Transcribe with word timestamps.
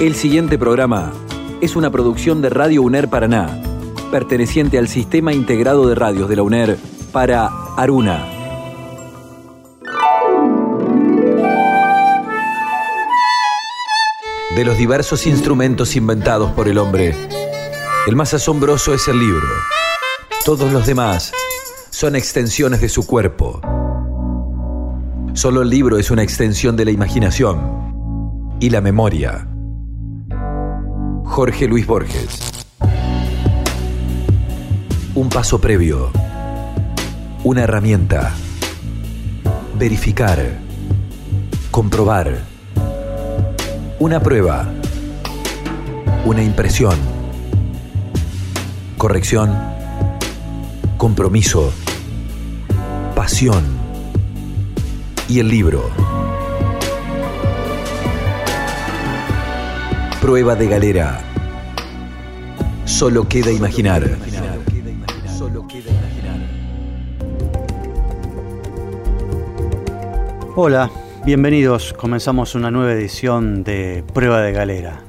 El 0.00 0.14
siguiente 0.14 0.58
programa 0.58 1.12
es 1.60 1.74
una 1.74 1.90
producción 1.90 2.40
de 2.40 2.50
Radio 2.50 2.82
UNER 2.82 3.08
Paraná, 3.08 3.60
perteneciente 4.12 4.78
al 4.78 4.86
Sistema 4.86 5.32
Integrado 5.32 5.88
de 5.88 5.96
Radios 5.96 6.28
de 6.28 6.36
la 6.36 6.44
UNER 6.44 6.78
para 7.10 7.48
Aruna. 7.76 8.24
De 14.54 14.64
los 14.64 14.78
diversos 14.78 15.26
instrumentos 15.26 15.96
inventados 15.96 16.52
por 16.52 16.68
el 16.68 16.78
hombre, 16.78 17.16
el 18.06 18.14
más 18.14 18.32
asombroso 18.34 18.94
es 18.94 19.08
el 19.08 19.18
libro. 19.18 19.48
Todos 20.44 20.72
los 20.72 20.86
demás 20.86 21.32
son 21.90 22.14
extensiones 22.14 22.80
de 22.80 22.88
su 22.88 23.04
cuerpo. 23.04 23.60
Solo 25.32 25.62
el 25.62 25.70
libro 25.70 25.98
es 25.98 26.12
una 26.12 26.22
extensión 26.22 26.76
de 26.76 26.84
la 26.84 26.92
imaginación 26.92 28.56
y 28.60 28.70
la 28.70 28.80
memoria. 28.80 29.48
Jorge 31.38 31.68
Luis 31.68 31.86
Borges. 31.86 32.66
Un 35.14 35.28
paso 35.28 35.60
previo. 35.60 36.10
Una 37.44 37.62
herramienta. 37.62 38.34
Verificar. 39.78 40.58
Comprobar. 41.70 42.40
Una 44.00 44.20
prueba. 44.20 44.66
Una 46.24 46.42
impresión. 46.42 46.98
Corrección. 48.96 49.56
Compromiso. 50.96 51.72
Pasión. 53.14 53.62
Y 55.28 55.38
el 55.38 55.46
libro. 55.46 55.88
Prueba 60.20 60.56
de 60.56 60.66
galera. 60.66 61.27
Solo 62.88 63.28
queda 63.28 63.52
imaginar. 63.52 64.02
Solo 65.36 65.66
queda 65.68 65.90
imaginar. 65.90 66.40
Hola, 70.56 70.90
bienvenidos. 71.26 71.92
Comenzamos 71.92 72.54
una 72.54 72.70
nueva 72.70 72.94
edición 72.94 73.62
de 73.62 74.02
Prueba 74.14 74.40
de 74.40 74.52
Galera. 74.52 75.02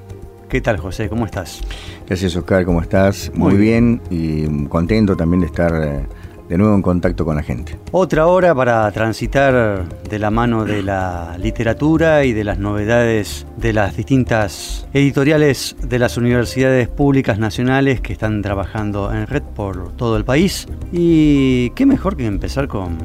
¿Qué 0.50 0.60
tal, 0.60 0.78
José? 0.78 1.08
¿Cómo 1.08 1.26
estás? 1.26 1.62
Gracias, 2.06 2.36
Oscar. 2.36 2.66
¿Cómo 2.66 2.82
estás? 2.82 3.32
Muy, 3.34 3.54
Muy 3.54 3.62
bien. 3.62 4.02
y 4.10 4.66
contento 4.68 5.16
también 5.16 5.40
de 5.40 5.48
estar 5.48 5.72
eh, 5.82 6.06
de 6.50 6.58
nuevo 6.58 6.76
en 6.76 6.82
contacto 6.82 7.24
con 7.24 7.36
la 7.36 7.44
gente. 7.44 7.78
Otra 7.92 8.28
hora 8.28 8.54
para 8.56 8.92
transitar 8.92 9.88
de 9.88 10.20
la 10.20 10.32
mano 10.32 10.66
de 10.66 10.82
la 10.82 11.38
literatura 11.38 12.26
y 12.26 12.34
de 12.34 12.44
las 12.44 12.58
novedades 12.58 13.46
de 13.58 13.72
las 13.72 13.96
distintas 13.96 14.88
editoriales 14.94 15.76
de 15.82 16.00
las 16.00 16.18
universidades 16.18 16.88
públicas 16.88 17.38
nacionales 17.38 18.02
que 18.02 18.14
están 18.14 18.42
trabajando 18.42 19.14
en 19.14 19.28
red 19.28 19.44
por 19.44 19.94
todo 19.94 20.18
el 20.18 20.26
país. 20.26 20.68
Y 20.92 21.70
qué 21.72 21.86
mejor 21.86 22.18
que 22.18 22.26
empezar 22.26 22.68
con 22.68 22.98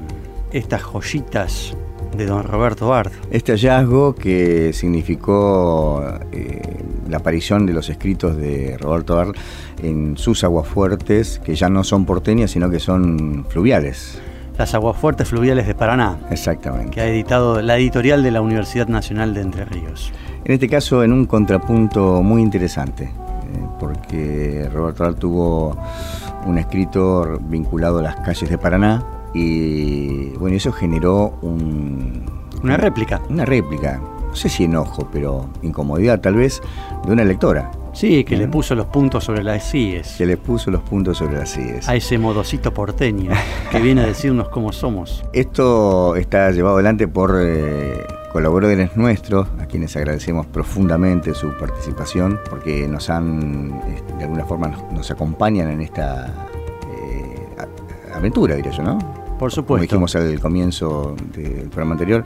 estas 0.53 0.83
joyitas 0.83 1.77
de 2.17 2.27
don 2.27 2.45
Roberto 2.45 2.89
Bard. 2.89 3.13
Este 3.31 3.53
hallazgo 3.53 4.15
que 4.15 4.73
significó 4.73 6.03
eh, 6.33 6.63
la 7.09 7.19
aparición 7.19 7.67
de 7.67 7.73
los 7.73 7.89
escritos 7.89 8.37
de 8.37 8.77
Roberto 8.79 9.17
Bar 9.17 9.29
en 9.83 10.17
sus 10.17 10.45
aguafuertes, 10.45 11.41
que 11.45 11.55
ya 11.55 11.69
no 11.69 11.85
son 11.85 12.05
porteñas, 12.07 12.51
sino 12.53 12.71
que 12.71 12.81
son 12.81 13.45
fluviales. 13.49 14.19
Las 14.59 14.73
aguafuertes 14.75 15.29
fluviales 15.29 15.67
de 15.67 15.75
Paraná, 15.75 16.17
Exactamente. 16.31 16.91
que 16.93 17.01
ha 17.01 17.07
editado 17.09 17.61
la 17.61 17.77
editorial 17.77 18.23
de 18.23 18.31
la 18.31 18.41
Universidad 18.41 18.87
Nacional 18.87 19.35
de 19.35 19.41
Entre 19.41 19.65
Ríos. 19.65 20.13
En 20.45 20.53
este 20.53 20.69
caso, 20.69 21.03
en 21.03 21.13
un 21.13 21.27
contrapunto 21.27 22.23
muy 22.23 22.41
interesante, 22.43 23.05
eh, 23.05 23.11
porque 23.81 24.69
Roberto 24.73 25.03
Bar 25.05 25.15
tuvo 25.15 25.77
un 26.47 26.59
escrito 26.59 27.39
vinculado 27.49 27.99
a 27.99 28.03
las 28.03 28.17
calles 28.17 28.49
de 28.49 28.59
Paraná 28.59 29.03
y 29.33 30.29
bueno, 30.37 30.55
eso 30.57 30.71
generó 30.71 31.37
un, 31.43 32.23
Una 32.63 32.77
réplica. 32.77 33.21
una 33.29 33.45
réplica, 33.45 34.01
no 34.35 34.41
sé 34.41 34.49
si 34.49 34.65
enojo, 34.65 35.09
pero 35.13 35.49
incomodidad 35.63 36.21
tal 36.21 36.35
vez, 36.35 36.61
de 37.07 37.13
una 37.13 37.23
lectora 37.23 37.71
Sí, 37.93 38.25
que 38.25 38.37
le 38.37 38.49
puso 38.49 38.75
los 38.75 38.87
puntos 38.87 39.23
sobre 39.23 39.45
las 39.45 39.71
CIES. 39.71 40.17
que 40.19 40.27
le 40.27 40.37
puso 40.37 40.73
los 40.73 40.83
puntos 40.83 41.19
sobre 41.19 41.39
las 41.39 41.51
sillas. 41.51 41.89
A 41.89 41.95
ese 41.95 42.19
modocito 42.19 42.75
porteño 42.75 43.31
que 43.71 43.79
viene 43.81 44.01
a 44.01 44.07
decirnos 44.07 44.49
cómo 44.49 44.73
somos. 44.73 45.23
Esto 45.33 46.17
está 46.17 46.51
llevado 46.51 46.75
adelante 46.75 47.07
por 47.07 47.39
eh, 47.41 48.05
colaboradores 48.33 48.97
nuestros, 48.97 49.47
a 49.61 49.67
quienes 49.67 49.95
agradecemos 49.97 50.47
profundamente 50.47 51.33
su 51.33 51.53
participación, 51.57 52.41
porque 52.51 52.89
nos 52.89 53.09
han, 53.11 53.81
este, 53.95 54.15
de 54.15 54.25
alguna 54.25 54.45
forma, 54.47 54.67
nos, 54.67 54.93
nos 54.93 55.11
acompañan 55.13 55.71
en 55.71 55.81
esta 55.81 56.27
eh, 56.91 57.37
aventura, 58.13 58.57
diría 58.57 58.73
yo, 58.73 58.83
¿no? 58.83 58.99
Por 59.39 59.51
Como 59.51 59.51
supuesto. 59.51 59.83
dijimos 59.83 60.15
al 60.17 60.39
comienzo 60.41 61.17
del 61.35 61.69
programa 61.69 61.93
anterior, 61.93 62.25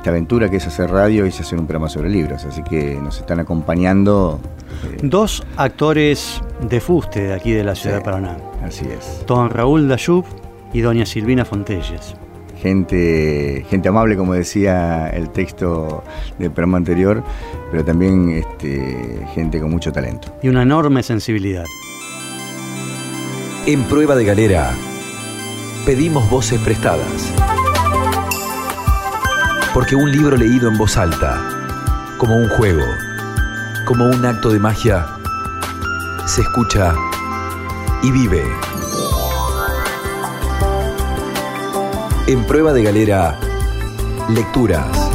esta 0.00 0.10
aventura 0.10 0.48
que 0.48 0.56
es 0.56 0.66
hacer 0.66 0.90
radio 0.90 1.26
y 1.26 1.28
es 1.28 1.38
hacer 1.40 1.58
un 1.58 1.66
programa 1.66 1.88
sobre 1.90 2.08
libros, 2.08 2.44
así 2.46 2.62
que 2.62 2.94
nos 3.02 3.18
están 3.18 3.38
acompañando. 3.38 4.40
eh, 4.84 4.98
Dos 5.02 5.42
actores 5.58 6.40
de 6.68 6.80
fuste 6.80 7.20
de 7.24 7.34
aquí 7.34 7.52
de 7.52 7.64
la 7.64 7.74
ciudad 7.74 7.96
Sí. 7.96 7.98
de 8.00 8.04
Paraná. 8.04 8.36
así 8.64 8.86
es. 8.86 9.24
Don 9.26 9.50
Raúl 9.50 9.88
Dayub 9.88 10.24
y 10.72 10.80
doña 10.80 11.04
Silvina 11.04 11.44
Fontelles. 11.44 12.14
gente, 12.62 13.64
gente 13.70 13.88
amable, 13.88 14.16
como 14.18 14.34
decía 14.34 15.08
el 15.10 15.30
texto 15.30 16.02
del 16.38 16.50
programa 16.50 16.76
anterior, 16.78 17.22
pero 17.70 17.82
también 17.84 18.30
este, 18.30 19.26
gente 19.34 19.58
con 19.60 19.70
mucho 19.70 19.90
talento. 19.92 20.28
Y 20.42 20.48
una 20.48 20.62
enorme 20.62 21.02
sensibilidad. 21.02 21.64
En 23.66 23.82
Prueba 23.84 24.14
de 24.14 24.24
Galera, 24.26 24.72
pedimos 25.86 26.28
voces 26.30 26.60
prestadas. 26.60 27.32
Porque 29.72 29.94
un 29.94 30.10
libro 30.10 30.36
leído 30.36 30.68
en 30.68 30.76
voz 30.76 30.96
alta, 30.96 31.40
como 32.18 32.36
un 32.36 32.48
juego, 32.48 32.84
como 33.86 34.06
un 34.06 34.24
acto 34.26 34.50
de 34.50 34.58
magia, 34.58 35.06
se 36.26 36.42
escucha 36.42 36.94
y 38.02 38.10
vive. 38.10 38.44
En 42.26 42.44
Prueba 42.46 42.72
de 42.72 42.82
Galera, 42.82 43.38
lecturas. 44.28 45.09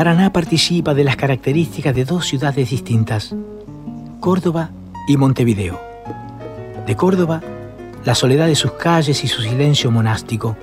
Paraná 0.00 0.32
participa 0.32 0.94
de 0.94 1.04
las 1.04 1.16
características 1.16 1.94
de 1.94 2.06
dos 2.06 2.24
ciudades 2.24 2.70
distintas, 2.70 3.36
Córdoba 4.18 4.70
y 5.06 5.18
Montevideo. 5.18 5.78
De 6.86 6.96
Córdoba, 6.96 7.42
la 8.06 8.14
soledad 8.14 8.46
de 8.46 8.54
sus 8.54 8.72
calles 8.72 9.22
y 9.24 9.28
su 9.28 9.42
silencio 9.42 9.90
monástico. 9.90 10.56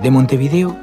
De 0.00 0.10
Montevideo, 0.10 0.74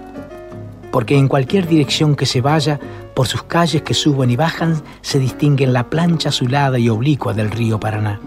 porque 0.91 1.17
en 1.17 1.27
cualquier 1.27 1.67
dirección 1.67 2.15
que 2.15 2.27
se 2.27 2.39
vaya, 2.39 2.79
por 3.15 3.27
sus 3.27 3.41
calles 3.41 3.81
que 3.81 3.95
suben 3.95 4.29
y 4.29 4.35
bajan, 4.35 4.79
se 5.01 5.17
distinguen 5.17 5.73
la 5.73 5.89
plancha 5.89 6.29
azulada 6.29 6.77
y 6.77 6.87
oblicua 6.89 7.33
del 7.33 7.49
río 7.49 7.79
Paraná. 7.79 8.19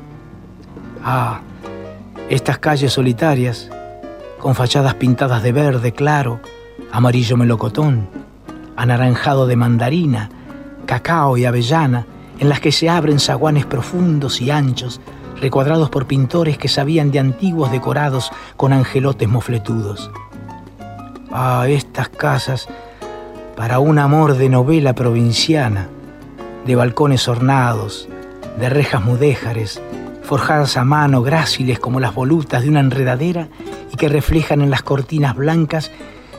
Ah, 1.04 1.42
estas 2.28 2.58
calles 2.58 2.92
solitarias, 2.92 3.70
con 4.40 4.56
fachadas 4.56 4.94
pintadas 4.94 5.44
de 5.44 5.52
verde 5.52 5.92
claro, 5.92 6.40
amarillo 6.90 7.36
melocotón, 7.36 8.08
anaranjado 8.78 9.48
de 9.48 9.56
mandarina, 9.56 10.30
cacao 10.86 11.36
y 11.36 11.44
avellana, 11.44 12.06
en 12.38 12.48
las 12.48 12.60
que 12.60 12.70
se 12.70 12.88
abren 12.88 13.18
zaguanes 13.18 13.66
profundos 13.66 14.40
y 14.40 14.52
anchos, 14.52 15.00
recuadrados 15.40 15.90
por 15.90 16.06
pintores 16.06 16.58
que 16.58 16.68
sabían 16.68 17.10
de 17.10 17.18
antiguos 17.18 17.72
decorados 17.72 18.30
con 18.56 18.72
angelotes 18.72 19.28
mofletudos. 19.28 20.12
Ah, 21.32 21.66
estas 21.68 22.08
casas 22.08 22.68
para 23.56 23.80
un 23.80 23.98
amor 23.98 24.36
de 24.36 24.48
novela 24.48 24.94
provinciana, 24.94 25.88
de 26.64 26.76
balcones 26.76 27.26
ornados, 27.26 28.08
de 28.60 28.68
rejas 28.68 29.02
mudéjares, 29.02 29.82
forjadas 30.22 30.76
a 30.76 30.84
mano, 30.84 31.22
gráciles 31.22 31.80
como 31.80 31.98
las 31.98 32.14
volutas 32.14 32.62
de 32.62 32.68
una 32.68 32.80
enredadera 32.80 33.48
y 33.92 33.96
que 33.96 34.08
reflejan 34.08 34.60
en 34.60 34.70
las 34.70 34.82
cortinas 34.82 35.34
blancas 35.34 35.90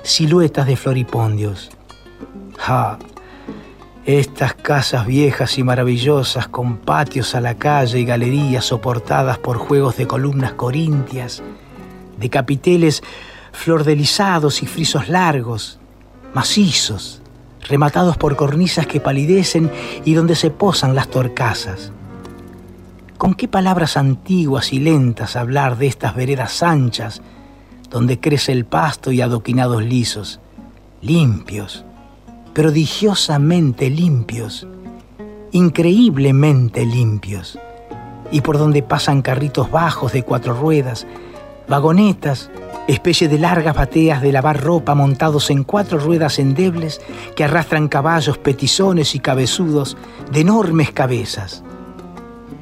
siluetas 0.04 0.68
de 0.68 0.78
floripondios. 0.78 1.72
Estas 4.06 4.54
casas 4.54 5.08
viejas 5.08 5.58
y 5.58 5.64
maravillosas 5.64 6.48
con 6.48 6.78
patios 6.78 7.34
a 7.34 7.42
la 7.42 7.56
calle 7.56 8.00
y 8.00 8.06
galerías 8.06 8.66
soportadas 8.66 9.40
por 9.40 9.58
juegos 9.58 9.98
de 9.98 10.06
columnas 10.06 10.54
corintias, 10.54 11.42
de 12.20 12.30
capiteles 12.30 13.02
flordelizados 13.54 14.62
y 14.62 14.68
frisos 14.68 15.10
largos, 15.10 15.80
macizos, 16.34 17.22
rematados 17.68 18.18
por 18.18 18.36
cornisas 18.36 18.86
que 18.86 19.00
palidecen 19.00 19.72
y 20.06 20.14
donde 20.14 20.36
se 20.36 20.52
posan 20.52 20.94
las 20.94 21.10
torcasas. 21.10 21.92
¿Con 23.18 23.34
qué 23.34 23.48
palabras 23.48 23.98
antiguas 23.98 24.74
y 24.74 24.80
lentas 24.80 25.36
hablar 25.36 25.78
de 25.78 25.88
estas 25.88 26.16
veredas 26.16 26.62
anchas 26.62 27.22
donde 27.90 28.20
crece 28.20 28.52
el 28.52 28.66
pasto 28.66 29.12
y 29.12 29.22
adoquinados 29.22 29.84
lisos, 29.84 30.40
limpios, 31.02 31.84
prodigiosamente 32.60 33.90
limpios, 33.90 34.68
increíblemente 35.54 36.86
limpios, 36.86 37.58
y 38.32 38.42
por 38.42 38.58
donde 38.58 38.84
pasan 38.84 39.22
carritos 39.22 39.72
bajos 39.72 40.12
de 40.12 40.24
cuatro 40.24 40.54
ruedas, 40.54 41.08
vagonetas, 41.70 42.52
especie 42.90 43.30
de 43.30 43.40
largas 43.40 43.78
bateas 43.78 44.22
de 44.22 44.34
lavar 44.34 44.62
ropa 44.62 44.94
montados 44.94 45.50
en 45.52 45.64
cuatro 45.64 46.00
ruedas 46.00 46.38
endebles 46.38 47.00
que 47.34 47.46
arrastran 47.46 47.88
caballos 47.88 48.38
petizones 48.38 49.16
y 49.16 49.22
cabezudos 49.22 49.96
de 50.30 50.42
enormes 50.42 50.92
cabezas. 50.92 51.64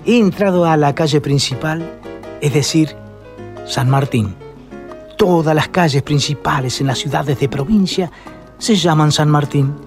He 0.06 0.20
entrado 0.20 0.66
a 0.66 0.78
la 0.78 0.94
calle 0.94 1.22
principal, 1.22 2.00
es 2.40 2.54
decir, 2.54 2.96
San 3.66 3.90
Martín. 3.90 4.36
Todas 5.18 5.56
las 5.56 5.70
calles 5.70 6.04
principales 6.04 6.82
en 6.82 6.86
las 6.86 7.00
ciudades 7.00 7.40
de 7.40 7.50
provincia 7.50 8.12
se 8.60 8.76
llaman 8.76 9.12
San 9.12 9.30
Martín. 9.30 9.87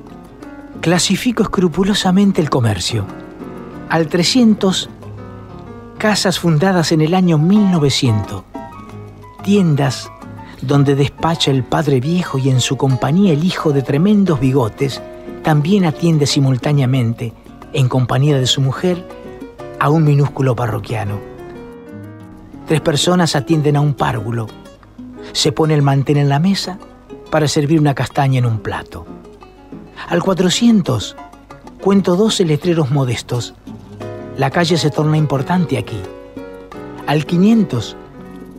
Clasifico 0.81 1.43
escrupulosamente 1.43 2.41
el 2.41 2.50
comercio. 2.50 3.06
Al 3.88 4.09
300, 4.09 4.88
casas 5.99 6.38
fundadas 6.38 6.93
en 6.93 7.00
el 7.00 7.15
año 7.15 7.38
1900. 7.38 8.44
Tiendas 9.43 10.11
donde 10.62 10.94
despacha 10.94 11.50
el 11.50 11.65
padre 11.65 12.00
viejo 12.00 12.38
y 12.38 12.50
en 12.50 12.61
su 12.61 12.77
compañía 12.77 13.32
el 13.32 13.44
hijo 13.44 13.73
de 13.73 13.82
tremendos 13.82 14.41
bigotes 14.41 15.00
también 15.43 15.87
atiende 15.87 16.27
simultáneamente, 16.27 17.33
en 17.73 17.88
compañía 17.88 18.38
de 18.38 18.47
su 18.47 18.61
mujer, 18.61 19.06
a 19.79 19.88
un 19.88 20.05
minúsculo 20.05 20.55
parroquiano. 20.55 21.19
Tres 22.67 22.83
personas 22.83 23.37
atienden 23.37 23.76
a 23.76 23.81
un 23.81 23.94
párvulo 23.94 24.49
se 25.33 25.53
pone 25.53 25.75
el 25.75 25.83
mantén 25.83 26.17
en 26.17 26.29
la 26.29 26.38
mesa 26.38 26.79
para 27.31 27.49
servir 27.49 27.81
una 27.81 27.94
castaña 27.94 28.38
en 28.38 28.47
un 28.47 28.61
plato. 28.61 29.06
Al 30.08 30.23
400 30.23 31.17
cuento 31.81 32.17
12 32.17 32.44
letreros 32.44 32.91
modestos. 32.91 33.55
La 34.37 34.50
calle 34.50 34.76
se 34.76 34.91
torna 34.91 35.17
importante 35.17 35.79
aquí. 35.79 36.00
Al 37.06 37.26
500, 37.26 37.97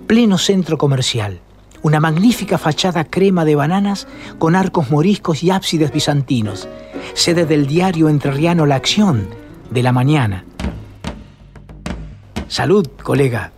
pleno 0.07 0.37
centro 0.37 0.77
comercial. 0.77 1.39
Una 1.83 1.99
magnífica 1.99 2.57
fachada 2.57 3.03
crema 3.05 3.45
de 3.45 3.55
bananas 3.55 4.07
con 4.37 4.55
arcos 4.55 4.91
moriscos 4.91 5.43
y 5.43 5.49
ábsides 5.49 5.91
bizantinos. 5.91 6.67
Sede 7.13 7.45
del 7.45 7.65
diario 7.65 8.09
entrerriano 8.09 8.65
La 8.65 8.75
Acción 8.75 9.27
de 9.69 9.83
la 9.83 9.91
mañana. 9.91 10.45
Salud, 12.47 12.87
colega, 13.01 13.53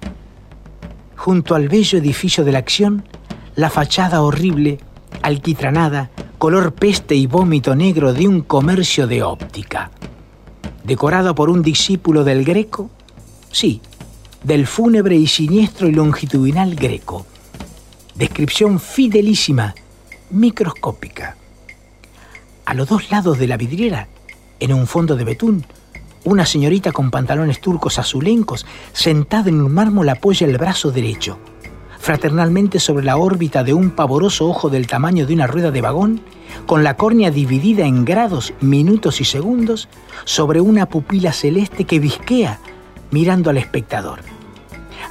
junto 1.15 1.56
al 1.56 1.68
bello 1.68 1.97
edificio 1.97 2.44
de 2.44 2.51
la 2.51 2.59
acción, 2.59 3.07
la 3.56 3.69
fachada 3.69 4.21
horrible, 4.21 4.80
alquitranada, 5.21 6.12
color 6.44 6.74
peste 6.74 7.16
y 7.16 7.25
vómito 7.25 7.74
negro 7.74 8.13
de 8.13 8.28
un 8.28 8.42
comercio 8.42 9.07
de 9.07 9.24
óptica. 9.24 9.92
Decorado 10.84 11.34
por 11.36 11.50
un 11.50 11.62
discípulo 11.62 12.25
del 12.25 12.44
Greco, 12.44 12.90
sí, 13.50 13.80
del 14.44 14.68
fúnebre 14.68 15.16
y 15.16 15.25
siniestro 15.25 15.88
y 15.88 15.94
longitudinal 15.94 16.75
Greco. 16.75 17.25
Descripción 18.16 18.81
fidelísima, 18.81 19.74
microscópica. 20.31 21.38
A 22.66 22.74
los 22.74 22.90
dos 22.90 23.10
lados 23.10 23.40
de 23.40 23.48
la 23.48 23.56
vidriera, 23.56 24.10
en 24.60 24.74
un 24.74 24.86
fondo 24.86 25.16
de 25.16 25.24
betún, 25.24 25.66
una 26.25 26.45
señorita 26.45 26.92
con 26.92 27.10
pantalones 27.10 27.62
turcos 27.62 28.00
azulencos, 28.00 28.66
sentada 28.92 29.48
en 29.48 29.62
un 29.62 29.74
mármol, 29.74 30.10
apoya 30.10 30.45
el 30.45 30.57
brazo 30.57 30.92
derecho, 30.92 31.40
fraternalmente 32.03 32.81
sobre 32.81 33.05
la 33.05 33.15
órbita 33.15 33.63
de 33.63 33.73
un 33.73 33.89
pavoroso 33.89 34.50
ojo 34.50 34.69
del 34.69 34.88
tamaño 34.88 35.25
de 35.25 35.33
una 35.33 35.47
rueda 35.47 35.71
de 35.71 35.79
vagón, 35.79 36.19
con 36.65 36.83
la 36.83 36.97
córnea 36.97 37.31
dividida 37.31 37.85
en 37.85 38.03
grados, 38.03 38.53
minutos 38.59 39.21
y 39.21 39.23
segundos, 39.23 39.88
sobre 40.25 40.59
una 40.59 40.88
pupila 40.88 41.31
celeste 41.31 41.85
que 41.85 42.00
visquea 42.00 42.59
mirando 43.11 43.50
al 43.50 43.57
espectador. 43.57 44.19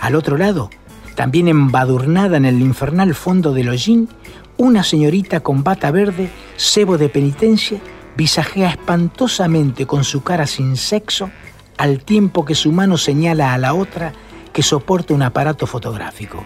Al 0.01 0.15
otro 0.15 0.37
lado, 0.37 0.69
también 1.15 1.49
embadurnada 1.49 2.37
en 2.37 2.45
el 2.45 2.61
infernal 2.61 3.15
fondo 3.15 3.55
del 3.55 3.71
hollín, 3.71 4.11
una 4.59 4.85
señorita 4.85 5.41
con 5.41 5.65
bata 5.65 5.91
verde, 5.93 6.29
cebo 6.59 6.99
de 6.99 7.09
penitencia, 7.09 7.81
visajea 8.19 8.69
espantosamente 8.69 9.87
con 9.87 10.05
su 10.05 10.23
cara 10.23 10.47
sin 10.47 10.77
sexo 10.77 11.31
al 11.79 12.05
tiempo 12.05 12.45
que 12.45 12.55
su 12.55 12.71
mano 12.71 12.99
señala 12.99 13.55
a 13.55 13.59
la 13.59 13.73
otra 13.73 14.13
que 14.53 14.63
soporta 14.63 15.15
un 15.15 15.23
aparato 15.23 15.67
fotográfico. 15.67 16.45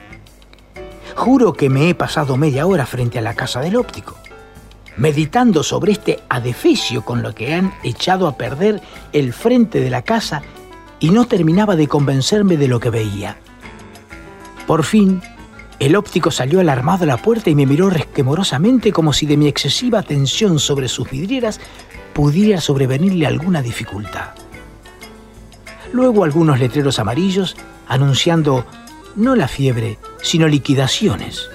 Juro 1.17 1.55
que 1.55 1.71
me 1.71 1.89
he 1.89 1.95
pasado 1.95 2.37
media 2.37 2.67
hora 2.67 2.85
frente 2.85 3.19
a 3.19 3.23
la 3.23 3.35
casa 3.35 3.61
del 3.61 3.77
óptico, 3.77 4.17
meditando 4.99 5.63
sobre 5.63 5.93
este 5.93 6.21
adefesio 6.29 7.07
con 7.07 7.23
lo 7.23 7.35
que 7.35 7.55
han 7.55 7.73
echado 7.83 8.29
a 8.29 8.37
perder 8.37 8.83
el 9.15 9.33
frente 9.33 9.81
de 9.81 9.89
la 9.89 10.03
casa 10.03 10.43
y 11.01 11.09
no 11.09 11.27
terminaba 11.27 11.75
de 11.75 11.89
convencerme 11.89 12.59
de 12.59 12.69
lo 12.69 12.81
que 12.81 12.91
veía. 12.91 13.39
Por 14.67 14.85
fin, 14.85 15.23
el 15.81 15.97
óptico 15.97 16.31
salió 16.31 16.61
alarmado 16.61 17.05
a 17.05 17.07
la 17.07 17.17
puerta 17.17 17.49
y 17.49 17.55
me 17.55 17.67
miró 17.67 17.89
resquemorosamente 17.89 18.93
como 18.93 19.15
si 19.15 19.25
de 19.25 19.39
mi 19.39 19.49
excesiva 19.49 20.03
tensión 20.03 20.59
sobre 20.59 20.87
sus 20.87 21.11
vidrieras 21.11 21.61
pudiera 22.13 22.61
sobrevenirle 22.61 23.27
alguna 23.27 23.63
dificultad. 23.63 24.35
Luego 25.93 26.25
algunos 26.25 26.61
letreros 26.61 26.99
amarillos 26.99 27.57
anunciando 27.89 28.67
no 29.17 29.35
la 29.35 29.49
fiebre, 29.49 29.99
sino 30.23 30.47
liquidaciones. 30.47 31.49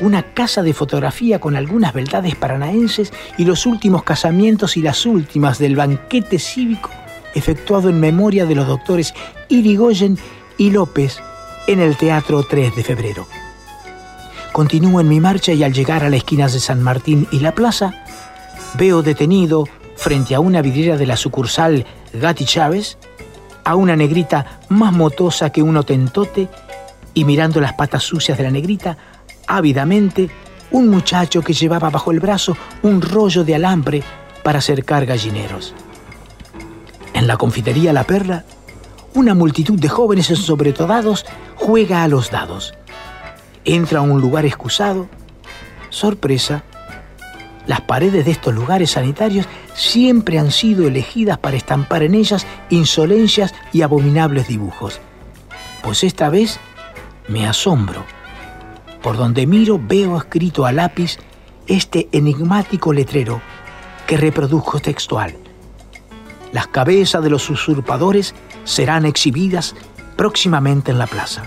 Una 0.00 0.34
casa 0.34 0.62
de 0.62 0.72
fotografía 0.72 1.38
con 1.38 1.56
algunas 1.56 1.92
beldades 1.92 2.34
paranaenses 2.34 3.12
y 3.36 3.44
los 3.44 3.66
últimos 3.66 4.02
casamientos 4.02 4.76
y 4.76 4.82
las 4.82 5.04
últimas 5.06 5.58
del 5.58 5.76
banquete 5.76 6.38
cívico 6.38 6.90
efectuado 7.34 7.88
en 7.88 8.00
memoria 8.00 8.46
de 8.46 8.54
los 8.54 8.66
doctores 8.66 9.12
Irigoyen 9.48 10.18
y 10.56 10.70
López 10.70 11.18
en 11.66 11.80
el 11.80 11.96
Teatro 11.96 12.44
3 12.44 12.74
de 12.76 12.84
Febrero. 12.84 13.26
Continúo 14.52 15.00
en 15.00 15.08
mi 15.08 15.20
marcha 15.20 15.52
y 15.52 15.64
al 15.64 15.72
llegar 15.72 16.04
a 16.04 16.10
la 16.10 16.16
esquina 16.16 16.46
de 16.46 16.60
San 16.60 16.80
Martín 16.80 17.26
y 17.32 17.40
la 17.40 17.54
plaza, 17.54 18.04
veo 18.78 19.02
detenido 19.02 19.66
frente 19.96 20.34
a 20.34 20.40
una 20.40 20.62
vidriera 20.62 20.96
de 20.96 21.06
la 21.06 21.16
sucursal 21.16 21.84
Gatti 22.12 22.44
Chávez 22.44 22.98
a 23.64 23.74
una 23.74 23.96
negrita 23.96 24.60
más 24.68 24.92
motosa 24.92 25.50
que 25.50 25.62
un 25.62 25.76
otentote 25.76 26.48
y 27.14 27.24
mirando 27.24 27.60
las 27.60 27.74
patas 27.74 28.02
sucias 28.02 28.36
de 28.36 28.44
la 28.44 28.50
negrita, 28.50 28.98
ávidamente, 29.46 30.28
un 30.70 30.88
muchacho 30.88 31.42
que 31.42 31.52
llevaba 31.52 31.90
bajo 31.90 32.10
el 32.10 32.20
brazo 32.20 32.56
un 32.82 33.00
rollo 33.00 33.44
de 33.44 33.54
alambre 33.54 34.02
para 34.42 34.58
acercar 34.58 35.06
gallineros. 35.06 35.74
En 37.14 37.26
la 37.26 37.36
confitería 37.36 37.92
La 37.92 38.04
Perla, 38.04 38.44
una 39.14 39.34
multitud 39.34 39.78
de 39.78 39.88
jóvenes 39.88 40.26
sobretodados 40.26 41.24
juega 41.56 42.02
a 42.02 42.08
los 42.08 42.30
dados 42.30 42.74
entra 43.64 44.00
a 44.00 44.02
un 44.02 44.20
lugar 44.20 44.44
excusado, 44.44 45.08
sorpresa, 45.90 46.64
las 47.66 47.80
paredes 47.80 48.26
de 48.26 48.30
estos 48.30 48.54
lugares 48.54 48.92
sanitarios 48.92 49.46
siempre 49.74 50.38
han 50.38 50.50
sido 50.50 50.86
elegidas 50.86 51.38
para 51.38 51.56
estampar 51.56 52.02
en 52.02 52.14
ellas 52.14 52.46
insolencias 52.68 53.54
y 53.72 53.82
abominables 53.82 54.48
dibujos. 54.48 55.00
Pues 55.82 56.04
esta 56.04 56.28
vez 56.28 56.60
me 57.28 57.46
asombro. 57.46 58.04
Por 59.02 59.16
donde 59.16 59.46
miro 59.46 59.80
veo 59.82 60.16
escrito 60.16 60.66
a 60.66 60.72
lápiz 60.72 61.18
este 61.66 62.08
enigmático 62.12 62.92
letrero 62.92 63.40
que 64.06 64.16
reprodujo 64.16 64.80
textual. 64.80 65.34
Las 66.52 66.68
cabezas 66.68 67.22
de 67.22 67.30
los 67.30 67.48
usurpadores 67.50 68.34
serán 68.64 69.06
exhibidas 69.06 69.74
próximamente 70.16 70.90
en 70.90 70.98
la 70.98 71.06
plaza. 71.06 71.42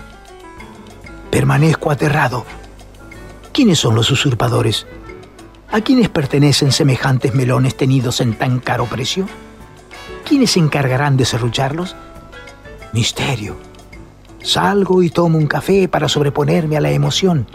Permanezco 1.30 1.90
aterrado. 1.90 2.44
¿Quiénes 3.52 3.78
son 3.78 3.94
los 3.94 4.10
usurpadores? 4.10 4.86
¿A 5.70 5.80
quiénes 5.80 6.08
pertenecen 6.08 6.72
semejantes 6.72 7.34
melones 7.34 7.76
tenidos 7.76 8.20
en 8.20 8.34
tan 8.34 8.60
caro 8.60 8.86
precio? 8.86 9.26
¿Quiénes 10.24 10.52
se 10.52 10.60
encargarán 10.60 11.16
de 11.16 11.24
serrucharlos? 11.24 11.96
Misterio. 12.92 13.67
Salgo 14.42 15.02
y 15.02 15.10
tomo 15.10 15.38
un 15.38 15.46
café 15.46 15.88
para 15.88 16.08
sobreponerme 16.08 16.76
a 16.76 16.80
la 16.80 16.90
emoción. 16.90 17.46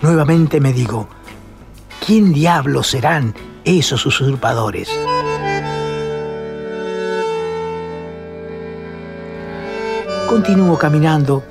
Nuevamente 0.00 0.60
me 0.60 0.72
digo, 0.72 1.08
¿quién 2.04 2.32
diablos 2.32 2.88
serán 2.88 3.34
esos 3.64 4.04
usurpadores? 4.04 4.88
Continúo 10.28 10.78
caminando 10.78 11.44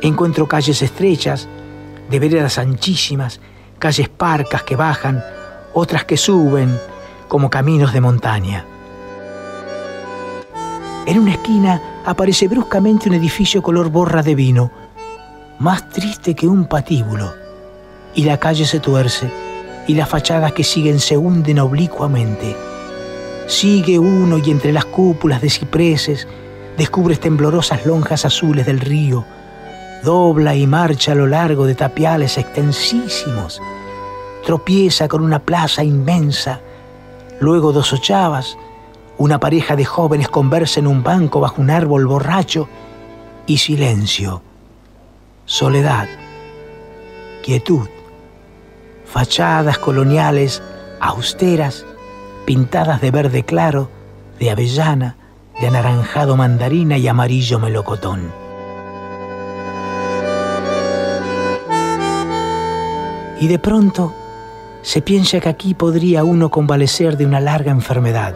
Encuentro 0.00 0.46
calles 0.46 0.80
estrechas, 0.82 1.48
de 2.08 2.20
veredas 2.20 2.58
anchísimas, 2.58 3.40
calles 3.80 4.08
parcas 4.08 4.62
que 4.62 4.76
bajan, 4.76 5.24
otras 5.74 6.04
que 6.04 6.16
suben, 6.16 6.78
como 7.26 7.50
caminos 7.50 7.92
de 7.92 8.00
montaña. 8.00 8.64
En 11.04 11.18
una 11.18 11.32
esquina 11.32 11.82
aparece 12.08 12.48
bruscamente 12.48 13.10
un 13.10 13.14
edificio 13.14 13.60
color 13.60 13.90
borra 13.90 14.22
de 14.22 14.34
vino, 14.34 14.70
más 15.58 15.90
triste 15.90 16.34
que 16.34 16.48
un 16.48 16.64
patíbulo, 16.64 17.34
y 18.14 18.24
la 18.24 18.38
calle 18.38 18.64
se 18.64 18.80
tuerce, 18.80 19.30
y 19.86 19.94
las 19.94 20.08
fachadas 20.08 20.52
que 20.52 20.64
siguen 20.64 21.00
se 21.00 21.18
hunden 21.18 21.58
oblicuamente. 21.58 22.56
Sigue 23.46 23.98
uno 23.98 24.38
y 24.38 24.50
entre 24.50 24.72
las 24.72 24.86
cúpulas 24.86 25.42
de 25.42 25.50
cipreses 25.50 26.26
descubres 26.78 27.20
temblorosas 27.20 27.84
lonjas 27.84 28.24
azules 28.24 28.64
del 28.64 28.80
río, 28.80 29.26
dobla 30.02 30.54
y 30.54 30.66
marcha 30.66 31.12
a 31.12 31.14
lo 31.14 31.26
largo 31.26 31.66
de 31.66 31.74
tapiales 31.74 32.38
extensísimos, 32.38 33.60
tropieza 34.46 35.08
con 35.08 35.22
una 35.22 35.40
plaza 35.40 35.84
inmensa, 35.84 36.60
luego 37.38 37.70
dos 37.72 37.92
ochavas, 37.92 38.56
una 39.18 39.40
pareja 39.40 39.76
de 39.76 39.84
jóvenes 39.84 40.28
conversa 40.28 40.80
en 40.80 40.86
un 40.86 41.02
banco 41.02 41.40
bajo 41.40 41.60
un 41.60 41.70
árbol 41.70 42.06
borracho 42.06 42.68
y 43.46 43.58
silencio, 43.58 44.42
soledad, 45.44 46.08
quietud, 47.42 47.88
fachadas 49.04 49.78
coloniales 49.78 50.62
austeras, 51.00 51.84
pintadas 52.44 53.00
de 53.00 53.10
verde 53.10 53.44
claro, 53.44 53.90
de 54.38 54.50
avellana, 54.50 55.16
de 55.60 55.66
anaranjado 55.66 56.36
mandarina 56.36 56.96
y 56.98 57.08
amarillo 57.08 57.58
melocotón. 57.58 58.32
Y 63.40 63.46
de 63.46 63.58
pronto 63.58 64.14
se 64.82 65.02
piensa 65.02 65.40
que 65.40 65.48
aquí 65.48 65.74
podría 65.74 66.24
uno 66.24 66.50
convalecer 66.50 67.16
de 67.16 67.26
una 67.26 67.40
larga 67.40 67.70
enfermedad, 67.70 68.34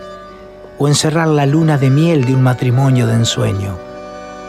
o 0.83 0.89
encerrar 0.89 1.29
la 1.29 1.47
luna 1.47 1.79
de 1.79 1.91
miel 1.91 2.25
de 2.25 2.35
un 2.35 2.43
matrimonio 2.43 3.07
de 3.07 3.15
ensueño, 3.15 3.79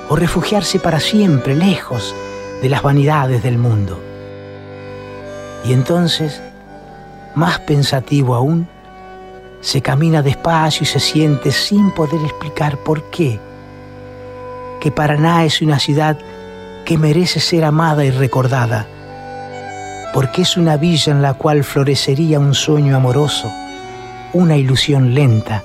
o 0.09 0.15
refugiarse 0.15 0.79
para 0.79 0.99
siempre 0.99 1.53
lejos 1.53 2.15
de 2.59 2.69
las 2.69 2.81
vanidades 2.81 3.43
del 3.43 3.59
mundo. 3.59 3.99
Y 5.63 5.73
entonces, 5.73 6.41
más 7.35 7.59
pensativo 7.59 8.33
aún, 8.33 8.67
se 9.61 9.83
camina 9.83 10.23
despacio 10.23 10.81
y 10.81 10.87
se 10.87 10.99
siente 10.99 11.51
sin 11.51 11.91
poder 11.91 12.19
explicar 12.23 12.77
por 12.77 13.11
qué, 13.11 13.39
que 14.81 14.89
Paraná 14.89 15.45
es 15.45 15.61
una 15.61 15.77
ciudad 15.77 16.17
que 16.83 16.97
merece 16.97 17.41
ser 17.41 17.63
amada 17.63 18.05
y 18.05 18.09
recordada, 18.09 18.87
porque 20.15 20.41
es 20.41 20.57
una 20.57 20.77
villa 20.77 21.11
en 21.11 21.21
la 21.21 21.35
cual 21.35 21.63
florecería 21.63 22.39
un 22.39 22.55
sueño 22.55 22.97
amoroso, 22.97 23.51
una 24.33 24.57
ilusión 24.57 25.13
lenta, 25.13 25.61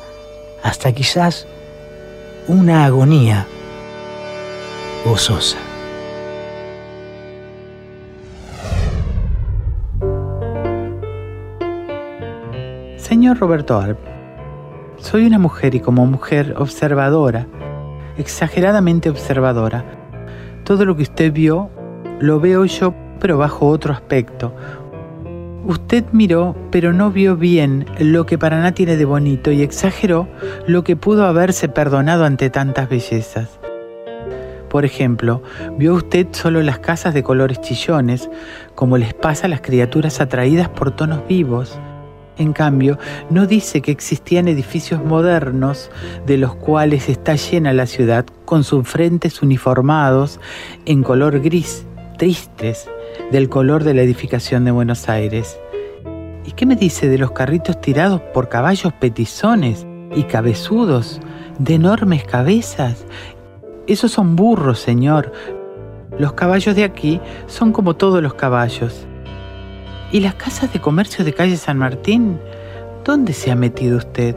hasta 0.63 0.93
quizás 0.93 1.47
una 2.47 2.85
agonía 2.85 3.47
gozosa. 5.05 5.59
Señor 12.97 13.39
Roberto 13.39 13.81
Alp, 13.81 13.99
soy 14.99 15.27
una 15.27 15.39
mujer 15.39 15.75
y 15.75 15.81
como 15.81 16.05
mujer 16.07 16.55
observadora, 16.59 17.47
exageradamente 18.19 19.09
observadora. 19.09 19.85
Todo 20.65 20.85
lo 20.85 20.97
que 20.97 21.03
usted 21.03 21.33
vio, 21.33 21.71
lo 22.21 22.41
veo 22.41 22.65
yo 22.67 22.95
pero 23.19 23.39
bajo 23.39 23.67
otro 23.69 23.93
aspecto. 23.93 24.53
Usted 25.69 26.03
miró, 26.13 26.57
pero 26.71 26.95
no 26.95 27.11
vio 27.11 27.37
bien 27.37 27.85
lo 27.99 28.25
que 28.25 28.39
Paraná 28.39 28.73
tiene 28.73 28.97
de 28.97 29.05
bonito 29.05 29.53
y 29.53 29.61
exageró 29.61 30.27
lo 30.67 30.83
que 30.83 30.97
pudo 30.97 31.27
haberse 31.27 31.69
perdonado 31.69 32.25
ante 32.25 32.49
tantas 32.49 32.89
bellezas. 32.89 33.61
Por 34.71 34.87
ejemplo, 34.87 35.43
vio 35.77 35.93
usted 35.93 36.29
solo 36.33 36.63
las 36.63 36.79
casas 36.79 37.13
de 37.13 37.23
colores 37.23 37.61
chillones, 37.61 38.31
como 38.75 38.97
les 38.97 39.13
pasa 39.13 39.45
a 39.45 39.51
las 39.51 39.61
criaturas 39.61 40.23
atraídas 40.23 40.71
por 40.71 40.97
tonos 40.97 41.29
vivos. 41.29 41.79
En 42.39 42.55
cambio, 42.55 42.99
no 43.29 43.47
dice 43.47 43.83
que 43.83 43.91
existían 43.91 44.49
edificios 44.49 45.05
modernos 45.05 45.91
de 46.25 46.39
los 46.39 46.55
cuales 46.55 47.11
está 47.11 47.35
llena 47.35 47.75
la 47.75 47.85
ciudad 47.85 48.25
con 48.47 48.65
sus 48.65 48.89
frentes 48.89 49.43
uniformados 49.43 50.41
en 50.87 51.03
color 51.03 51.41
gris, 51.41 51.85
tristes, 52.17 52.89
del 53.31 53.49
color 53.49 53.85
de 53.85 53.95
la 53.95 54.03
edificación 54.03 54.65
de 54.65 54.71
Buenos 54.71 55.09
Aires. 55.09 55.59
¿Y 56.45 56.53
qué 56.53 56.65
me 56.65 56.77
dice 56.77 57.09
de 57.09 57.19
los 57.19 57.33
carritos 57.33 57.81
tirados 57.81 58.21
por 58.33 58.49
caballos 58.49 58.93
petizones 58.95 59.87
y 60.15 60.23
cabezudos, 60.23 61.21
de 61.59 61.75
enormes 61.75 62.25
cabezas? 62.25 63.05
Esos 63.87 64.13
son 64.13 64.37
burros, 64.37 64.79
señor. 64.79 65.33
Los 66.19 66.33
caballos 66.33 66.75
de 66.75 66.85
aquí 66.85 67.21
son 67.47 67.73
como 67.73 67.97
todos 67.97 68.23
los 68.23 68.35
caballos. 68.35 69.07
¿Y 70.11 70.21
las 70.21 70.35
casas 70.35 70.73
de 70.73 70.81
comercio 70.81 71.25
de 71.25 71.35
calle 71.35 71.57
San 71.57 71.79
Martín? 71.79 72.39
¿Dónde 73.05 73.33
se 73.33 73.51
ha 73.51 73.57
metido 73.57 73.99
usted? 73.99 74.37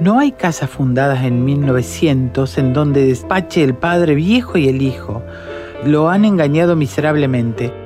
No 0.00 0.18
hay 0.18 0.32
casas 0.32 0.68
fundadas 0.68 1.24
en 1.24 1.44
1900 1.44 2.58
en 2.58 2.74
donde 2.74 3.06
despache 3.06 3.64
el 3.64 3.74
padre 3.74 4.14
viejo 4.14 4.58
y 4.58 4.68
el 4.68 4.82
hijo. 4.82 5.22
Lo 5.84 6.10
han 6.10 6.26
engañado 6.26 6.76
miserablemente. 6.76 7.85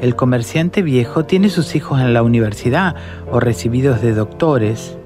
El 0.00 0.16
comerciante 0.16 0.82
viejo 0.82 1.24
tiene 1.24 1.48
sus 1.48 1.74
hijos 1.74 2.00
en 2.00 2.12
la 2.12 2.22
universidad 2.22 2.96
o 3.30 3.40
recibidos 3.40 4.02
de 4.02 4.14
doctores. 4.14 4.98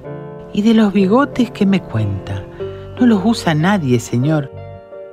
¿Y 0.51 0.61
de 0.63 0.73
los 0.73 0.91
bigotes 0.93 1.51
qué 1.51 1.65
me 1.65 1.81
cuenta? 1.81 2.43
No 2.99 3.05
los 3.05 3.21
usa 3.23 3.53
nadie, 3.53 3.99
señor. 3.99 4.51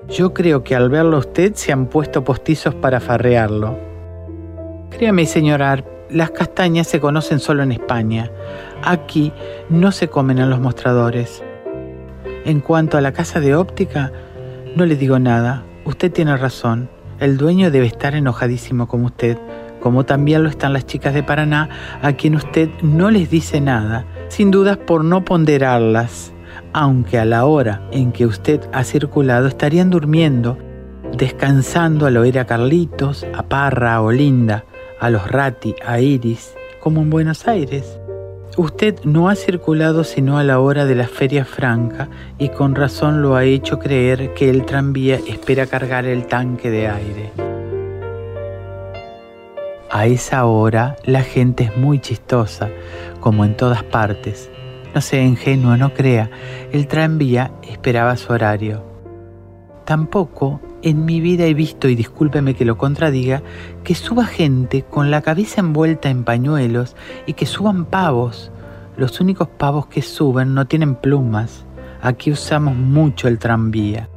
Yo 0.09 0.33
creo 0.33 0.64
que 0.64 0.75
al 0.75 0.88
verlo 0.88 1.18
usted 1.18 1.54
se 1.54 1.73
han 1.73 1.87
puesto 1.87 2.25
postizos 2.25 2.75
para 2.75 3.00
farrearlo. 3.00 3.78
Créame, 4.90 5.26
señor 5.26 5.62
Arp, 5.62 5.87
las 6.11 6.30
castañas 6.30 6.87
se 6.87 7.00
conocen 7.00 7.40
solo 7.40 7.62
en 7.62 7.73
España. 7.73 8.30
Aquí 8.83 9.33
no 9.68 9.92
se 9.92 10.09
comen 10.09 10.38
en 10.38 10.49
los 10.49 10.61
mostradores. 10.61 11.42
En 12.45 12.61
cuanto 12.61 12.97
a 12.97 13.00
la 13.00 13.12
casa 13.12 13.40
de 13.40 13.56
óptica, 13.56 14.12
no 14.76 14.87
le 14.87 14.97
digo 14.97 15.18
nada. 15.18 15.64
Usted 15.85 16.12
tiene 16.12 16.37
razón. 16.37 16.88
El 17.18 17.37
dueño 17.37 17.71
debe 17.71 17.87
estar 17.87 18.14
enojadísimo 18.14 18.87
como 18.87 19.06
usted 19.06 19.38
como 19.87 20.05
también 20.05 20.43
lo 20.43 20.49
están 20.49 20.73
las 20.73 20.85
chicas 20.85 21.14
de 21.14 21.23
Paraná, 21.23 21.69
a 22.02 22.14
quien 22.14 22.35
usted 22.35 22.69
no 22.83 23.09
les 23.09 23.31
dice 23.31 23.61
nada, 23.61 24.05
sin 24.26 24.50
dudas 24.50 24.78
por 24.78 25.05
no 25.05 25.25
ponderarlas, 25.25 26.33
aunque 26.73 27.21
a 27.21 27.25
la 27.25 27.45
hora 27.45 27.83
en 27.93 28.11
que 28.11 28.26
usted 28.26 28.61
ha 28.73 28.83
circulado 28.83 29.47
estarían 29.47 29.90
durmiendo, 29.90 30.59
descansando 31.16 32.07
al 32.07 32.16
oír 32.16 32.40
a 32.40 32.47
Carlitos, 32.47 33.25
a 33.33 33.45
Parra, 33.45 33.95
a 33.95 34.02
Olinda, 34.02 34.64
a 34.99 35.09
los 35.09 35.31
Rati, 35.31 35.76
a 35.87 36.00
Iris, 36.00 36.57
como 36.81 37.02
en 37.02 37.09
Buenos 37.09 37.47
Aires. 37.47 38.00
Usted 38.57 39.05
no 39.05 39.28
ha 39.28 39.37
circulado 39.37 40.02
sino 40.02 40.37
a 40.37 40.43
la 40.43 40.59
hora 40.59 40.85
de 40.85 40.97
la 40.97 41.07
feria 41.07 41.45
franca 41.45 42.09
y 42.38 42.49
con 42.49 42.75
razón 42.75 43.23
lo 43.23 43.37
ha 43.37 43.45
hecho 43.45 43.78
creer 43.78 44.35
que 44.35 44.50
el 44.50 44.66
tranvía 44.66 45.21
espera 45.28 45.66
cargar 45.66 46.07
el 46.07 46.26
tanque 46.26 46.73
de 46.73 46.88
aire. 46.88 47.55
A 49.88 50.07
esa 50.07 50.47
hora 50.47 50.97
la 51.05 51.23
gente 51.23 51.64
es 51.64 51.76
muy 51.76 52.00
chistosa, 52.00 52.71
como 53.21 53.45
en 53.45 53.57
todas 53.57 53.85
partes. 53.85 54.50
No 54.95 55.00
sea 55.00 55.23
ingenuo, 55.23 55.76
no 55.76 55.95
crea, 55.95 56.28
el 56.73 56.88
tranvía 56.88 57.52
esperaba 57.62 58.16
su 58.16 58.33
horario. 58.33 58.85
Tampoco 59.85 60.61
en 60.83 61.05
mi 61.05 61.21
vida 61.21 61.45
he 61.45 61.55
visto, 61.55 61.88
y 61.88 61.95
discúlpeme 61.95 62.55
que 62.55 62.64
lo 62.64 62.76
contradiga, 62.76 63.43
que 63.85 63.95
suba 63.95 64.26
gente 64.26 64.83
con 64.83 65.12
la 65.12 65.23
cabeza 65.23 65.61
envuelta 65.61 66.11
en 66.11 66.25
pañuelos 66.25 66.97
y 67.26 67.35
que 67.35 67.47
suban 67.47 67.85
pavos. 67.85 68.50
Los 68.97 69.21
únicos 69.21 69.47
pavos 69.47 69.87
que 69.87 70.02
suben 70.02 70.52
no 70.52 70.66
tienen 70.66 70.97
plumas. 70.97 71.64
Aquí 72.02 72.33
usamos 72.33 72.75
mucho 72.75 73.28
el 73.28 73.38
tranvía 73.38 74.09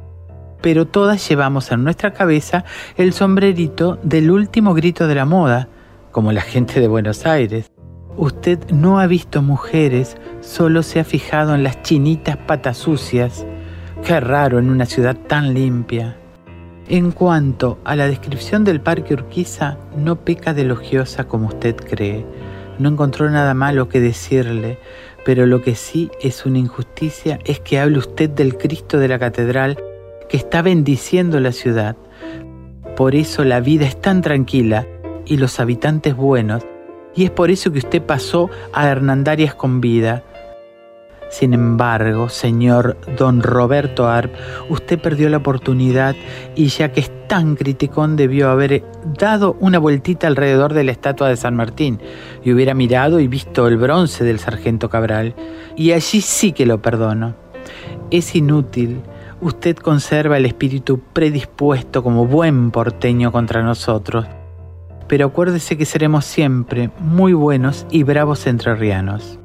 pero 0.60 0.86
todas 0.86 1.28
llevamos 1.28 1.70
en 1.72 1.84
nuestra 1.84 2.12
cabeza 2.12 2.64
el 2.96 3.12
sombrerito 3.12 3.98
del 4.02 4.30
último 4.30 4.74
grito 4.74 5.06
de 5.06 5.14
la 5.14 5.24
moda, 5.24 5.68
como 6.10 6.32
la 6.32 6.42
gente 6.42 6.80
de 6.80 6.88
Buenos 6.88 7.26
Aires. 7.26 7.70
Usted 8.16 8.58
no 8.70 8.98
ha 8.98 9.06
visto 9.06 9.42
mujeres, 9.42 10.16
solo 10.40 10.82
se 10.82 11.00
ha 11.00 11.04
fijado 11.04 11.54
en 11.54 11.62
las 11.62 11.82
chinitas 11.82 12.36
patas 12.36 12.76
sucias. 12.76 13.46
Qué 14.04 14.18
raro 14.20 14.58
en 14.58 14.70
una 14.70 14.86
ciudad 14.86 15.16
tan 15.16 15.54
limpia. 15.54 16.16
En 16.88 17.12
cuanto 17.12 17.78
a 17.84 17.94
la 17.94 18.08
descripción 18.08 18.64
del 18.64 18.80
Parque 18.80 19.14
Urquiza, 19.14 19.78
no 19.96 20.16
peca 20.16 20.54
de 20.54 20.62
elogiosa 20.62 21.24
como 21.24 21.46
usted 21.46 21.76
cree. 21.76 22.26
No 22.80 22.88
encontró 22.88 23.30
nada 23.30 23.54
malo 23.54 23.88
que 23.88 24.00
decirle, 24.00 24.78
pero 25.24 25.46
lo 25.46 25.62
que 25.62 25.76
sí 25.76 26.10
es 26.20 26.46
una 26.46 26.58
injusticia 26.58 27.38
es 27.44 27.60
que 27.60 27.78
hable 27.78 27.98
usted 27.98 28.28
del 28.30 28.56
Cristo 28.56 28.98
de 28.98 29.08
la 29.08 29.18
Catedral 29.18 29.78
que 30.30 30.36
está 30.36 30.62
bendiciendo 30.62 31.40
la 31.40 31.52
ciudad. 31.52 31.96
Por 32.96 33.14
eso 33.14 33.44
la 33.44 33.60
vida 33.60 33.86
es 33.86 34.00
tan 34.00 34.22
tranquila 34.22 34.86
y 35.26 35.36
los 35.36 35.60
habitantes 35.60 36.16
buenos, 36.16 36.64
y 37.14 37.24
es 37.24 37.30
por 37.30 37.50
eso 37.50 37.72
que 37.72 37.78
usted 37.78 38.02
pasó 38.02 38.48
a 38.72 38.88
Hernandarias 38.88 39.54
con 39.54 39.80
vida. 39.80 40.24
Sin 41.30 41.54
embargo, 41.54 42.28
señor 42.28 42.96
don 43.16 43.42
Roberto 43.42 44.08
Arp, 44.08 44.32
usted 44.68 44.98
perdió 45.00 45.28
la 45.28 45.36
oportunidad 45.36 46.16
y 46.56 46.66
ya 46.66 46.90
que 46.90 47.00
es 47.00 47.12
tan 47.28 47.54
criticón 47.54 48.16
debió 48.16 48.50
haber 48.50 48.82
dado 49.16 49.56
una 49.60 49.78
vueltita 49.78 50.26
alrededor 50.26 50.74
de 50.74 50.82
la 50.82 50.90
estatua 50.90 51.28
de 51.28 51.36
San 51.36 51.54
Martín 51.54 52.00
y 52.42 52.52
hubiera 52.52 52.74
mirado 52.74 53.20
y 53.20 53.28
visto 53.28 53.68
el 53.68 53.76
bronce 53.76 54.24
del 54.24 54.40
sargento 54.40 54.90
Cabral. 54.90 55.36
Y 55.76 55.92
allí 55.92 56.20
sí 56.20 56.50
que 56.50 56.66
lo 56.66 56.82
perdono. 56.82 57.36
Es 58.10 58.34
inútil. 58.34 59.00
Usted 59.42 59.76
conserva 59.76 60.36
el 60.36 60.44
espíritu 60.44 61.00
predispuesto 61.12 62.02
como 62.02 62.26
buen 62.26 62.70
porteño 62.70 63.32
contra 63.32 63.62
nosotros. 63.62 64.26
Pero 65.08 65.26
acuérdese 65.26 65.78
que 65.78 65.86
seremos 65.86 66.26
siempre 66.26 66.90
muy 66.98 67.32
buenos 67.32 67.86
y 67.90 68.02
bravos 68.02 68.46
entrerrianos. 68.46 69.38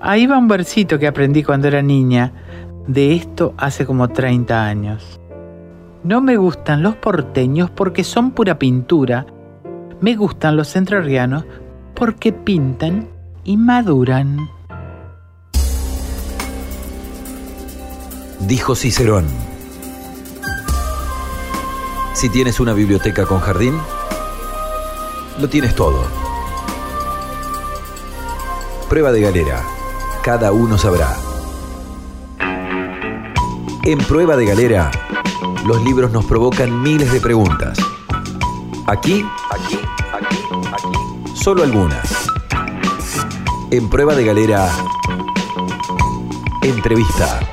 Ahí 0.00 0.26
va 0.26 0.38
un 0.38 0.46
versito 0.46 1.00
que 1.00 1.08
aprendí 1.08 1.42
cuando 1.42 1.66
era 1.66 1.82
niña, 1.82 2.32
de 2.86 3.16
esto 3.16 3.54
hace 3.56 3.84
como 3.84 4.08
30 4.08 4.64
años. 4.64 5.20
No 6.04 6.20
me 6.20 6.36
gustan 6.36 6.84
los 6.84 6.94
porteños 6.94 7.70
porque 7.70 8.04
son 8.04 8.30
pura 8.30 8.58
pintura. 8.58 9.26
Me 10.00 10.14
gustan 10.14 10.56
los 10.56 10.76
entrerrianos 10.76 11.44
porque 11.94 12.32
pintan 12.32 13.08
y 13.42 13.56
maduran. 13.56 14.57
Dijo 18.40 18.74
Cicerón. 18.74 19.26
Si 22.14 22.28
tienes 22.28 22.60
una 22.60 22.72
biblioteca 22.72 23.26
con 23.26 23.40
jardín, 23.40 23.78
lo 25.38 25.48
tienes 25.48 25.74
todo. 25.74 26.04
Prueba 28.88 29.12
de 29.12 29.20
galera 29.20 29.62
cada 30.28 30.52
uno 30.52 30.76
sabrá. 30.76 31.16
En 33.82 33.96
prueba 33.96 34.36
de 34.36 34.44
galera, 34.44 34.90
los 35.64 35.82
libros 35.82 36.12
nos 36.12 36.26
provocan 36.26 36.82
miles 36.82 37.10
de 37.10 37.18
preguntas. 37.18 37.78
Aquí, 38.86 39.24
aquí, 39.50 39.80
aquí, 40.12 40.36
aquí, 40.70 41.34
solo 41.34 41.62
algunas. 41.62 42.28
En 43.70 43.88
prueba 43.88 44.14
de 44.14 44.26
galera, 44.26 44.70
entrevista. 46.62 47.47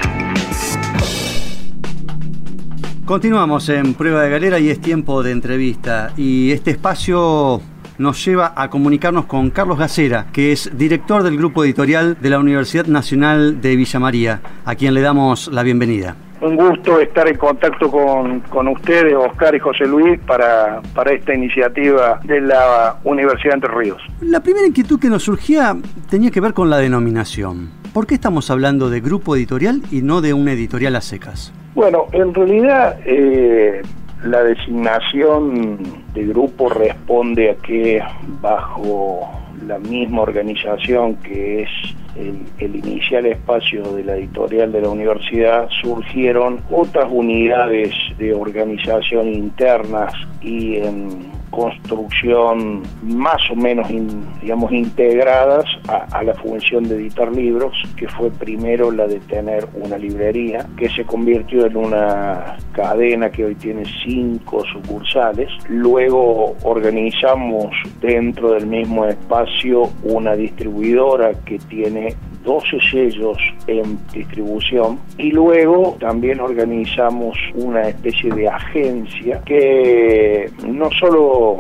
Continuamos 3.06 3.70
en 3.70 3.94
prueba 3.94 4.24
de 4.24 4.32
galera 4.32 4.58
y 4.58 4.72
es 4.72 4.82
tiempo 4.82 5.22
de 5.22 5.32
entrevista. 5.32 6.12
Y 6.18 6.52
este 6.52 6.72
espacio 6.72 7.62
nos 8.00 8.26
lleva 8.26 8.54
a 8.56 8.72
comunicarnos 8.72 9.26
con 9.26 9.52
Carlos 9.52 9.78
Gacera, 9.78 10.26
que 10.34 10.52
es 10.52 10.76
director 10.76 11.22
del 11.22 11.38
grupo 11.38 11.64
editorial 11.64 12.18
de 12.20 12.32
la 12.32 12.40
Universidad 12.40 12.88
Nacional 12.88 13.62
de 13.62 13.76
Villa 13.76 14.00
María, 14.00 14.42
a 14.66 14.74
quien 14.74 14.96
le 14.96 15.02
damos 15.02 15.50
la 15.50 15.62
bienvenida. 15.62 16.16
Un 16.42 16.56
gusto 16.56 17.00
estar 17.00 17.28
en 17.28 17.38
contacto 17.38 17.92
con, 17.92 18.40
con 18.40 18.68
ustedes, 18.70 19.14
Oscar 19.14 19.54
y 19.54 19.60
José 19.60 19.86
Luis, 19.86 20.20
para, 20.22 20.82
para 20.96 21.14
esta 21.14 21.36
iniciativa 21.36 22.20
de 22.24 22.42
la 22.42 22.98
Universidad 23.04 23.52
de 23.52 23.56
Entre 23.56 23.72
Ríos. 23.72 24.02
La 24.22 24.42
primera 24.42 24.66
inquietud 24.66 25.00
que 25.00 25.10
nos 25.10 25.22
surgía 25.22 25.78
tenía 26.10 26.32
que 26.32 26.42
ver 26.42 26.56
con 26.56 26.72
la 26.72 26.80
denominación. 26.80 27.85
¿Por 27.96 28.08
qué 28.08 28.16
estamos 28.16 28.52
hablando 28.52 28.90
de 28.90 29.00
grupo 29.00 29.38
editorial 29.38 29.82
y 29.90 30.02
no 30.02 30.20
de 30.20 30.34
una 30.34 30.52
editorial 30.52 30.98
a 30.98 31.02
secas? 31.02 31.54
Bueno, 31.76 32.08
en 32.12 32.34
realidad 32.34 33.00
eh, 33.06 33.82
la 34.22 34.44
designación 34.44 35.78
de 36.14 36.26
grupo 36.26 36.68
responde 36.68 37.52
a 37.52 37.56
que 37.56 38.02
bajo 38.42 39.32
la 39.66 39.80
misma 39.80 40.24
organización 40.24 41.16
que 41.24 41.62
es 41.62 41.70
el, 42.18 42.76
inicial 42.76 43.28
espacio 43.28 43.84
de 43.94 44.04
la 44.04 44.18
editorial 44.18 44.74
de 44.74 44.82
la 44.82 44.90
universidad 44.90 45.70
surgieron 45.82 46.60
otras 46.72 47.08
unidades 47.10 47.94
de 48.18 48.34
organización 48.34 49.30
internas 49.30 50.14
y 50.42 50.80
en 50.80 51.35
construcción 51.56 52.84
más 53.04 53.42
o 53.50 53.56
menos, 53.56 53.88
digamos, 54.42 54.72
integradas 54.72 55.66
a, 55.88 56.22
la 56.22 56.34
función 56.34 56.84
de 56.84 56.96
editar 56.96 57.32
libros, 57.32 57.72
que 57.96 58.08
fue 58.10 58.30
primero 58.30 58.92
la 58.92 59.08
de 59.08 59.20
tener 59.22 59.66
una 59.74 59.98
librería, 59.98 60.66
que 60.76 60.90
se 60.90 61.06
convirtió 61.06 61.66
en 61.66 61.78
una 61.78 62.58
cadena 62.74 63.30
que 63.30 63.46
hoy 63.46 63.56
tiene 63.56 63.84
cinco 64.04 64.64
sucursales. 64.66 65.50
Luego 65.70 66.56
organizamos 66.64 67.68
dentro 68.02 68.52
del 68.52 68.68
mismo 68.68 69.06
espacio 69.06 69.90
una 70.04 70.36
distribuidora 70.36 71.32
que 71.46 71.58
tiene 71.60 72.16
12 72.46 72.78
sellos 72.92 73.38
en 73.68 73.98
distribución 74.14 75.00
y 75.18 75.32
luego 75.32 75.98
también 76.00 76.40
organizamos 76.40 77.38
una 77.56 77.90
especie 77.90 78.32
de 78.34 78.48
agencia 78.48 79.42
que 79.46 80.50
no 80.66 80.90
solo 80.92 81.58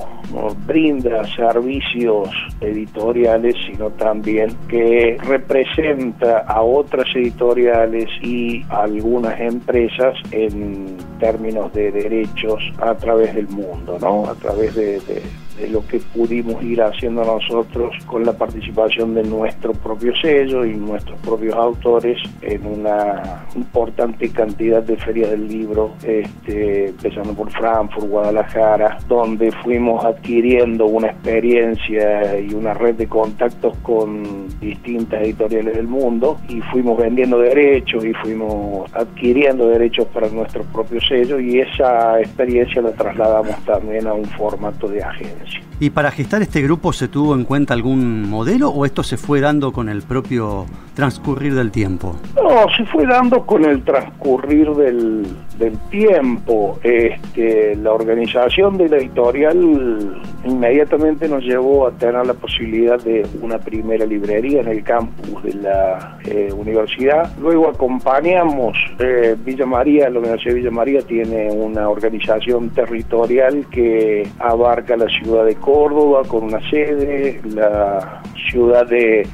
brinda 0.66 1.24
servicios 1.36 2.30
editoriales, 2.62 3.56
sino 3.66 3.90
también 3.92 4.56
que 4.68 5.18
representa 5.24 6.40
a 6.40 6.62
otras 6.62 7.08
editoriales 7.16 8.10
y 8.22 8.64
algunas 8.70 9.40
empresas 9.40 10.16
en 10.32 10.98
términos 11.20 11.72
de 11.74 11.92
derechos 11.92 12.62
a 12.80 12.96
través 12.96 13.36
del 13.36 13.48
mundo, 13.48 13.98
¿no? 14.02 14.28
A 14.28 14.36
través 14.36 14.76
de 14.76 15.00
lo 15.70 15.86
que 15.88 16.00
pudimos 16.00 16.62
ir 16.64 16.82
haciendo 16.82 17.24
nosotros 17.24 17.96
con 18.06 18.26
la 18.26 18.34
participación 18.34 19.14
de 19.14 19.24
nuestro 19.24 19.74
propio 19.74 20.14
sello 20.16 20.66
y 20.66 20.74
nuestros 20.74 21.20
propios 21.20 21.56
autores 21.56 22.18
en 22.42 22.66
una 22.66 23.46
importante 23.56 24.30
cantidad 24.30 24.84
de 24.84 24.98
ferias 24.98 25.32
del 25.32 25.48
libro, 25.48 25.94
este, 26.04 26.90
empezando 26.90 27.34
por 27.34 27.52
Frankfurt, 27.52 28.08
Guadalajara, 28.08 28.98
donde 29.08 29.52
fuimos 29.52 30.04
adquiriendo 30.04 30.86
una 30.86 31.08
experiencia 31.08 32.40
y 32.40 32.54
una 32.54 32.74
red 32.74 32.96
de 32.96 33.08
contactos 33.08 33.78
con 33.82 34.48
distintas 34.60 35.22
editoriales 35.22 35.76
del 35.76 35.88
mundo 35.88 36.38
y 36.50 36.62
fuimos 36.62 36.98
vendiendo 36.98 37.40
derechos 37.40 38.04
y 38.04 38.14
fuimos 38.14 38.94
adquiriendo 38.94 39.68
derechos 39.68 40.08
para 40.08 40.30
nuestro 40.30 40.64
propio 40.64 41.00
sello 41.02 41.40
y 41.40 41.60
esa 41.60 42.20
experiencia 42.20 42.82
la 42.82 42.92
trasladamos 42.92 43.56
también 43.66 44.08
a 44.08 44.14
un 44.14 44.26
formato 44.26 44.88
de 44.88 45.04
agencia. 45.04 45.45
¿Y 45.80 45.90
para 45.90 46.10
gestar 46.10 46.42
este 46.42 46.62
grupo 46.62 46.94
se 46.94 47.10
tuvo 47.10 47.36
en 47.36 47.44
cuenta 47.44 47.74
algún 47.74 48.30
modelo 48.30 48.70
o 48.70 48.86
esto 48.86 49.04
se 49.04 49.18
fue 49.18 49.42
dando 49.42 49.74
con 49.74 49.90
el 49.90 50.04
propio 50.04 50.66
transcurrir 50.94 51.54
del 51.54 51.72
tiempo? 51.72 52.16
No, 52.36 52.66
se 52.78 52.86
fue 52.86 53.06
dando 53.06 53.46
con 53.46 53.66
el 53.66 53.84
transcurrir 53.84 54.70
del, 54.72 55.28
tiempo. 55.90 56.80
Este, 56.82 57.76
la 57.76 57.92
organización 57.92 58.78
de 58.78 58.88
la 58.88 58.98
editorial 58.98 60.22
inmediatamente 60.46 61.28
nos 61.28 61.44
llevó 61.44 61.88
a 61.88 61.92
tener 61.92 62.26
la 62.26 62.34
posibilidad 62.34 63.02
de 63.02 63.26
una 63.42 63.58
primera 63.58 64.06
librería 64.06 64.62
en 64.62 64.68
el 64.70 64.84
campus 64.84 65.44
de 65.44 65.54
la 65.56 66.18
eh, 66.26 66.54
universidad. 66.56 67.32
Luego 67.40 67.70
acompañamos 67.70 68.78
eh, 69.00 69.36
Villa 69.44 69.66
María, 69.66 70.10
la 70.10 70.20
Universidad 70.20 70.54
de 70.54 70.60
Villa 70.60 70.72
María 70.72 71.02
tiene 71.02 71.52
una 71.52 71.90
organización 71.90 72.70
territorial 72.70 73.66
que 73.70 74.28
abarca 74.40 74.96
la 74.96 75.08
ciudad 75.08 75.35
de 75.44 75.56
Córdoba 75.56 76.24
con 76.28 76.46
una 76.46 76.62
sede, 76.70 77.42
la 77.44 78.22
ciudad 78.50 78.86
de, 78.88 79.28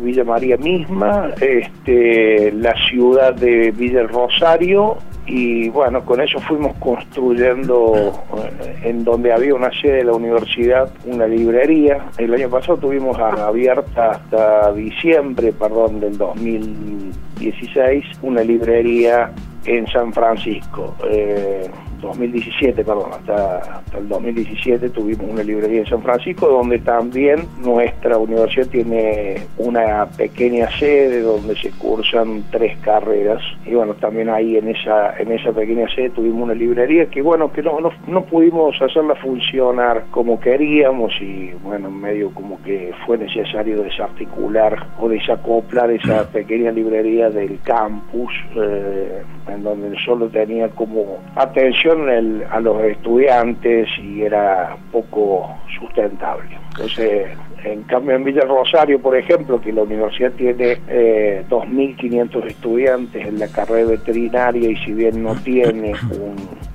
Villa 0.00 0.24
María 0.24 0.56
misma, 0.56 1.30
este, 1.40 2.52
la 2.52 2.74
ciudad 2.88 3.34
de 3.34 3.70
Villa 3.70 4.00
el 4.00 4.08
Rosario 4.08 4.98
y 5.28 5.68
bueno, 5.68 6.04
con 6.04 6.20
eso 6.20 6.40
fuimos 6.40 6.74
construyendo 6.78 8.12
eh, 8.36 8.78
en 8.84 9.04
donde 9.04 9.32
había 9.32 9.54
una 9.54 9.70
sede 9.70 9.96
de 9.98 10.04
la 10.04 10.12
universidad, 10.12 10.90
una 11.04 11.26
librería. 11.26 12.06
El 12.16 12.32
año 12.32 12.48
pasado 12.48 12.78
tuvimos 12.78 13.18
abierta 13.18 14.12
hasta 14.12 14.72
diciembre, 14.72 15.52
perdón, 15.52 16.00
del 16.00 16.16
2016, 16.16 18.04
una 18.22 18.42
librería 18.42 19.30
en 19.66 19.86
San 19.88 20.14
Francisco. 20.14 20.94
Eh, 21.10 21.70
2017, 22.00 22.84
perdón, 22.84 23.10
hasta, 23.12 23.82
el 23.96 24.08
2017 24.08 24.90
tuvimos 24.90 25.30
una 25.30 25.42
librería 25.42 25.80
en 25.80 25.86
San 25.86 26.02
Francisco 26.02 26.48
donde 26.48 26.78
también 26.78 27.46
nuestra 27.62 28.18
universidad 28.18 28.66
tiene 28.68 29.42
una 29.58 30.06
pequeña 30.06 30.70
sede 30.78 31.20
donde 31.22 31.56
se 31.56 31.70
cursan 31.72 32.44
tres 32.50 32.78
carreras. 32.78 33.42
Y 33.66 33.74
bueno, 33.74 33.94
también 33.94 34.28
ahí 34.28 34.56
en 34.56 34.68
esa 34.68 35.18
en 35.18 35.32
esa 35.32 35.52
pequeña 35.52 35.88
sede 35.94 36.10
tuvimos 36.10 36.42
una 36.42 36.54
librería 36.54 37.06
que 37.06 37.22
bueno, 37.22 37.52
que 37.52 37.62
no, 37.62 37.78
no, 38.06 38.24
pudimos 38.24 38.80
hacerla 38.80 39.14
funcionar 39.16 40.04
como 40.10 40.40
queríamos 40.40 41.12
y 41.20 41.50
bueno, 41.62 41.90
medio 41.90 42.30
como 42.34 42.60
que 42.62 42.92
fue 43.06 43.18
necesario 43.18 43.82
desarticular 43.82 44.86
o 45.00 45.08
desacoplar 45.08 45.90
esa 45.90 46.30
pequeña 46.30 46.70
librería 46.70 47.30
del 47.30 47.58
campus 47.62 48.32
eh, 48.56 49.22
en 49.48 49.62
donde 49.62 49.96
solo 50.04 50.28
tenía 50.28 50.68
como 50.68 51.18
atención 51.34 51.87
a 51.90 52.60
los 52.60 52.82
estudiantes 52.84 53.88
y 53.98 54.22
era 54.22 54.76
poco 54.92 55.56
sustentable. 55.78 56.56
Entonces 56.70 57.28
En 57.64 57.82
cambio, 57.82 58.14
en 58.14 58.24
Villa 58.24 58.42
Rosario, 58.42 59.00
por 59.00 59.16
ejemplo, 59.16 59.60
que 59.60 59.72
la 59.72 59.82
universidad 59.82 60.32
tiene 60.32 60.78
eh, 60.88 61.44
2.500 61.48 62.46
estudiantes 62.46 63.26
en 63.26 63.38
la 63.38 63.48
carrera 63.48 63.90
veterinaria 63.90 64.70
y 64.70 64.76
si 64.76 64.92
bien 64.92 65.22
no 65.22 65.34
tiene 65.36 65.92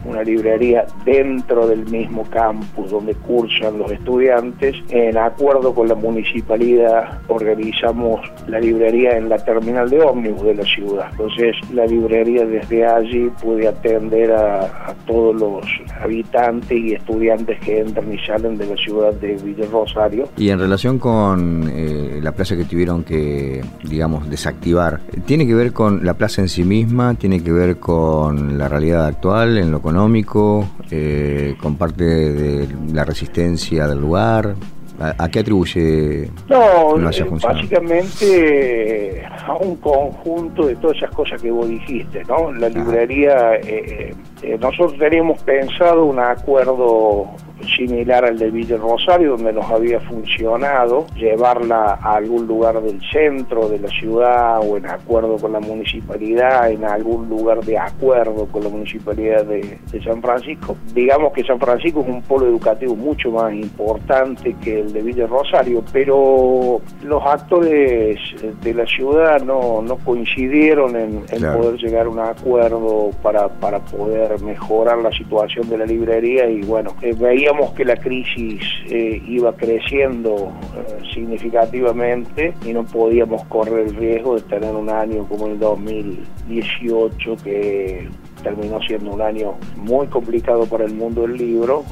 una 0.05 0.23
librería 0.23 0.85
dentro 1.05 1.67
del 1.67 1.85
mismo 1.85 2.23
campus 2.29 2.91
donde 2.91 3.13
cursan 3.15 3.77
los 3.77 3.91
estudiantes, 3.91 4.75
en 4.89 5.17
acuerdo 5.17 5.73
con 5.73 5.87
la 5.87 5.95
municipalidad 5.95 7.21
organizamos 7.27 8.19
la 8.47 8.59
librería 8.59 9.17
en 9.17 9.29
la 9.29 9.37
terminal 9.37 9.89
de 9.89 10.01
ómnibus 10.01 10.43
de 10.43 10.55
la 10.55 10.63
ciudad. 10.63 11.07
Entonces, 11.11 11.55
la 11.71 11.85
librería 11.85 12.45
desde 12.45 12.85
allí 12.85 13.31
puede 13.41 13.67
atender 13.67 14.31
a, 14.31 14.93
todos 15.07 15.35
los 15.35 15.65
habitantes 16.01 16.71
y 16.71 16.93
estudiantes 16.93 17.59
que 17.59 17.79
entran 17.79 18.13
y 18.13 18.17
salen 18.19 18.57
de 18.57 18.67
la 18.67 18.77
ciudad 18.77 19.13
de 19.13 19.35
Villa 19.35 19.65
Rosario. 19.71 20.29
Relación 20.73 20.97
con 20.97 21.71
eh, 21.71 22.19
la 22.19 22.31
plaza 22.31 22.57
que 22.57 22.65
tuvieron 22.65 23.03
que, 23.03 23.61
digamos, 23.83 24.27
desactivar, 24.27 25.01
¿tiene 25.27 25.45
que 25.45 25.53
ver 25.53 25.71
con 25.71 26.03
la 26.03 26.15
plaza 26.15 26.41
en 26.41 26.49
sí 26.49 26.63
misma? 26.63 27.13
¿Tiene 27.13 27.43
que 27.43 27.51
ver 27.51 27.77
con 27.77 28.57
la 28.57 28.67
realidad 28.67 29.05
actual 29.05 29.59
en 29.59 29.69
lo 29.69 29.77
económico? 29.77 30.67
Eh, 30.89 31.55
¿Con 31.61 31.75
parte 31.75 32.03
de 32.03 32.67
la 32.91 33.05
resistencia 33.05 33.85
del 33.85 33.99
lugar? 33.99 34.55
¿A, 34.99 35.29
qué 35.29 35.39
atribuye 35.39 36.29
no, 36.49 36.97
no 36.97 37.09
eh, 37.09 37.25
básicamente 37.41 39.25
a 39.25 39.55
un 39.55 39.75
conjunto 39.77 40.67
de 40.67 40.75
todas 40.75 40.97
esas 40.97 41.11
cosas 41.11 41.41
que 41.41 41.51
vos 41.51 41.67
dijiste, 41.67 42.23
¿no? 42.25 42.51
La 42.51 42.69
librería, 42.69 43.55
eh, 43.55 44.13
eh, 44.43 44.57
nosotros 44.59 44.97
teníamos 44.97 45.41
pensado 45.43 46.05
un 46.05 46.19
acuerdo 46.19 47.29
similar 47.77 48.25
al 48.25 48.37
de 48.37 48.51
Villa 48.51 48.77
Rosario, 48.77 49.31
donde 49.31 49.53
nos 49.53 49.69
había 49.69 49.99
funcionado 50.01 51.05
llevarla 51.15 51.97
a 52.01 52.15
algún 52.15 52.47
lugar 52.47 52.81
del 52.81 52.99
centro 53.11 53.69
de 53.69 53.79
la 53.79 53.87
ciudad 53.89 54.59
o 54.61 54.77
en 54.77 54.85
acuerdo 54.85 55.37
con 55.37 55.53
la 55.53 55.59
municipalidad, 55.59 56.69
en 56.71 56.83
algún 56.83 57.29
lugar 57.29 57.63
de 57.63 57.77
acuerdo 57.77 58.47
con 58.47 58.63
la 58.63 58.69
municipalidad 58.69 59.45
de, 59.45 59.79
San 60.03 60.21
Francisco. 60.21 60.75
Digamos 60.93 61.33
que 61.33 61.43
San 61.43 61.59
Francisco 61.59 62.01
es 62.01 62.07
un 62.07 62.21
polo 62.23 62.47
educativo 62.47 62.95
mucho 62.95 63.31
más 63.31 63.53
importante 63.53 64.55
que 64.61 64.81
el 64.81 64.91
de 64.91 65.01
Villa 65.01 65.27
Rosario, 65.27 65.83
pero 65.93 66.81
los 67.03 67.23
actores 67.25 68.19
de 68.61 68.73
la 68.73 68.85
ciudad 68.85 69.41
no, 69.43 69.81
no 69.81 69.97
coincidieron 69.97 70.95
en, 70.95 71.21
poder 71.21 71.77
llegar 71.77 72.07
a 72.07 72.09
un 72.09 72.19
acuerdo 72.19 73.11
para, 73.21 73.47
para 73.47 73.79
poder 73.79 74.32
mejorar 74.41 74.97
la 74.99 75.11
situación 75.11 75.69
de 75.69 75.77
la 75.77 75.85
librería 75.85 76.49
y 76.49 76.61
bueno, 76.61 76.95
eh, 77.01 77.13
veíamos 77.17 77.71
que 77.73 77.85
la 77.85 77.95
crisis 77.95 78.61
eh, 78.89 79.21
iba 79.27 79.55
creciendo 79.55 80.51
eh, 80.75 81.03
significativamente 81.13 82.53
y 82.65 82.73
no 82.73 82.83
podíamos 82.83 83.43
correr 83.45 83.87
el 83.87 83.95
riesgo 83.95 84.35
de 84.35 84.41
tener 84.41 84.73
un 84.73 84.89
año 84.89 85.25
como 85.27 85.47
el 85.47 85.59
2018 85.59 87.37
que 87.43 88.07
terminó 88.41 88.81
siendo 88.81 89.11
un 89.11 89.21
año 89.21 89.53
muy 89.77 90.07
complicado 90.07 90.65
para 90.65 90.85
el 90.85 90.93
mundo 90.93 91.21
del 91.21 91.37
libro, 91.37 91.85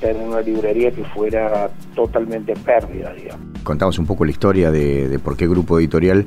tener 0.00 0.26
una 0.26 0.40
librería 0.40 0.90
que 0.90 1.04
fuera 1.04 1.68
totalmente 1.94 2.54
pérdida, 2.54 3.12
digamos 3.12 3.56
contamos 3.66 3.98
un 3.98 4.06
poco 4.06 4.24
la 4.24 4.30
historia 4.30 4.70
de, 4.70 5.18
por 5.22 5.36
qué 5.36 5.46
grupo 5.46 5.78
editorial. 5.78 6.24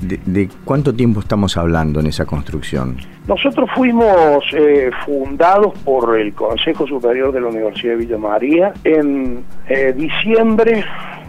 De, 0.00 0.48
cuánto 0.64 0.94
tiempo 0.94 1.20
estamos 1.20 1.56
hablando 1.56 2.00
en 2.00 2.06
esa 2.06 2.26
construcción? 2.26 2.96
Nosotros 3.26 3.68
fuimos 3.74 4.44
eh, 4.52 4.90
fundados 5.04 5.72
por 5.84 6.18
el 6.18 6.34
Consejo 6.34 6.86
Superior 6.86 7.32
de 7.32 7.40
la 7.40 7.48
Universidad 7.48 7.94
de 7.94 7.98
Villa 7.98 8.18
María 8.18 8.72
en 8.84 9.42
eh, 9.68 9.94
diciembre 9.96 10.84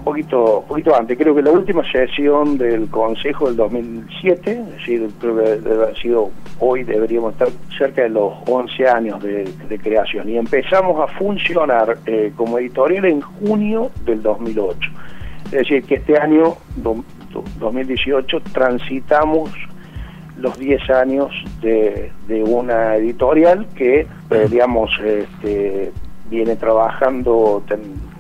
poquito, 0.08 0.63
poquito 0.65 0.95
antes, 0.95 1.17
creo 1.17 1.36
que 1.36 1.41
la 1.41 1.51
última 1.51 1.84
sesión 1.91 2.58
del 2.58 2.88
Consejo 2.88 3.47
del 3.47 3.58
2007, 3.58 4.51
es 4.51 4.71
decir, 4.77 5.10
creo 5.19 5.36
que 5.36 5.43
debe 5.43 5.84
haber 5.84 5.97
sido 5.97 6.32
hoy, 6.62 6.84
deberíamos 6.84 7.34
estar 7.34 7.49
cerca 7.77 8.03
de 8.03 8.10
los 8.10 8.34
11 8.47 8.88
años 8.88 9.21
de, 9.21 9.80
creación 9.84 10.30
y 10.30 10.38
empezamos 10.38 10.97
a 11.01 11.08
funcionar 11.17 11.97
eh, 12.06 12.32
como 12.38 12.58
editorial 12.58 13.03
en 13.06 13.19
junio 13.21 13.91
del 14.06 14.21
2008. 14.23 14.89
Es 15.45 15.51
decir, 15.51 15.84
que 15.84 15.95
este 15.95 16.17
año, 16.17 16.56
2018, 17.60 18.41
transitamos 18.52 19.52
los 20.39 20.58
10 20.58 20.89
años 20.91 21.32
de, 21.62 22.12
una 22.45 22.95
editorial 22.95 23.67
que, 23.76 24.08
eh, 24.30 24.47
digamos, 24.50 24.91
este, 25.04 25.91
viene 26.30 26.56
trabajando, 26.56 27.63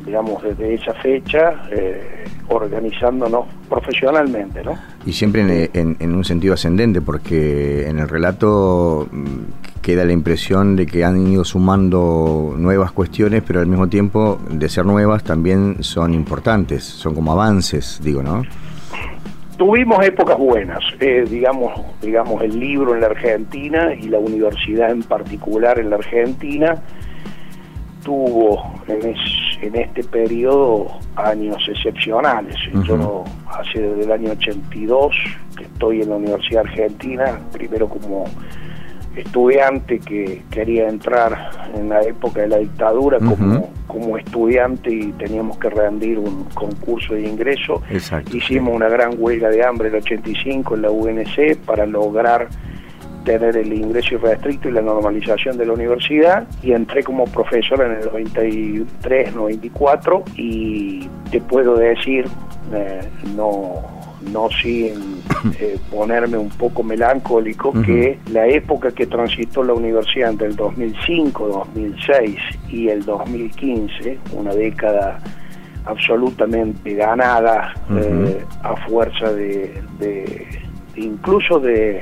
digamos, 0.05 0.41
desde 0.43 0.73
esa 0.73 0.93
fecha, 0.95 1.67
eh, 1.71 2.25
organizándonos 2.49 3.45
profesionalmente, 3.69 4.63
¿no? 4.63 4.77
Y 5.05 5.13
siempre 5.13 5.69
en, 5.73 6.13
un 6.13 6.23
sentido 6.23 6.53
ascendente, 6.53 7.01
porque 7.01 7.87
en 7.87 7.99
el 7.99 8.07
relato 8.07 9.07
mm, 9.11 9.81
queda 9.81 10.05
la 10.05 10.13
impresión 10.13 10.75
de 10.75 10.85
que 10.85 11.03
han 11.03 11.27
ido 11.27 11.43
sumando 11.43 12.55
nuevas 12.57 12.91
cuestiones, 12.91 13.43
pero 13.45 13.59
al 13.59 13.67
mismo 13.67 13.87
tiempo, 13.87 14.39
de 14.49 14.69
ser 14.69 14.85
nuevas, 14.85 15.23
también 15.23 15.83
son 15.83 16.13
importantes, 16.13 16.83
son 16.83 17.13
como 17.13 17.33
avances, 17.33 17.99
digo, 18.01 18.23
¿no? 18.23 18.43
Tuvimos 19.57 20.05
épocas 20.05 20.37
buenas, 20.37 20.83
eh, 20.99 21.25
digamos, 21.27 21.73
digamos 22.01 22.43
el 22.43 22.59
libro 22.59 22.93
en 22.93 23.01
la 23.01 23.07
Argentina 23.07 23.91
y 23.93 24.07
la 24.07 24.19
universidad 24.19 24.91
en 24.91 25.01
particular 25.01 25.79
en 25.79 25.89
la 25.89 25.95
Argentina 25.95 26.75
tuvo 28.03 28.73
en, 28.87 29.15
en 29.61 29.75
este 29.75 30.03
periodo 30.03 30.99
años 31.15 31.57
excepcionales. 31.67 32.55
Yo 32.85 33.23
hace 33.49 33.81
desde 33.81 34.03
el 34.03 34.11
año 34.11 34.31
82 34.31 35.15
que 35.57 35.63
estoy 35.63 36.01
en 36.03 36.09
la 36.11 36.15
Universidad 36.17 36.61
Argentina, 36.61 37.39
primero 37.51 37.89
como 37.89 38.25
estudiante 39.17 39.99
que 39.99 40.43
quería 40.51 40.87
entrar 40.87 41.71
en 41.73 41.89
la 41.89 42.01
época 42.01 42.41
de 42.41 42.47
la 42.47 42.57
dictadura 42.57 43.19
como, 43.19 43.71
como 43.87 44.17
estudiante 44.17 44.91
y 44.91 45.11
teníamos 45.13 45.57
que 45.57 45.69
rendir 45.69 46.19
un 46.19 46.45
concurso 46.53 47.13
de 47.13 47.27
ingreso. 47.27 47.81
Hicimos 48.33 48.75
una 48.75 48.89
gran 48.89 49.15
huelga 49.17 49.49
de 49.49 49.63
hambre 49.65 49.89
el 49.89 49.95
85 49.95 50.75
en 50.75 50.81
la 50.81 50.91
UNC 50.91 51.57
para 51.65 51.85
lograr 51.85 52.47
tener 53.23 53.57
el 53.57 53.73
ingreso 53.73 54.15
irrestricto 54.15 54.69
y 54.69 54.71
la 54.71 54.81
normalización 54.81 55.57
de 55.57 55.65
la 55.65 55.73
universidad 55.73 56.47
y 56.63 56.71
entré 56.71 57.03
como 57.03 57.25
profesor 57.25 57.81
en 57.81 57.91
el 57.99 58.05
93, 58.05 59.35
94 59.35 60.23
y 60.37 61.09
te 61.29 61.41
puedo 61.41 61.75
decir, 61.75 62.25
eh, 62.73 63.01
no 63.35 63.96
no 64.27 64.49
sin 64.49 65.21
eh, 65.59 65.77
ponerme 65.91 66.37
un 66.37 66.49
poco 66.49 66.83
melancólico, 66.83 67.73
que 67.81 68.19
la 68.31 68.47
época 68.47 68.91
que 68.91 69.05
transitó 69.05 69.63
la 69.63 69.73
universidad 69.73 70.31
entre 70.31 70.47
el 70.47 70.55
2005, 70.55 71.47
2006 71.47 72.35
y 72.69 72.89
el 72.89 73.03
2015, 73.05 74.19
una 74.33 74.53
década 74.53 75.19
absolutamente 75.87 76.93
ganada 76.93 77.73
eh, 77.91 78.43
a 78.61 78.75
fuerza 78.87 79.31
de, 79.31 79.81
incluso 80.95 81.59
de 81.59 82.01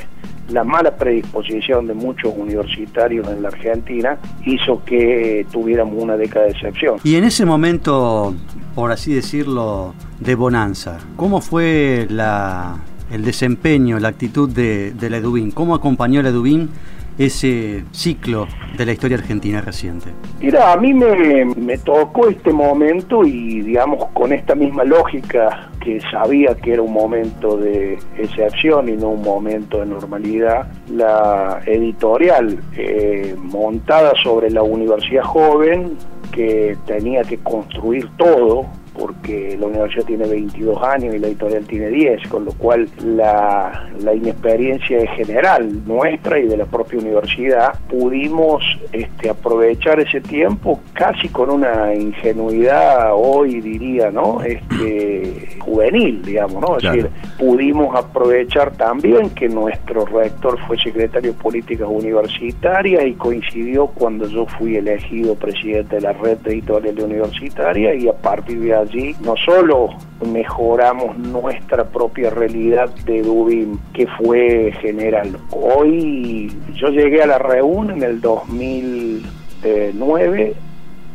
la 0.50 0.64
mala 0.64 0.96
predisposición 0.96 1.88
de 1.88 1.94
muchos 1.94 2.34
universitarios 2.36 3.28
en 3.28 3.42
la 3.42 3.50
Argentina 3.50 4.18
hizo 4.46 4.84
que 4.86 5.46
tuviéramos 5.52 6.02
una 6.02 6.18
década 6.18 6.46
de 6.46 6.52
excepción. 6.52 7.00
Y 7.04 7.16
en 7.16 7.24
ese 7.24 7.46
momento, 7.46 8.34
por 8.76 8.92
así 8.92 9.14
decirlo, 9.14 9.94
de 10.20 10.36
bonanza, 10.36 11.00
¿cómo 11.16 11.42
fue 11.42 12.08
la, 12.10 12.78
el 13.12 13.24
desempeño, 13.24 14.00
la 14.00 14.10
actitud 14.10 14.50
de, 14.50 14.94
de 14.94 15.10
la? 15.10 15.22
¿Cómo 15.54 15.76
acompañó 15.76 16.22
la 16.22 16.30
EDUBIN 16.30 16.70
ese 17.18 17.84
ciclo 17.92 18.48
de 18.78 18.86
la 18.86 18.92
historia 18.92 19.18
argentina 19.18 19.62
reciente? 19.62 20.10
Mira, 20.40 20.74
a 20.74 20.78
mí 20.78 20.94
me, 20.94 21.46
me, 21.46 21.78
tocó 21.78 22.28
este 22.28 22.52
momento 22.52 23.24
y 23.24 23.62
digamos 23.62 24.06
con 24.14 24.34
esta 24.34 24.56
misma 24.56 24.84
lógica 24.84 25.70
que 25.80 26.02
sabía 26.12 26.56
que 26.56 26.74
era 26.74 26.82
un 26.82 26.94
momento 26.94 27.58
de 27.58 27.98
excepción 28.18 28.90
y 28.90 28.94
no 28.94 29.10
un 29.10 29.22
momento 29.22 29.80
de 29.80 29.86
normalidad, 29.86 30.68
la 30.92 31.62
editorial 31.66 32.60
eh, 32.76 33.36
montada 33.38 34.14
sobre 34.24 34.50
la 34.50 34.64
universidad 34.64 35.24
joven 35.24 35.98
que 36.32 36.76
tenía 36.86 37.22
que 37.22 37.38
construir 37.38 38.10
todo 38.18 38.66
porque 38.98 39.58
la 39.60 39.68
universidad 39.68 40.06
tiene 40.06 40.28
22 40.28 40.82
años 40.84 41.16
y 41.16 41.20
la 41.20 41.28
editorial 41.28 41.66
tiene 41.66 41.90
10, 41.90 42.28
con 42.30 42.46
lo 42.46 42.52
cual 42.54 42.88
la, 43.04 43.90
inexperiencia 44.16 45.06
general 45.12 45.86
nuestra 45.86 46.40
y 46.40 46.48
de 46.48 46.58
la 46.58 46.66
propia 46.66 47.00
universidad, 47.00 47.78
pudimos 47.90 48.64
este, 48.94 49.30
aprovechar 49.30 50.00
ese 50.00 50.22
tiempo 50.22 50.80
casi 50.94 51.28
con 51.30 51.50
una 51.50 51.94
ingenuidad 51.94 53.12
hoy 53.14 53.62
diría, 53.62 54.10
¿no? 54.12 54.42
Este, 54.42 55.58
juvenil, 55.60 56.22
digamos, 56.24 56.62
¿no? 56.62 56.78
Es 56.78 56.84
decir, 56.84 57.10
pudimos 57.38 57.96
aprovechar 57.96 58.72
también 58.78 59.30
que 59.32 59.50
nuestro 59.50 60.06
rector 60.06 60.58
fue 60.68 60.78
secretario 60.78 61.34
de 61.34 61.40
Políticas 61.40 61.88
Universitarias 61.90 63.06
y 63.06 63.14
coincidió 63.14 63.88
cuando 63.88 64.28
yo 64.28 64.46
fui 64.46 64.78
elegido 64.78 65.36
presidente 65.36 65.98
de 65.98 66.02
la 66.02 66.14
red 66.14 66.38
de 66.38 66.54
editorial 66.54 67.00
universitaria 67.00 67.94
y 67.96 68.08
a 68.08 68.14
partir 68.14 68.60
de 68.60 68.74
allí 68.86 69.16
no 69.22 69.36
solo 69.38 69.90
mejoramos 70.26 71.18
nuestra 71.18 71.86
propia 71.86 72.30
realidad 72.30 72.90
de 73.06 73.22
Dubin, 73.22 73.80
que 73.94 74.06
fue 74.08 74.74
general. 74.82 75.38
Hoy 75.52 76.52
yo 76.76 76.90
llegué 76.90 77.24
a 77.24 77.28
la 77.28 77.38
reunión 77.38 77.98
en 77.98 78.04
el 78.04 78.20
2009, 78.22 80.54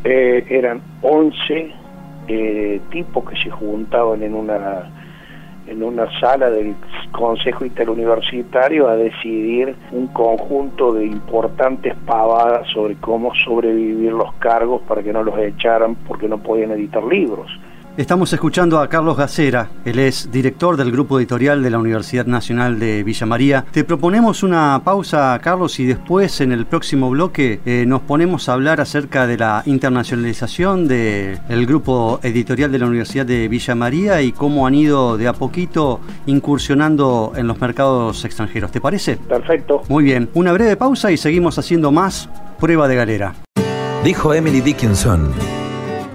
eh, 0.04 0.44
eran 0.48 0.80
11 1.02 1.74
eh, 2.28 2.80
tipos 2.90 3.28
que 3.28 3.36
se 3.42 3.50
juntaban 3.50 4.22
en 4.22 4.34
una 4.34 4.88
en 5.70 5.82
una 5.82 6.06
sala 6.20 6.50
del 6.50 6.74
Consejo 7.12 7.64
Interuniversitario 7.64 8.88
a 8.88 8.96
decidir 8.96 9.74
un 9.92 10.08
conjunto 10.08 10.92
de 10.92 11.06
importantes 11.06 11.94
pavadas 12.06 12.68
sobre 12.68 12.96
cómo 12.96 13.32
sobrevivir 13.34 14.12
los 14.12 14.32
cargos 14.34 14.82
para 14.82 15.02
que 15.02 15.12
no 15.12 15.22
los 15.22 15.38
echaran 15.38 15.94
porque 16.06 16.28
no 16.28 16.38
podían 16.38 16.72
editar 16.72 17.04
libros. 17.04 17.50
Estamos 18.00 18.32
escuchando 18.32 18.78
a 18.78 18.88
Carlos 18.88 19.14
Gacera, 19.14 19.68
él 19.84 19.98
es 19.98 20.32
director 20.32 20.78
del 20.78 20.90
grupo 20.90 21.18
editorial 21.18 21.62
de 21.62 21.68
la 21.68 21.78
Universidad 21.78 22.24
Nacional 22.24 22.78
de 22.78 23.04
Villa 23.04 23.26
María. 23.26 23.66
Te 23.70 23.84
proponemos 23.84 24.42
una 24.42 24.80
pausa, 24.82 25.38
Carlos, 25.42 25.78
y 25.80 25.84
después 25.84 26.40
en 26.40 26.52
el 26.52 26.64
próximo 26.64 27.10
bloque 27.10 27.60
eh, 27.66 27.84
nos 27.86 28.00
ponemos 28.00 28.48
a 28.48 28.54
hablar 28.54 28.80
acerca 28.80 29.26
de 29.26 29.36
la 29.36 29.62
internacionalización 29.66 30.88
del 30.88 31.66
grupo 31.66 32.20
editorial 32.22 32.72
de 32.72 32.78
la 32.78 32.86
Universidad 32.86 33.26
de 33.26 33.48
Villa 33.48 33.74
María 33.74 34.22
y 34.22 34.32
cómo 34.32 34.66
han 34.66 34.76
ido 34.76 35.18
de 35.18 35.28
a 35.28 35.34
poquito 35.34 36.00
incursionando 36.24 37.34
en 37.36 37.48
los 37.48 37.60
mercados 37.60 38.24
extranjeros. 38.24 38.72
¿Te 38.72 38.80
parece? 38.80 39.18
Perfecto. 39.18 39.82
Muy 39.90 40.04
bien, 40.04 40.30
una 40.32 40.52
breve 40.52 40.74
pausa 40.78 41.12
y 41.12 41.18
seguimos 41.18 41.58
haciendo 41.58 41.92
más 41.92 42.30
prueba 42.58 42.88
de 42.88 42.96
galera. 42.96 43.34
Dijo 44.02 44.32
Emily 44.32 44.62
Dickinson. 44.62 45.59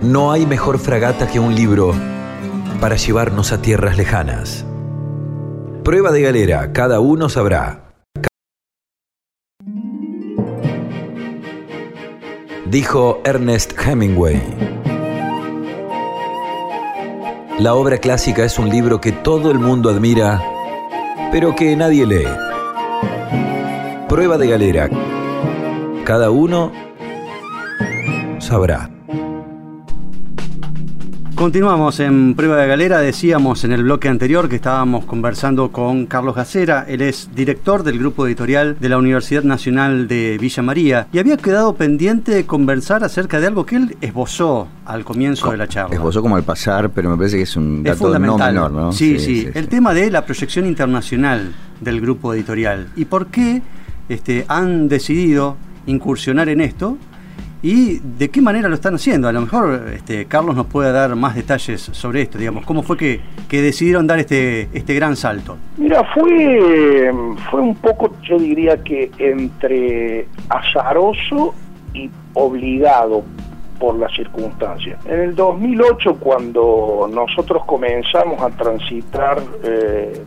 No 0.06 0.32
hay 0.32 0.46
mejor 0.46 0.78
fragata 0.78 1.28
que 1.28 1.39
un 1.39 1.56
libro 1.56 1.91
para 2.80 2.96
llevarnos 2.96 3.52
a 3.52 3.60
tierras 3.60 3.98
lejanas. 3.98 4.63
Prueba 5.84 6.12
de 6.12 6.22
galera, 6.22 6.72
cada 6.74 7.00
uno 7.00 7.28
sabrá. 7.28 7.91
Dijo 12.70 13.20
Ernest 13.26 13.74
Hemingway. 13.80 14.44
La 17.58 17.74
obra 17.74 17.98
clásica 17.98 18.46
es 18.46 18.60
un 18.60 18.70
libro 18.70 19.02
que 19.02 19.12
todo 19.12 19.50
el 19.50 19.58
mundo 19.58 19.89
admira, 19.89 20.39
pero 21.32 21.56
que 21.56 21.76
nadie 21.76 22.06
lee. 22.06 22.28
Prueba 24.08 24.38
de 24.38 24.50
galera. 24.50 24.88
Cada 26.04 26.30
uno 26.30 26.72
sabrá. 28.38 28.94
Continuamos 31.36 32.00
en 32.00 32.34
Prueba 32.34 32.56
de 32.56 32.65
Galera. 32.65 33.00
Decíamos 33.00 33.65
en 33.65 33.74
el 33.74 33.84
bloque 33.84 34.08
anterior 34.08 34.48
que 34.48 34.56
estábamos 34.56 35.04
conversando 35.04 35.69
con 35.69 36.06
Carlos 36.06 36.34
Gacera. 36.34 36.86
Él 36.88 37.02
es 37.02 37.30
director 37.36 37.84
del 37.84 38.00
grupo 38.00 38.26
editorial 38.26 38.78
de 38.80 38.88
la 38.88 38.98
Universidad 38.98 39.43
Nacional 39.43 40.08
de 40.08 40.38
Villa 40.39 40.63
María. 40.63 41.08
Y 41.12 41.19
había 41.19 41.36
quedado 41.36 41.76
pendiente 41.76 42.45
conversar 42.45 43.04
acerca 43.04 43.41
de 43.41 43.48
algo 43.48 43.65
que 43.65 43.76
él 43.76 43.98
esbozó 44.00 44.69
al 44.86 45.04
comienzo 45.04 45.52
de 45.52 45.58
la 45.58 45.67
charla. 45.67 45.93
Esbozó 45.93 46.21
como 46.21 46.38
al 46.38 46.43
pasar, 46.43 46.91
pero 46.91 47.10
me 47.10 47.17
parece 47.17 47.36
que 47.36 47.43
es 47.43 47.58
un 47.58 47.84
dato 47.84 48.17
no 48.17 48.38
menor, 48.38 48.71
¿no? 48.71 48.93
Sí, 48.93 49.19
sí. 49.19 49.45
el 49.54 49.67
tema 49.67 49.93
de 49.93 50.10
la 50.12 50.24
proyección 50.24 50.65
internacional 50.65 51.54
del 51.82 52.00
grupo 52.00 52.34
editorial. 52.34 52.88
¿Y 52.95 53.06
por 53.06 53.28
qué 53.28 53.62
este, 54.08 54.45
han 54.48 54.88
decidido 54.88 55.58
incursionar 55.86 56.48
en 56.48 56.62
esto? 56.62 56.98
Y 57.65 57.97
de 57.97 58.30
qué 58.30 58.43
manera 58.43 58.69
lo 58.69 58.75
están 58.75 58.93
haciendo. 58.93 59.28
A 59.28 59.32
lo 59.32 59.41
mejor 59.41 59.89
este, 59.91 60.25
Carlos 60.25 60.56
nos 60.56 60.67
puede 60.67 60.91
dar 60.91 61.15
más 61.15 61.34
detalles 61.34 61.82
sobre 61.82 62.21
esto, 62.21 62.38
digamos, 62.38 62.63
cómo 62.63 62.84
fue 62.84 62.95
que, 62.95 63.21
que 63.49 63.60
decidieron 63.60 64.06
dar 64.06 64.19
este, 64.19 64.69
este 64.71 64.93
gran 64.93 65.15
salto. 65.15 65.58
Mira, 65.75 66.04
fue, 66.13 67.12
fue 67.49 67.62
un 67.62 67.73
poco, 67.78 68.13
yo 68.21 68.38
diría 68.38 68.78
que 68.84 69.10
entre 69.17 70.28
azaroso 70.47 71.56
y 71.95 72.12
obligado 72.36 73.23
por 73.80 73.98
las 73.98 74.14
circunstancias. 74.14 75.00
En 75.06 75.20
el 75.20 75.36
2008, 75.36 76.18
cuando 76.20 77.10
nosotros 77.12 77.64
comenzamos 77.66 78.42
a 78.42 78.50
transitar 78.50 79.42
eh, 79.64 80.24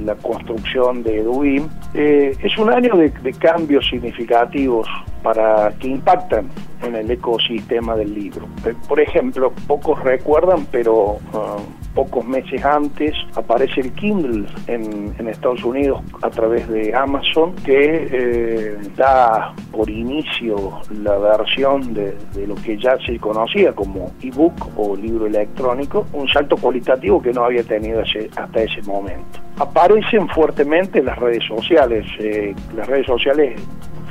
la 0.00 0.14
construcción 0.16 1.02
de 1.02 1.20
Eduim, 1.20 1.68
eh, 1.94 2.36
es 2.40 2.58
un 2.58 2.70
año 2.70 2.96
de, 2.96 3.12
cambios 3.38 3.86
significativos 3.88 4.88
para 5.22 5.72
que 5.78 5.88
impactan 5.88 6.48
en 6.82 6.94
el 6.94 7.10
ecosistema 7.10 7.96
del 7.96 8.14
libro. 8.14 8.46
Por 8.88 9.00
ejemplo, 9.00 9.52
pocos 9.66 10.02
recuerdan, 10.02 10.66
pero 10.70 11.18
ah, 11.32 11.56
pocos 11.94 12.24
meses 12.24 12.64
antes 12.64 13.14
aparece 13.34 13.80
el 13.80 13.92
Kindle 13.92 14.46
en, 14.66 15.14
Estados 15.28 15.64
Unidos 15.64 16.02
a 16.22 16.30
través 16.30 16.68
de 16.68 16.94
Amazon 16.94 17.54
que 17.64 18.08
eh, 18.12 18.78
da 18.96 19.52
por 19.72 19.88
inicio 19.88 20.80
la 21.02 21.16
versión 21.18 21.94
de, 21.94 22.14
lo 22.46 22.54
que 22.56 22.76
ya 22.76 22.96
se 23.04 23.18
conocía 23.18 23.72
como 23.72 24.12
ebook 24.22 24.54
o 24.76 24.94
libro 24.94 25.26
electrónico, 25.26 26.06
un 26.12 26.28
salto 26.28 26.56
cualitativo 26.56 27.20
que 27.20 27.32
no 27.32 27.44
había 27.44 27.64
tenido 27.64 28.02
hasta 28.02 28.62
ese 28.62 28.82
momento. 28.82 29.40
Aparecen 29.58 30.28
fuertemente 30.28 31.02
las 31.02 31.18
redes 31.18 31.42
sociales, 31.48 32.06
eh, 32.20 32.54
las 32.76 32.86
redes 32.86 33.06
sociales 33.06 33.60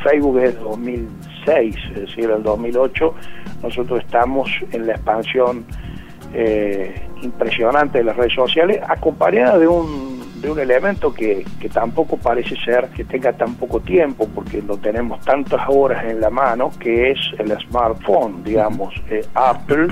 Facebook 0.04 0.40
es 0.40 0.60
2006, 0.60 1.76
es 1.96 2.02
decir, 2.02 2.30
el 2.30 2.44
2008 2.44 3.16
nosotros 3.64 4.02
estamos 4.04 4.50
en 4.72 4.88
la 4.88 4.94
expansión 4.94 5.66
eh, 6.34 7.08
impresionante 7.22 8.00
de 8.00 8.04
las 8.04 8.18
redes 8.18 8.34
sociales, 8.34 8.82
acompañada 8.88 9.58
de 9.58 9.68
un, 9.68 10.42
de 10.42 10.52
un 10.52 10.60
elemento 10.60 11.14
que, 11.14 11.46
que, 11.60 11.70
tampoco 11.70 12.18
parece 12.18 12.56
ser 12.58 12.90
que 12.90 13.04
tenga 13.04 13.34
tan 13.34 13.56
poco 13.56 13.80
tiempo, 13.80 14.28
porque 14.34 14.62
lo 14.62 14.78
tenemos 14.78 15.22
tantas 15.22 15.62
horas 15.68 16.06
en 16.06 16.20
la 16.20 16.30
mano, 16.30 16.72
que 16.80 17.12
es 17.12 17.20
el 17.38 17.58
smartphone, 17.68 18.44
digamos. 18.44 18.94
Eh, 19.10 19.26
Apple 19.34 19.88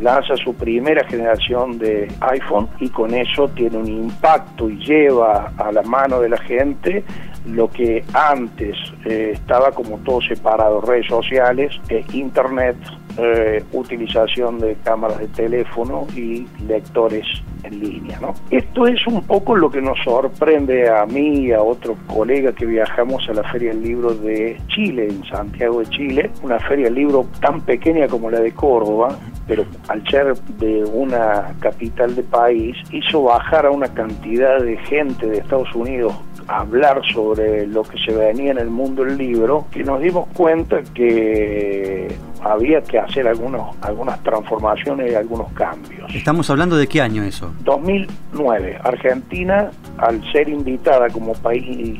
lanza 0.00 0.36
su 0.36 0.54
primera 0.54 1.06
generación 1.08 1.78
de 1.78 2.08
iPhone 2.20 2.68
y 2.78 2.88
con 2.90 3.14
eso 3.14 3.48
tiene 3.48 3.78
un 3.78 3.88
impacto 3.88 4.68
y 4.68 4.76
lleva 4.78 5.52
a 5.56 5.72
la 5.72 5.82
mano 5.82 6.20
de 6.20 6.28
la 6.28 6.38
gente 6.38 7.02
lo 7.46 7.70
que 7.70 8.04
antes 8.12 8.76
eh, 9.04 9.30
estaba 9.34 9.70
como 9.70 9.98
todo 9.98 10.20
separado, 10.20 10.80
redes 10.80 11.06
sociales, 11.06 11.72
eh, 11.88 12.04
internet, 12.12 12.76
eh, 13.18 13.64
utilización 13.72 14.58
de 14.58 14.76
cámaras 14.84 15.18
de 15.18 15.28
teléfono 15.28 16.06
y 16.14 16.46
lectores 16.66 17.26
en 17.62 17.80
línea. 17.80 18.18
¿no? 18.20 18.34
Esto 18.50 18.86
es 18.86 19.06
un 19.06 19.22
poco 19.22 19.56
lo 19.56 19.70
que 19.70 19.80
nos 19.80 19.98
sorprende 20.04 20.88
a 20.88 21.06
mí 21.06 21.46
y 21.46 21.52
a 21.52 21.62
otro 21.62 21.96
colega 22.06 22.52
que 22.52 22.66
viajamos 22.66 23.28
a 23.28 23.32
la 23.32 23.42
Feria 23.44 23.70
del 23.70 23.82
Libro 23.82 24.14
de 24.14 24.60
Chile, 24.68 25.08
en 25.08 25.24
Santiago 25.24 25.80
de 25.80 25.86
Chile, 25.86 26.30
una 26.42 26.58
feria 26.60 26.86
del 26.86 26.94
libro 26.94 27.26
tan 27.40 27.60
pequeña 27.62 28.06
como 28.08 28.30
la 28.30 28.40
de 28.40 28.52
Córdoba, 28.52 29.18
pero 29.46 29.64
al 29.88 30.06
ser 30.08 30.34
de 30.58 30.84
una 30.84 31.54
capital 31.60 32.14
de 32.14 32.22
país, 32.22 32.76
hizo 32.92 33.24
bajar 33.24 33.66
a 33.66 33.70
una 33.70 33.88
cantidad 33.88 34.60
de 34.60 34.76
gente 34.78 35.26
de 35.26 35.38
Estados 35.38 35.74
Unidos 35.74 36.14
hablar 36.48 37.02
sobre 37.12 37.66
lo 37.66 37.82
que 37.82 37.98
se 37.98 38.12
venía 38.12 38.52
en 38.52 38.58
el 38.58 38.70
mundo 38.70 39.04
del 39.04 39.18
libro, 39.18 39.66
que 39.70 39.82
nos 39.82 40.00
dimos 40.00 40.28
cuenta 40.34 40.82
que 40.94 42.08
había 42.42 42.80
que 42.82 42.98
hacer 42.98 43.26
algunos, 43.26 43.76
algunas 43.80 44.22
transformaciones 44.22 45.12
y 45.12 45.14
algunos 45.14 45.52
cambios. 45.52 46.14
¿Estamos 46.14 46.48
hablando 46.50 46.76
de 46.76 46.86
qué 46.86 47.00
año 47.00 47.22
eso? 47.24 47.52
2009. 47.64 48.78
Argentina, 48.82 49.70
al 49.98 50.22
ser 50.32 50.48
invitada 50.48 51.08
como 51.10 51.32
país 51.34 51.98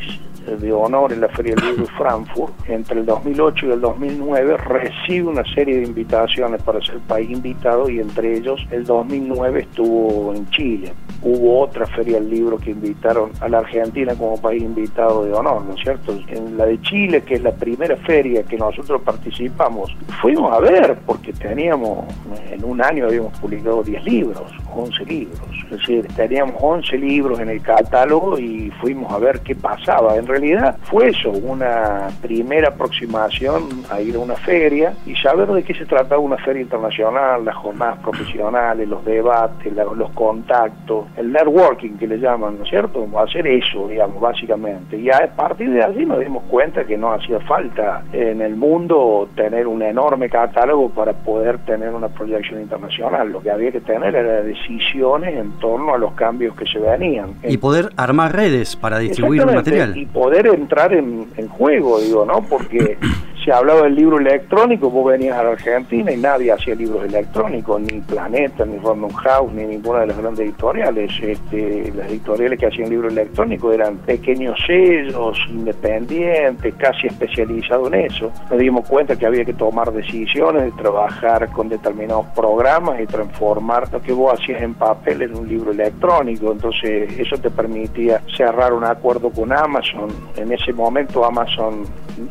de 0.54 0.72
honor 0.72 1.12
en 1.12 1.20
la 1.20 1.28
Feria 1.28 1.54
del 1.54 1.64
Libro 1.66 1.84
de 1.84 1.92
Frankfurt, 1.92 2.54
entre 2.68 3.00
el 3.00 3.06
2008 3.06 3.66
y 3.66 3.70
el 3.70 3.80
2009 3.80 4.56
recibe 4.56 5.28
una 5.28 5.44
serie 5.54 5.78
de 5.78 5.82
invitaciones 5.84 6.62
para 6.62 6.80
ser 6.80 6.98
país 7.00 7.30
invitado 7.30 7.88
y 7.88 8.00
entre 8.00 8.36
ellos 8.36 8.64
el 8.70 8.84
2009 8.84 9.60
estuvo 9.60 10.32
en 10.34 10.48
Chile. 10.50 10.92
Hubo 11.22 11.60
otra 11.60 11.86
Feria 11.86 12.20
del 12.20 12.30
Libro 12.30 12.58
que 12.58 12.70
invitaron 12.70 13.32
a 13.40 13.48
la 13.48 13.58
Argentina 13.58 14.14
como 14.14 14.40
país 14.40 14.62
invitado 14.62 15.24
de 15.24 15.32
honor, 15.32 15.64
¿no 15.64 15.74
es 15.74 15.80
cierto? 15.80 16.16
En 16.28 16.56
la 16.56 16.66
de 16.66 16.80
Chile, 16.82 17.22
que 17.22 17.34
es 17.34 17.42
la 17.42 17.52
primera 17.52 17.96
feria 17.96 18.42
que 18.44 18.56
nosotros 18.56 19.02
participamos, 19.02 19.96
fuimos 20.20 20.52
a 20.52 20.60
ver 20.60 20.98
porque 21.04 21.32
teníamos, 21.32 22.04
en 22.50 22.64
un 22.64 22.82
año 22.82 23.06
habíamos 23.06 23.36
publicado 23.38 23.82
10 23.82 24.04
libros, 24.04 24.52
11 24.74 25.04
libros, 25.04 25.40
es 25.64 25.78
decir, 25.78 26.06
teníamos 26.16 26.54
11 26.60 26.98
libros 26.98 27.40
en 27.40 27.48
el 27.48 27.62
catálogo 27.62 28.38
y 28.38 28.70
fuimos 28.80 29.12
a 29.12 29.18
ver 29.18 29.40
qué 29.40 29.54
pasaba. 29.54 30.16
En 30.16 30.26
realidad 30.38 30.76
fue 30.84 31.08
eso, 31.08 31.30
una 31.30 32.08
primera 32.20 32.68
aproximación 32.68 33.68
a 33.90 34.00
ir 34.00 34.16
a 34.16 34.18
una 34.18 34.36
feria 34.36 34.94
y 35.06 35.14
saber 35.16 35.48
de 35.48 35.62
qué 35.62 35.74
se 35.74 35.86
trataba 35.86 36.20
una 36.20 36.36
feria 36.36 36.62
internacional, 36.62 37.44
las 37.44 37.56
jornadas 37.56 37.98
profesionales, 38.00 38.88
los 38.88 39.04
debates, 39.04 39.72
los 39.72 40.10
contactos, 40.10 41.06
el 41.16 41.32
networking 41.32 41.92
que 41.92 42.06
le 42.06 42.18
llaman, 42.18 42.58
¿no 42.58 42.64
es 42.64 42.70
cierto? 42.70 43.06
Hacer 43.18 43.46
eso, 43.46 43.88
digamos, 43.88 44.20
básicamente. 44.20 44.98
Y 44.98 45.10
a 45.10 45.26
partir 45.34 45.70
de 45.70 45.82
allí 45.82 46.04
nos 46.04 46.20
dimos 46.20 46.42
cuenta 46.44 46.84
que 46.84 46.96
no 46.96 47.12
hacía 47.12 47.40
falta 47.40 48.02
en 48.12 48.40
el 48.40 48.56
mundo 48.56 49.28
tener 49.34 49.66
un 49.66 49.82
enorme 49.82 50.28
catálogo 50.28 50.90
para 50.90 51.12
poder 51.12 51.58
tener 51.58 51.90
una 51.90 52.08
proyección 52.08 52.60
internacional. 52.60 53.30
Lo 53.30 53.40
que 53.40 53.50
había 53.50 53.72
que 53.72 53.80
tener 53.80 54.14
era 54.14 54.42
decisiones 54.42 55.34
en 55.34 55.52
torno 55.58 55.94
a 55.94 55.98
los 55.98 56.12
cambios 56.12 56.54
que 56.56 56.66
se 56.66 56.78
venían. 56.78 57.34
Y 57.42 57.56
poder 57.56 57.90
armar 57.96 58.34
redes 58.34 58.76
para 58.76 58.98
distribuir 58.98 59.42
el 59.42 59.54
material. 59.54 59.96
Y 59.96 60.06
poder 60.06 60.25
entrar 60.52 60.92
en, 60.92 61.28
en 61.36 61.48
juego, 61.48 62.00
digo, 62.00 62.24
¿no? 62.24 62.42
Porque 62.42 62.98
se 63.46 63.52
hablaba 63.52 63.82
del 63.82 63.94
libro 63.94 64.18
electrónico, 64.18 64.90
vos 64.90 65.12
venías 65.12 65.38
a 65.38 65.44
la 65.44 65.50
Argentina 65.50 66.10
y 66.10 66.16
nadie 66.16 66.50
hacía 66.50 66.74
libros 66.74 67.04
electrónicos, 67.04 67.80
ni 67.80 68.00
Planeta, 68.00 68.66
ni 68.66 68.76
Random 68.78 69.12
House, 69.12 69.52
ni 69.52 69.64
ninguna 69.64 70.00
de 70.00 70.08
las 70.08 70.18
grandes 70.18 70.46
editoriales. 70.46 71.12
Este, 71.22 71.92
las 71.94 72.08
editoriales 72.08 72.58
que 72.58 72.66
hacían 72.66 72.90
libros 72.90 73.12
electrónicos 73.12 73.72
eran 73.72 73.98
pequeños 73.98 74.58
sellos, 74.66 75.38
independientes, 75.48 76.74
casi 76.74 77.06
especializados 77.06 77.86
en 77.92 78.06
eso. 78.06 78.32
Nos 78.50 78.58
dimos 78.58 78.88
cuenta 78.88 79.14
que 79.14 79.26
había 79.26 79.44
que 79.44 79.54
tomar 79.54 79.92
decisiones, 79.92 80.64
de 80.64 80.72
trabajar 80.72 81.48
con 81.52 81.68
determinados 81.68 82.26
programas 82.34 83.00
y 83.00 83.06
transformar 83.06 83.92
lo 83.92 84.02
que 84.02 84.12
vos 84.12 84.40
hacías 84.40 84.60
en 84.60 84.74
papel 84.74 85.22
en 85.22 85.36
un 85.36 85.48
libro 85.48 85.70
electrónico. 85.70 86.50
Entonces 86.50 87.16
eso 87.16 87.38
te 87.38 87.50
permitía 87.50 88.20
cerrar 88.36 88.72
un 88.72 88.82
acuerdo 88.82 89.30
con 89.30 89.52
Amazon. 89.52 90.08
En 90.36 90.50
ese 90.50 90.72
momento 90.72 91.24
Amazon, 91.24 91.84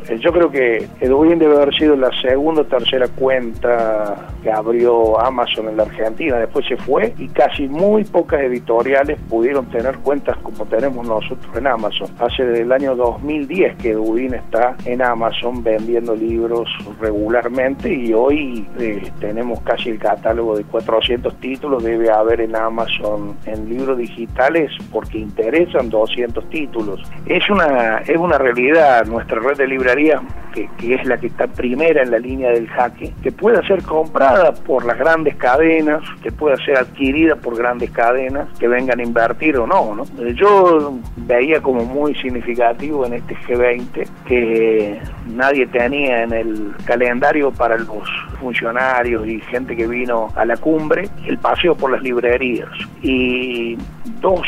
eh, 0.08 0.18
yo 0.20 0.30
creo 0.30 0.50
que 0.50 0.86
Edwin 1.06 1.38
debe 1.38 1.56
haber 1.56 1.74
sido 1.74 1.94
la 1.94 2.10
segunda 2.20 2.62
o 2.62 2.64
tercera 2.64 3.06
cuenta 3.08 4.28
que 4.42 4.50
abrió 4.50 5.20
Amazon 5.20 5.68
en 5.68 5.76
la 5.76 5.84
Argentina, 5.84 6.36
después 6.36 6.66
se 6.66 6.76
fue 6.76 7.14
y 7.16 7.28
casi 7.28 7.68
muy 7.68 8.04
pocas 8.04 8.40
editoriales 8.40 9.18
pudieron 9.28 9.66
tener 9.66 9.96
cuentas 9.98 10.36
como 10.38 10.64
tenemos 10.66 11.06
nosotros 11.06 11.56
en 11.56 11.66
Amazon. 11.68 12.08
Hace 12.18 12.44
desde 12.44 12.62
el 12.62 12.72
año 12.72 12.96
2010 12.96 13.76
que 13.76 13.90
Edwin 13.90 14.34
está 14.34 14.76
en 14.84 15.00
Amazon 15.00 15.62
vendiendo 15.62 16.14
libros 16.16 16.68
regularmente 17.00 17.92
y 17.92 18.12
hoy 18.12 18.66
eh, 18.78 19.10
tenemos 19.20 19.60
casi 19.60 19.90
el 19.90 19.98
catálogo 19.98 20.56
de 20.56 20.64
400 20.64 21.36
títulos, 21.36 21.84
debe 21.84 22.10
haber 22.10 22.40
en 22.40 22.56
Amazon 22.56 23.36
en 23.46 23.68
libros 23.68 23.98
digitales 23.98 24.72
porque 24.90 25.18
interesan 25.18 25.88
200 25.88 26.50
títulos. 26.50 27.00
Es 27.26 27.48
una, 27.48 27.98
es 27.98 28.16
una 28.16 28.38
realidad, 28.38 29.06
nuestra 29.06 29.40
red 29.40 29.56
de 29.56 29.68
librerías 29.68 30.20
que, 30.52 30.68
que 30.78 30.95
es 30.96 31.06
la 31.06 31.18
que 31.18 31.28
está 31.28 31.46
primera 31.46 32.02
en 32.02 32.10
la 32.10 32.18
línea 32.18 32.50
del 32.50 32.68
jaque, 32.68 33.12
que 33.22 33.32
pueda 33.32 33.62
ser 33.66 33.82
comprada 33.82 34.52
por 34.52 34.84
las 34.84 34.98
grandes 34.98 35.36
cadenas, 35.36 36.02
que 36.22 36.32
pueda 36.32 36.56
ser 36.56 36.78
adquirida 36.78 37.36
por 37.36 37.56
grandes 37.56 37.90
cadenas, 37.90 38.48
que 38.58 38.68
vengan 38.68 39.00
a 39.00 39.02
invertir 39.02 39.56
o 39.56 39.66
no. 39.66 39.94
¿no? 39.94 40.04
Eh, 40.18 40.34
yo 40.34 40.98
veía 41.16 41.60
como 41.60 41.84
muy 41.84 42.14
significativo 42.16 43.06
en 43.06 43.14
este 43.14 43.36
G20 43.36 44.08
que 44.26 45.00
nadie 45.26 45.66
tenía 45.66 46.22
en 46.22 46.32
el 46.32 46.74
calendario 46.84 47.50
para 47.50 47.76
los 47.78 48.08
funcionarios 48.40 49.26
y 49.26 49.40
gente 49.40 49.76
que 49.76 49.86
vino 49.86 50.28
a 50.34 50.44
la 50.44 50.56
cumbre 50.56 51.08
el 51.26 51.38
paseo 51.38 51.74
por 51.74 51.90
las 51.90 52.02
librerías. 52.02 52.70
Y 53.02 53.76
dos 54.20 54.46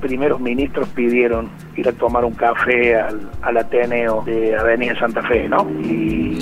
primeros 0.00 0.40
ministros 0.40 0.88
pidieron 0.88 1.48
ir 1.76 1.88
a 1.88 1.92
tomar 1.92 2.24
un 2.24 2.34
café 2.34 2.96
al, 2.96 3.30
al 3.42 3.56
Ateneo 3.56 4.22
de 4.22 4.56
Avenida 4.56 4.98
Santa 4.98 5.22
Fe, 5.22 5.48
¿no? 5.48 5.68
Y 5.82 6.38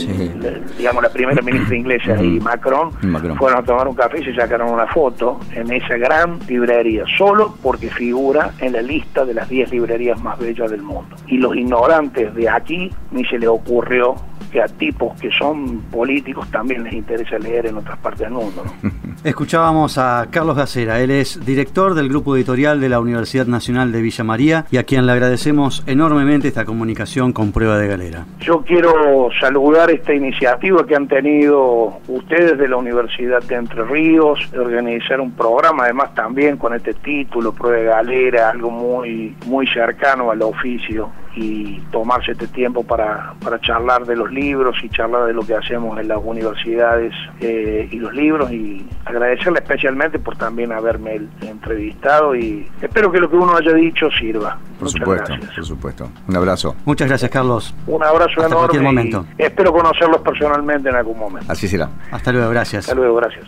digamos 0.77 1.03
la 1.03 1.11
primera 1.11 1.43
ministra 1.43 1.77
inglesa 1.77 2.23
y 2.23 2.41
Macron, 2.41 2.93
fueron 3.37 3.59
a 3.61 3.63
tomar 3.63 3.89
un 3.89 3.95
café 3.95 4.21
y 4.21 4.25
se 4.25 4.35
sacaron 4.35 4.71
una 4.73 4.87
foto 4.87 5.41
en 5.55 5.73
esa 5.73 5.97
gran 5.97 6.39
librería, 6.49 7.05
solo 7.17 7.55
porque 7.63 7.89
figura 7.91 8.53
en 8.61 8.73
la 8.73 8.83
lista 8.83 9.25
de 9.25 9.35
las 9.35 9.49
10 9.49 9.73
librerías 9.73 10.21
más 10.23 10.39
bellas 10.39 10.71
del 10.71 10.83
mundo. 10.83 11.17
Y 11.27 11.39
los 11.39 11.57
ignorantes 11.57 12.35
de 12.35 12.49
aquí 12.49 12.91
ni 13.11 13.25
se 13.25 13.39
les 13.39 13.49
ocurrió 13.49 14.15
que 14.51 14.63
a 14.63 14.67
tipos 14.67 15.19
que 15.21 15.31
son 15.31 15.83
políticos 15.91 16.49
también 16.51 16.85
les 16.85 16.95
interesa 16.95 17.39
leer 17.39 17.67
en 17.67 17.77
otras 17.77 17.99
partes 17.99 18.21
del 18.21 18.31
mundo. 18.31 18.65
Escuchábamos 19.25 19.99
a 19.99 20.29
Carlos 20.31 20.57
Gacera, 20.57 21.01
él 21.01 21.11
es 21.11 21.45
director 21.45 21.95
del 21.95 22.09
grupo 22.09 22.37
editorial 22.37 22.81
de 22.81 22.89
la 22.89 23.01
Universidad 23.01 23.47
Nacional 23.47 23.91
de 23.91 24.01
Villa 24.01 24.23
María 24.23 24.67
y 24.71 24.77
a 24.77 24.85
quien 24.85 25.07
le 25.07 25.13
agradecemos 25.13 25.83
enormemente 25.89 26.47
esta 26.47 26.65
comunicación 26.65 27.33
con 27.33 27.51
prueba 27.51 27.79
de 27.79 27.89
galera. 27.89 28.27
Yo 28.39 28.63
quiero 28.63 29.29
saludar 29.41 29.91
esta 29.91 30.15
iniciativa 30.15 30.87
que 30.87 30.95
han 30.95 31.09
tenido 31.09 31.99
ustedes 32.07 32.57
de 32.59 32.69
la 32.69 32.77
Universidad 32.77 33.43
de 33.43 33.57
Entre 33.57 33.83
Ríos, 33.83 34.39
organizar 34.57 35.21
un 35.21 35.33
programa, 35.33 35.85
además 35.85 36.15
también 36.15 36.57
con 36.57 36.73
este 36.75 36.95
título, 36.95 37.53
prueba 37.53 37.77
de 37.77 37.85
galera, 37.87 38.51
algo 38.51 38.71
muy, 38.71 39.35
muy 39.47 39.67
cercano 39.67 40.31
al 40.31 40.43
oficio 40.43 41.11
y 41.39 41.81
tomarse 41.93 42.33
este 42.33 42.49
tiempo 42.49 42.83
para, 42.83 43.35
para 43.43 43.61
charlar 43.61 44.05
de 44.05 44.17
los 44.17 44.31
libros 44.33 44.77
y 44.83 44.89
charlar 44.89 45.27
de 45.27 45.33
lo 45.33 45.43
que 45.43 45.55
hacemos 45.55 45.99
en 45.99 46.09
las 46.09 46.19
universidades 46.23 47.13
eh, 47.41 47.89
y 47.91 47.97
los 47.97 48.13
libros 48.13 48.51
y 48.51 48.85
agradecerle 49.05 49.61
especialmente 49.61 50.19
por 50.19 50.37
también 50.37 50.73
haberme 50.73 51.21
entrevistado 51.41 52.35
y 52.35 52.69
espero 52.83 53.13
que 53.13 53.21
lo 53.21 53.31
que 53.31 53.37
uno 53.37 53.57
haya 53.57 53.73
dicho 53.73 54.09
sirva. 54.19 54.59
Por 54.81 54.91
supuesto, 54.91 55.33
por 55.55 55.65
supuesto. 55.65 56.11
Un 56.27 56.37
abrazo. 56.37 56.75
Muchas 56.85 57.09
gracias, 57.09 57.31
Carlos. 57.31 57.75
Un 57.87 58.03
abrazo 58.03 58.41
Hasta 58.41 58.47
enorme. 58.47 58.81
momento. 58.81 59.27
espero 59.37 59.73
conocerlos 59.73 60.21
personalmente 60.23 60.89
en 60.89 60.97
algún 60.97 61.19
momento. 61.19 61.51
Así 61.51 61.69
será. 61.69 61.89
Hasta 62.11 62.33
luego, 62.33 62.51
gracias. 62.51 62.89
Hasta 62.89 62.95
luego, 62.95 63.17
gracias. 63.17 63.47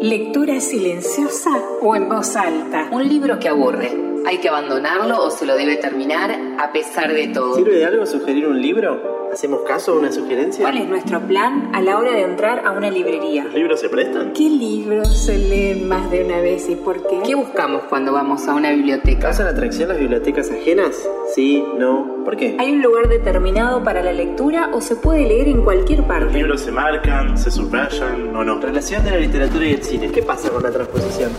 Lectura 0.00 0.60
silenciosa 0.60 1.50
o 1.80 1.96
en 1.96 2.08
voz 2.08 2.36
alta. 2.36 2.88
Un 2.90 3.08
libro 3.08 3.38
que 3.38 3.48
aburre. 3.48 3.90
¿Hay 4.24 4.38
que 4.38 4.48
abandonarlo 4.48 5.24
o 5.24 5.30
se 5.30 5.46
lo 5.46 5.56
debe 5.56 5.76
terminar 5.76 6.30
a 6.58 6.72
pesar 6.72 7.12
de 7.12 7.28
todo? 7.28 7.56
¿Sirve 7.56 7.76
de 7.76 7.84
algo 7.84 8.06
sugerir 8.06 8.46
un 8.46 8.60
libro? 8.60 9.28
¿Hacemos 9.32 9.62
caso 9.62 9.92
a 9.92 9.94
una 9.98 10.12
sugerencia? 10.12 10.62
¿Cuál 10.62 10.76
es 10.76 10.88
nuestro 10.88 11.20
plan 11.20 11.70
a 11.72 11.80
la 11.80 11.98
hora 11.98 12.12
de 12.12 12.22
entrar 12.22 12.66
a 12.66 12.72
una 12.72 12.90
librería? 12.90 13.44
¿Los 13.44 13.54
libros 13.54 13.80
se 13.80 13.88
prestan? 13.88 14.32
¿Qué 14.32 14.48
libros 14.48 15.24
se 15.24 15.38
leen 15.38 15.88
más 15.88 16.10
de 16.10 16.24
una 16.24 16.40
vez 16.40 16.68
y 16.68 16.76
por 16.76 17.06
qué? 17.06 17.20
¿Qué 17.24 17.34
buscamos 17.34 17.82
cuando 17.88 18.12
vamos 18.12 18.46
a 18.46 18.54
una 18.54 18.70
biblioteca? 18.72 19.20
¿Causan 19.20 19.46
atracción 19.46 19.88
las 19.88 19.98
bibliotecas 19.98 20.50
ajenas? 20.50 21.08
Sí, 21.34 21.64
no. 21.78 22.22
¿Por 22.24 22.36
qué? 22.36 22.56
¿Hay 22.58 22.72
un 22.72 22.82
lugar 22.82 23.08
determinado 23.08 23.82
para 23.82 24.02
la 24.02 24.12
lectura 24.12 24.70
o 24.72 24.80
se 24.80 24.96
puede 24.96 25.26
leer 25.26 25.48
en 25.48 25.62
cualquier 25.62 26.06
parte? 26.06 26.26
¿Los 26.26 26.34
libros 26.34 26.60
se 26.60 26.70
marcan, 26.70 27.36
se 27.38 27.50
subrayan 27.50 28.36
o 28.36 28.44
no? 28.44 28.60
Relación 28.60 29.02
de 29.02 29.12
la 29.12 29.16
literatura 29.16 29.66
y 29.66 29.72
el 29.72 29.82
cine. 29.82 30.10
¿Qué 30.12 30.22
pasa 30.22 30.50
con 30.50 30.62
la 30.62 30.70
transposición? 30.70 31.32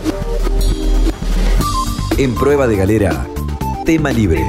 En 2.16 2.32
prueba 2.36 2.68
de 2.68 2.76
galera, 2.76 3.26
tema 3.84 4.12
libre. 4.12 4.46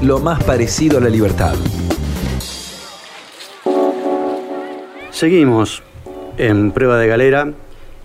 Lo 0.00 0.20
más 0.20 0.44
parecido 0.44 0.98
a 0.98 1.00
la 1.00 1.08
libertad. 1.08 1.56
Seguimos 5.10 5.82
en 6.38 6.70
prueba 6.70 6.96
de 6.98 7.08
galera 7.08 7.52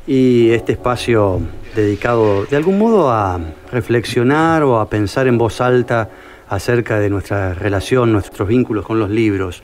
y 0.08 0.50
este 0.50 0.72
espacio 0.72 1.40
dedicado 1.76 2.46
de 2.46 2.56
algún 2.56 2.80
modo 2.80 3.12
a 3.12 3.40
reflexionar 3.72 4.64
o 4.64 4.80
a 4.80 4.90
pensar 4.90 5.28
en 5.28 5.38
voz 5.38 5.62
alta 5.62 6.10
acerca 6.48 7.00
de 7.00 7.12
nuestra 7.12 7.54
relación, 7.54 8.12
nuestros 8.12 8.48
vínculos 8.48 8.88
con 8.88 8.98
los 8.98 9.12
libros. 9.12 9.62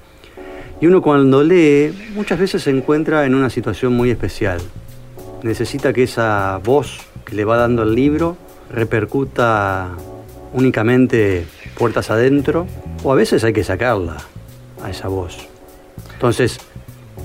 Y 0.80 0.86
uno 0.86 1.02
cuando 1.02 1.42
lee 1.42 2.12
muchas 2.14 2.38
veces 2.38 2.62
se 2.62 2.70
encuentra 2.70 3.26
en 3.26 3.34
una 3.34 3.50
situación 3.50 3.94
muy 3.94 4.12
especial. 4.12 4.60
Necesita 5.42 5.94
que 5.94 6.04
esa 6.04 6.60
voz 6.64 7.00
que 7.26 7.34
le 7.36 7.44
va 7.44 7.58
dando 7.58 7.82
el 7.82 7.96
libro 7.96 8.38
repercuta 8.72 9.90
únicamente 10.54 11.46
puertas 11.78 12.10
adentro 12.10 12.66
o 13.04 13.12
a 13.12 13.16
veces 13.16 13.44
hay 13.44 13.54
que 13.54 13.64
sacarla 13.64 14.18
a 14.82 14.90
esa 14.90 15.08
voz. 15.08 15.48
Entonces, 16.14 16.58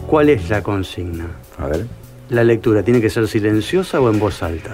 ¿cuál 0.07 0.29
es 0.29 0.49
la 0.49 0.63
consigna? 0.63 1.27
A 1.59 1.67
ver. 1.67 1.87
La 2.29 2.45
lectura, 2.45 2.83
¿tiene 2.83 3.01
que 3.01 3.11
ser 3.11 3.27
silenciosa 3.27 4.01
o 4.01 4.09
en 4.09 4.19
voz 4.19 4.43
alta? 4.43 4.71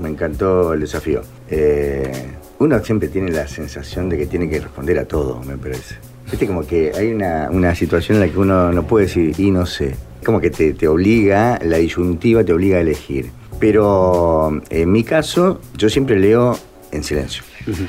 Me 0.00 0.08
encantó 0.08 0.72
el 0.72 0.80
desafío. 0.80 1.22
Eh, 1.48 2.12
uno 2.60 2.78
siempre 2.84 3.08
tiene 3.08 3.32
la 3.32 3.48
sensación 3.48 4.08
de 4.08 4.18
que 4.18 4.26
tiene 4.26 4.48
que 4.48 4.60
responder 4.60 4.98
a 4.98 5.04
todo, 5.04 5.40
me 5.42 5.56
parece. 5.56 5.96
Viste, 6.30 6.46
como 6.46 6.64
que 6.64 6.92
hay 6.94 7.12
una, 7.12 7.48
una 7.50 7.74
situación 7.74 8.16
en 8.16 8.26
la 8.26 8.32
que 8.32 8.38
uno 8.38 8.70
no 8.72 8.86
puede 8.86 9.06
decir, 9.06 9.34
y 9.38 9.50
no 9.50 9.66
sé. 9.66 9.94
Como 10.24 10.40
que 10.40 10.50
te, 10.50 10.74
te 10.74 10.86
obliga, 10.86 11.58
la 11.64 11.78
disyuntiva 11.78 12.44
te 12.44 12.52
obliga 12.52 12.76
a 12.76 12.80
elegir. 12.80 13.30
Pero 13.60 14.60
en 14.70 14.90
mi 14.90 15.04
caso, 15.04 15.60
yo 15.76 15.88
siempre 15.88 16.18
leo 16.18 16.58
en 16.90 17.04
silencio. 17.04 17.44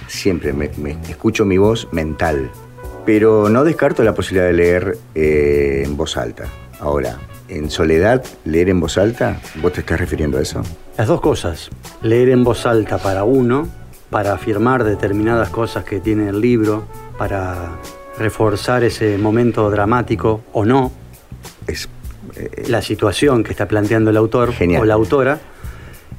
Siempre 0.08 0.54
me, 0.54 0.70
me 0.78 0.92
escucho 1.10 1.46
mi 1.46 1.58
voz 1.58 1.88
mental. 1.92 2.52
Pero 3.06 3.50
no 3.50 3.64
descarto 3.64 4.04
la 4.04 4.14
posibilidad 4.14 4.46
de 4.46 4.54
leer 4.54 4.98
eh, 5.16 5.84
en 5.86 5.98
voz 5.98 6.18
alta. 6.18 6.44
Ahora, 6.80 7.18
en 7.48 7.72
soledad, 7.72 8.24
leer 8.46 8.70
en 8.70 8.80
voz 8.80 8.98
alta, 8.98 9.42
¿vos 9.62 9.74
te 9.74 9.80
estás 9.80 10.00
refiriendo 10.00 10.38
a 10.38 10.42
eso? 10.42 10.62
Las 10.98 11.08
dos 11.08 11.22
cosas, 11.22 11.70
leer 12.02 12.30
en 12.30 12.44
voz 12.44 12.66
alta 12.66 12.98
para 12.98 13.24
uno 13.24 13.68
para 14.12 14.34
afirmar 14.34 14.84
determinadas 14.84 15.50
cosas 15.50 15.86
que 15.86 16.02
tiene 16.02 16.30
el 16.30 16.42
libro, 16.42 16.84
para 17.18 17.80
reforzar 18.20 18.84
ese 18.84 19.18
momento 19.18 19.72
dramático 19.72 20.44
o 20.52 20.66
no, 20.66 20.92
Es, 21.66 21.88
la 22.68 22.82
situación 22.82 23.44
que 23.44 23.52
está 23.52 23.68
planteando 23.68 24.10
el 24.10 24.18
autor 24.18 24.54
Genial. 24.54 24.82
o 24.82 24.86
la 24.86 24.94
autora, 24.94 25.40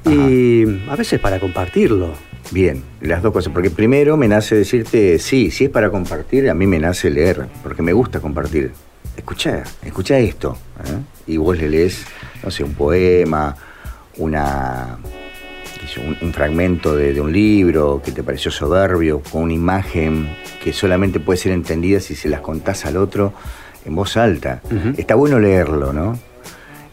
y 0.04 0.64
a 0.88 0.96
veces 0.96 1.20
para 1.20 1.38
compartirlo. 1.38 2.12
Bien, 2.50 2.82
las 3.00 3.22
dos 3.22 3.32
cosas. 3.32 3.52
Porque 3.52 3.70
primero 3.70 4.16
me 4.16 4.28
nace 4.28 4.56
decirte, 4.56 5.18
sí, 5.18 5.50
si 5.50 5.64
es 5.64 5.70
para 5.70 5.90
compartir, 5.90 6.50
a 6.50 6.54
mí 6.54 6.66
me 6.66 6.78
nace 6.78 7.10
leer, 7.10 7.46
porque 7.62 7.82
me 7.82 7.92
gusta 7.92 8.20
compartir. 8.20 8.72
Escucha, 9.16 9.62
escucha 9.84 10.18
esto. 10.18 10.56
¿eh? 10.84 11.32
Y 11.32 11.36
vos 11.36 11.56
le 11.56 11.68
lees, 11.68 12.04
no 12.42 12.50
sé, 12.50 12.64
un 12.64 12.74
poema, 12.74 13.56
una, 14.16 14.98
un 16.20 16.32
fragmento 16.32 16.96
de, 16.96 17.12
de 17.14 17.20
un 17.20 17.32
libro 17.32 18.02
que 18.04 18.10
te 18.10 18.22
pareció 18.22 18.50
soberbio, 18.50 19.20
con 19.20 19.42
una 19.42 19.54
imagen 19.54 20.36
que 20.62 20.72
solamente 20.72 21.20
puede 21.20 21.38
ser 21.38 21.52
entendida 21.52 22.00
si 22.00 22.14
se 22.14 22.28
las 22.28 22.40
contás 22.40 22.84
al 22.86 22.96
otro 22.96 23.32
en 23.84 23.94
voz 23.94 24.16
alta. 24.16 24.60
Está 24.96 25.14
bueno 25.14 25.38
leerlo, 25.38 25.92
¿no? 25.92 26.18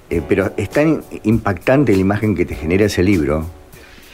Eh, 0.10 0.22
pero 0.28 0.52
es 0.58 0.70
tan 0.70 1.04
impactante 1.24 1.92
la 1.94 2.00
imagen 2.00 2.36
que 2.36 2.46
te 2.46 2.56
genera 2.56 2.86
ese 2.86 3.04
libro, 3.04 3.46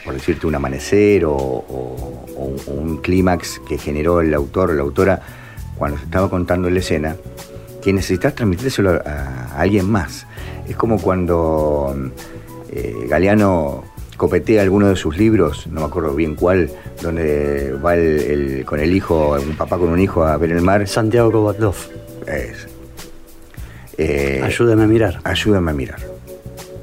por 0.03 0.13
decirte 0.13 0.45
un 0.45 0.55
amanecer 0.55 1.23
o, 1.25 1.33
un- 1.35 2.57
o 2.67 2.71
un 2.71 2.97
clímax 2.97 3.61
que 3.67 3.77
generó 3.77 4.19
el 4.21 4.33
autor 4.33 4.71
o 4.71 4.73
la 4.73 4.81
autora 4.81 5.21
cuando 5.77 5.97
se 5.97 6.03
estaba 6.05 6.29
contando 6.29 6.69
la 6.69 6.79
escena, 6.79 7.15
que 7.81 7.93
necesitas 7.93 8.35
transmitírselo 8.35 8.91
a, 8.91 9.09
a 9.55 9.59
alguien 9.61 9.89
más. 9.89 10.25
Es 10.67 10.75
como 10.75 10.99
cuando 10.99 11.95
eh, 12.71 12.93
Galeano 13.07 13.83
copetea 14.17 14.61
alguno 14.63 14.87
de 14.87 14.95
sus 14.95 15.17
libros, 15.17 15.67
no 15.67 15.81
me 15.81 15.87
acuerdo 15.87 16.13
bien 16.13 16.35
cuál, 16.35 16.69
donde 17.01 17.73
va 17.83 17.95
el- 17.95 18.19
el- 18.19 18.65
con 18.65 18.79
el 18.79 18.93
hijo, 18.93 19.37
un 19.41 19.55
papá 19.55 19.77
con 19.77 19.89
un 19.89 19.99
hijo 19.99 20.23
a 20.25 20.35
ver 20.37 20.51
el 20.51 20.61
mar. 20.61 20.87
Santiago 20.87 21.31
Kovatlov, 21.31 21.75
Es, 22.27 22.67
eh, 23.97 24.41
ayúdame 24.43 24.83
a 24.83 24.87
mirar. 24.87 25.19
ayúdame 25.23 25.71
a 25.71 25.73
mirar. 25.73 25.99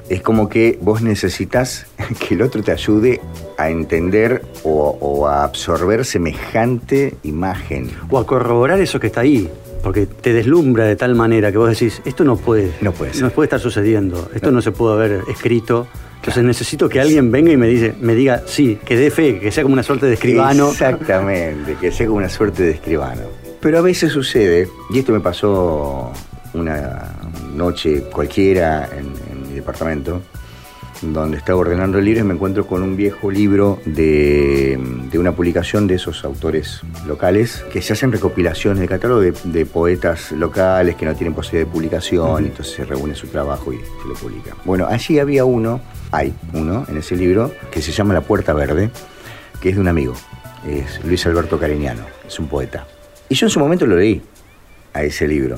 Es 0.08 0.20
como 0.20 0.48
que 0.48 0.78
vos 0.80 1.02
necesitas 1.02 1.86
que 2.28 2.34
el 2.34 2.42
otro 2.42 2.62
te 2.62 2.72
ayude 2.72 3.20
a 3.58 3.70
entender 3.70 4.42
o, 4.64 4.96
o 5.00 5.26
a 5.26 5.44
absorber 5.44 6.04
semejante 6.04 7.14
imagen. 7.22 7.90
O 8.10 8.18
a 8.18 8.26
corroborar 8.26 8.80
eso 8.80 8.98
que 9.00 9.06
está 9.08 9.20
ahí. 9.20 9.48
Porque 9.82 10.06
te 10.06 10.32
deslumbra 10.32 10.84
de 10.84 10.94
tal 10.94 11.14
manera 11.16 11.50
que 11.50 11.58
vos 11.58 11.68
decís, 11.68 12.00
esto 12.04 12.22
no 12.22 12.36
puede, 12.36 12.72
No 12.80 12.92
puede 12.92 13.20
no 13.20 13.30
puede 13.30 13.46
estar 13.46 13.58
sucediendo, 13.58 14.30
esto 14.32 14.46
No. 14.50 14.56
no, 14.56 14.62
se 14.62 14.70
pudo 14.70 14.92
haber 14.92 15.22
escrito. 15.28 15.88
Entonces 16.16 16.44
necesito 16.44 16.88
que 16.88 17.00
alguien 17.00 17.32
venga 17.32 17.50
y 17.50 17.56
me 17.56 17.66
dice, 17.66 17.92
me 18.00 18.14
diga, 18.14 18.44
sí, 18.46 18.78
que 18.84 18.96
dé 18.96 19.10
fe, 19.10 19.40
que 19.40 19.50
sea 19.50 19.64
como 19.64 19.72
una 19.72 19.82
suerte 19.82 20.06
de 20.06 20.14
escribano. 20.14 20.70
Exactamente, 20.70 21.74
que 21.80 21.90
sea 21.90 22.06
como 22.06 22.18
una 22.18 22.28
suerte 22.28 22.62
de 22.62 22.70
escribano. 22.70 23.22
Pero 23.62 23.78
a 23.78 23.80
veces 23.80 24.10
sucede, 24.10 24.68
y 24.90 24.98
esto 24.98 25.12
me 25.12 25.20
pasó 25.20 26.12
una 26.52 27.14
noche 27.54 28.02
cualquiera 28.12 28.90
en, 28.92 29.12
en 29.30 29.48
mi 29.48 29.54
departamento, 29.54 30.20
donde 31.00 31.36
estaba 31.36 31.60
ordenando 31.60 31.98
el 31.98 32.04
libro 32.04 32.20
y 32.20 32.24
me 32.24 32.34
encuentro 32.34 32.66
con 32.66 32.82
un 32.82 32.96
viejo 32.96 33.30
libro 33.30 33.80
de, 33.84 34.78
de 35.10 35.18
una 35.18 35.30
publicación 35.30 35.86
de 35.86 35.94
esos 35.94 36.24
autores 36.24 36.80
locales 37.06 37.64
que 37.72 37.80
se 37.82 37.92
hacen 37.92 38.10
recopilaciones 38.10 38.80
de 38.80 38.88
catálogo 38.88 39.20
de, 39.20 39.32
de 39.44 39.64
poetas 39.64 40.32
locales 40.32 40.96
que 40.96 41.06
no 41.06 41.14
tienen 41.14 41.32
posibilidad 41.32 41.66
de 41.66 41.72
publicación, 41.72 42.44
y 42.44 42.48
entonces 42.48 42.74
se 42.74 42.84
reúne 42.84 43.14
su 43.14 43.28
trabajo 43.28 43.72
y 43.72 43.78
se 43.78 44.08
lo 44.08 44.14
publica. 44.14 44.56
Bueno, 44.64 44.86
allí 44.88 45.20
había 45.20 45.44
uno, 45.44 45.80
hay 46.10 46.34
uno 46.52 46.84
en 46.88 46.98
ese 46.98 47.14
libro, 47.14 47.52
que 47.70 47.80
se 47.80 47.92
llama 47.92 48.12
La 48.12 48.22
Puerta 48.22 48.52
Verde, 48.54 48.90
que 49.60 49.68
es 49.68 49.76
de 49.76 49.80
un 49.80 49.88
amigo, 49.88 50.14
es 50.68 51.04
Luis 51.04 51.24
Alberto 51.26 51.60
Cariñano, 51.60 52.02
es 52.26 52.38
un 52.40 52.48
poeta. 52.48 52.86
Y 53.32 53.34
yo 53.34 53.46
en 53.46 53.50
su 53.50 53.60
momento 53.60 53.86
lo 53.86 53.96
leí 53.96 54.20
a 54.92 55.04
ese 55.04 55.26
libro. 55.26 55.56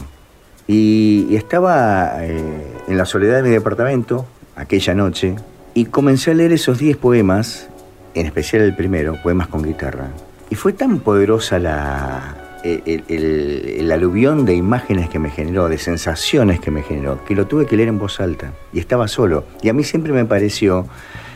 Y, 0.68 1.34
estaba 1.34 2.24
eh, 2.24 2.40
en 2.86 2.96
la 2.96 3.04
soledad 3.04 3.38
de 3.38 3.42
mi 3.42 3.48
departamento 3.48 4.28
aquella 4.54 4.94
noche 4.94 5.34
y 5.74 5.86
comencé 5.86 6.30
a 6.30 6.34
leer 6.34 6.52
esos 6.52 6.78
10 6.78 6.98
poemas, 6.98 7.68
en 8.14 8.26
especial 8.26 8.62
el 8.62 8.76
primero, 8.76 9.20
poemas 9.20 9.48
con 9.48 9.64
guitarra. 9.64 10.10
Y 10.50 10.54
fue 10.54 10.72
tan 10.72 11.00
poderosa 11.00 11.58
la, 11.58 12.60
el 12.62 13.90
aluvión 13.90 14.44
de 14.44 14.54
imágenes 14.54 15.08
que 15.08 15.18
me 15.18 15.30
generó, 15.30 15.68
de 15.68 15.78
sensaciones 15.78 16.60
que 16.60 16.70
me 16.70 16.84
generó, 16.84 17.24
que 17.24 17.34
lo 17.34 17.48
tuve 17.48 17.66
que 17.66 17.76
leer 17.76 17.88
en 17.88 17.98
voz 17.98 18.20
alta. 18.20 18.52
Y 18.72 18.78
estaba 18.78 19.08
solo. 19.08 19.46
Y 19.62 19.68
a 19.68 19.72
mí 19.72 19.82
siempre 19.82 20.12
me 20.12 20.24
pareció 20.24 20.86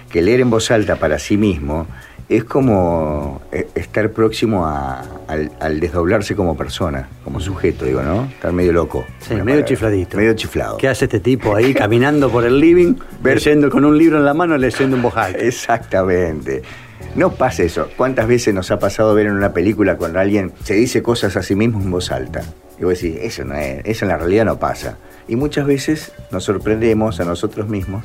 que 0.08 0.22
leer 0.22 0.38
en 0.38 0.50
voz 0.50 0.70
alta 0.70 0.94
para 0.94 1.18
sí 1.18 1.36
mismo 1.36 1.88
es 2.28 2.44
como 2.44 3.40
eh, 3.52 3.68
estar 3.74 4.10
próximo 4.10 4.66
a- 4.66 5.02
al, 5.28 5.50
al 5.60 5.80
desdoblarse 5.80 6.34
como 6.36 6.56
persona, 6.56 7.08
como 7.24 7.40
sujeto, 7.40 7.84
digo, 7.84 8.02
¿no? 8.02 8.24
Estar 8.24 8.52
medio 8.52 8.72
loco. 8.72 9.04
Sí, 9.20 9.30
medio 9.34 9.44
palabra. 9.44 9.64
chifladito. 9.64 10.16
Medio 10.16 10.32
chiflado. 10.34 10.76
¿Qué 10.76 10.88
hace 10.88 11.06
este 11.06 11.20
tipo 11.20 11.54
ahí 11.56 11.72
caminando 11.82 12.30
por 12.30 12.44
el 12.44 12.60
living, 12.60 12.94
leyendo 13.24 13.70
con 13.70 13.84
un 13.84 13.96
libro 13.96 14.18
en 14.18 14.24
la 14.24 14.34
mano, 14.34 14.56
leyendo 14.58 14.96
en 14.96 15.02
voz 15.02 15.16
alta? 15.16 15.38
Exactamente. 15.38 16.62
No 17.14 17.30
pasa 17.32 17.62
eso. 17.62 17.88
¿Cuántas 17.96 18.26
veces 18.28 18.52
nos 18.54 18.70
ha 18.70 18.78
pasado 18.78 19.14
ver 19.14 19.26
en 19.26 19.32
una 19.32 19.52
película 19.52 19.96
cuando 19.96 20.18
alguien 20.20 20.52
se 20.64 20.74
dice 20.74 21.02
cosas 21.02 21.36
a 21.36 21.42
sí 21.42 21.54
mismo 21.54 21.80
en 21.80 21.90
voz 21.90 22.10
alta? 22.10 22.42
Y 22.78 22.84
vos 22.84 23.00
decís, 23.00 23.18
eso, 23.22 23.44
no 23.44 23.54
es, 23.54 23.80
eso 23.84 24.04
en 24.04 24.10
la 24.10 24.18
realidad 24.18 24.44
no 24.44 24.58
pasa. 24.58 24.98
Y 25.26 25.34
muchas 25.36 25.66
veces 25.66 26.12
nos 26.30 26.44
sorprendemos 26.44 27.18
a 27.20 27.24
nosotros 27.24 27.68
mismos 27.68 28.04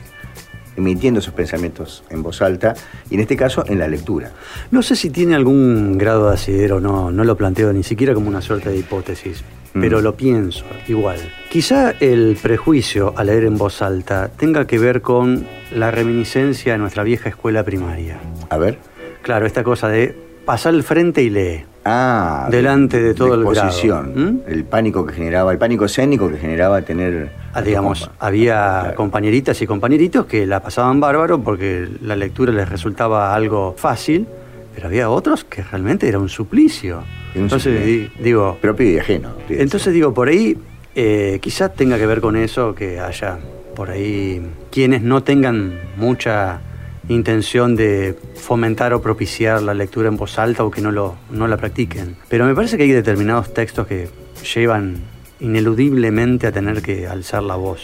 emitiendo 0.76 1.20
esos 1.20 1.34
pensamientos 1.34 2.04
en 2.10 2.24
voz 2.24 2.42
alta, 2.42 2.74
y 3.10 3.16
en 3.16 3.22
este 3.22 3.36
caso 3.36 3.64
en 3.68 3.80
la 3.80 3.88
lectura. 3.88 4.32
No 4.72 4.82
sé 4.82 4.96
si 4.96 5.10
tiene 5.10 5.36
algún 5.36 5.98
grado 5.98 6.28
de 6.30 6.34
asidero, 6.36 6.80
no, 6.80 7.12
no 7.12 7.24
lo 7.24 7.36
planteo 7.38 7.72
ni 7.74 7.84
siquiera 7.84 8.14
como 8.14 8.28
una 8.28 8.42
suerte 8.42 8.70
de 8.70 8.78
hipótesis, 8.78 9.44
Mm. 9.74 9.82
pero 9.82 10.02
lo 10.02 10.16
pienso 10.16 10.66
igual. 10.88 11.18
Quizá 11.50 11.96
el 12.00 12.38
prejuicio 12.42 13.14
a 13.18 13.24
leer 13.24 13.44
en 13.46 13.58
voz 13.58 13.82
alta 13.82 14.30
tenga 14.30 14.68
que 14.68 14.78
ver 14.78 15.02
con 15.02 15.48
la 15.74 15.90
reminiscencia 15.90 16.74
de 16.74 16.78
nuestra 16.78 17.02
vieja 17.04 17.30
escuela 17.30 17.64
primaria. 17.64 18.20
A 18.50 18.58
ver. 18.58 18.78
Claro, 19.24 19.48
esta 19.48 19.64
cosa 19.64 19.88
de 19.88 20.16
pasar 20.46 20.76
al 20.76 20.84
frente 20.84 21.24
y 21.24 21.30
lee. 21.32 21.66
Ah, 21.86 22.48
Delante 22.50 23.02
de 23.02 23.14
todo 23.14 23.34
el. 23.34 23.42
¿Mm? 23.44 24.40
El 24.48 24.64
pánico 24.64 25.06
que 25.06 25.14
generaba, 25.14 25.52
el 25.52 25.58
pánico 25.58 25.86
escénico 25.86 26.30
que 26.30 26.38
generaba 26.38 26.82
tener. 26.82 27.32
Ah, 27.54 27.62
digamos, 27.62 28.10
había 28.20 28.80
Claro. 28.82 28.96
compañeritas 28.96 29.62
y 29.62 29.68
compañeritos 29.68 30.26
que 30.26 30.46
la 30.46 30.62
pasaban 30.62 31.00
bárbaro 31.00 31.42
porque 31.42 31.88
la 32.02 32.16
lectura 32.16 32.52
les 32.54 32.70
resultaba 32.70 33.36
algo 33.36 33.76
fácil, 33.78 34.26
pero 34.74 34.88
había 34.88 35.10
otros 35.10 35.44
que 35.44 35.62
realmente 35.62 36.08
era 36.08 36.20
un 36.20 36.30
suplicio. 36.30 37.04
Un 37.36 37.42
Entonces, 37.44 37.74
suplicio. 37.78 38.10
di- 38.18 38.24
digo, 38.24 38.58
Propio 38.62 38.90
y 38.90 38.98
ajeno. 39.00 39.30
sí, 39.48 39.56
entonces 39.60 39.94
digo, 39.94 40.14
por 40.14 40.30
ahí 40.30 40.58
eh, 40.96 41.40
quizás 41.42 41.74
tenga 41.76 41.98
que 41.98 42.06
ver 42.06 42.22
con 42.22 42.36
eso, 42.38 42.74
que 42.76 43.00
haya 43.00 43.40
por 43.76 43.90
ahí 43.90 44.42
quienes 44.72 45.02
no 45.02 45.22
tengan 45.24 45.74
mucha 45.98 46.62
intención 47.10 47.76
de 47.76 48.18
fomentar 48.36 48.94
o 48.94 49.02
propiciar 49.02 49.62
la 49.62 49.74
lectura 49.74 50.08
en 50.08 50.18
voz 50.18 50.40
alta 50.40 50.64
o 50.64 50.72
que 50.72 50.82
no, 50.82 50.92
lo, 50.92 51.16
no 51.30 51.48
la 51.48 51.58
practiquen. 51.58 52.16
Pero 52.30 52.46
me 52.46 52.56
parece 52.56 52.78
que 52.78 52.84
hay 52.84 52.92
determinados 52.92 53.54
textos 53.54 53.88
que 53.88 54.10
llevan 54.56 55.02
ineludiblemente 55.40 56.48
a 56.48 56.52
tener 56.52 56.82
que 56.82 57.08
alzar 57.08 57.44
la 57.44 57.56
voz. 57.56 57.82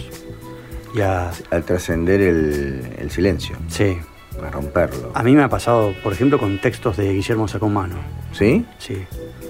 Y 0.96 1.02
a, 1.02 1.32
Al 1.52 1.64
trascender 1.64 2.22
el, 2.22 2.82
el 2.98 3.12
silencio, 3.12 3.58
sí. 3.68 3.98
a 4.44 4.50
romperlo. 4.50 5.12
A 5.14 5.22
mí 5.24 5.36
me 5.36 5.44
ha 5.44 5.50
pasado, 5.50 5.94
por 6.02 6.14
ejemplo, 6.14 6.40
con 6.40 6.60
textos 6.60 6.98
de 6.98 7.14
Guillermo 7.14 7.48
Sacomano. 7.48 7.96
¿Sí? 8.32 8.66
Sí. 8.80 8.98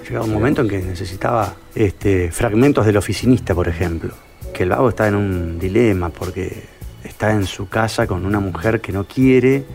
Llegaba 0.03 0.26
un 0.26 0.34
momento 0.34 0.61
en 0.61 0.67
que 0.67 0.80
necesitaba 0.80 1.53
este, 1.76 2.32
fragmentos 2.32 2.86
del 2.86 2.97
oficinista, 2.97 3.53
por 3.53 3.67
ejemplo. 3.67 4.13
Que 4.53 4.63
el 4.63 4.70
vago 4.70 4.89
está 4.89 5.07
en 5.07 5.15
un 5.15 5.59
dilema 5.59 6.09
porque 6.09 6.63
está 7.04 7.34
en 7.34 7.45
su 7.45 7.70
casa 7.70 8.08
con 8.08 8.26
una 8.26 8.39
mujer 8.39 8.82
que 8.82 8.91
no 8.91 9.06
quiere 9.06 9.66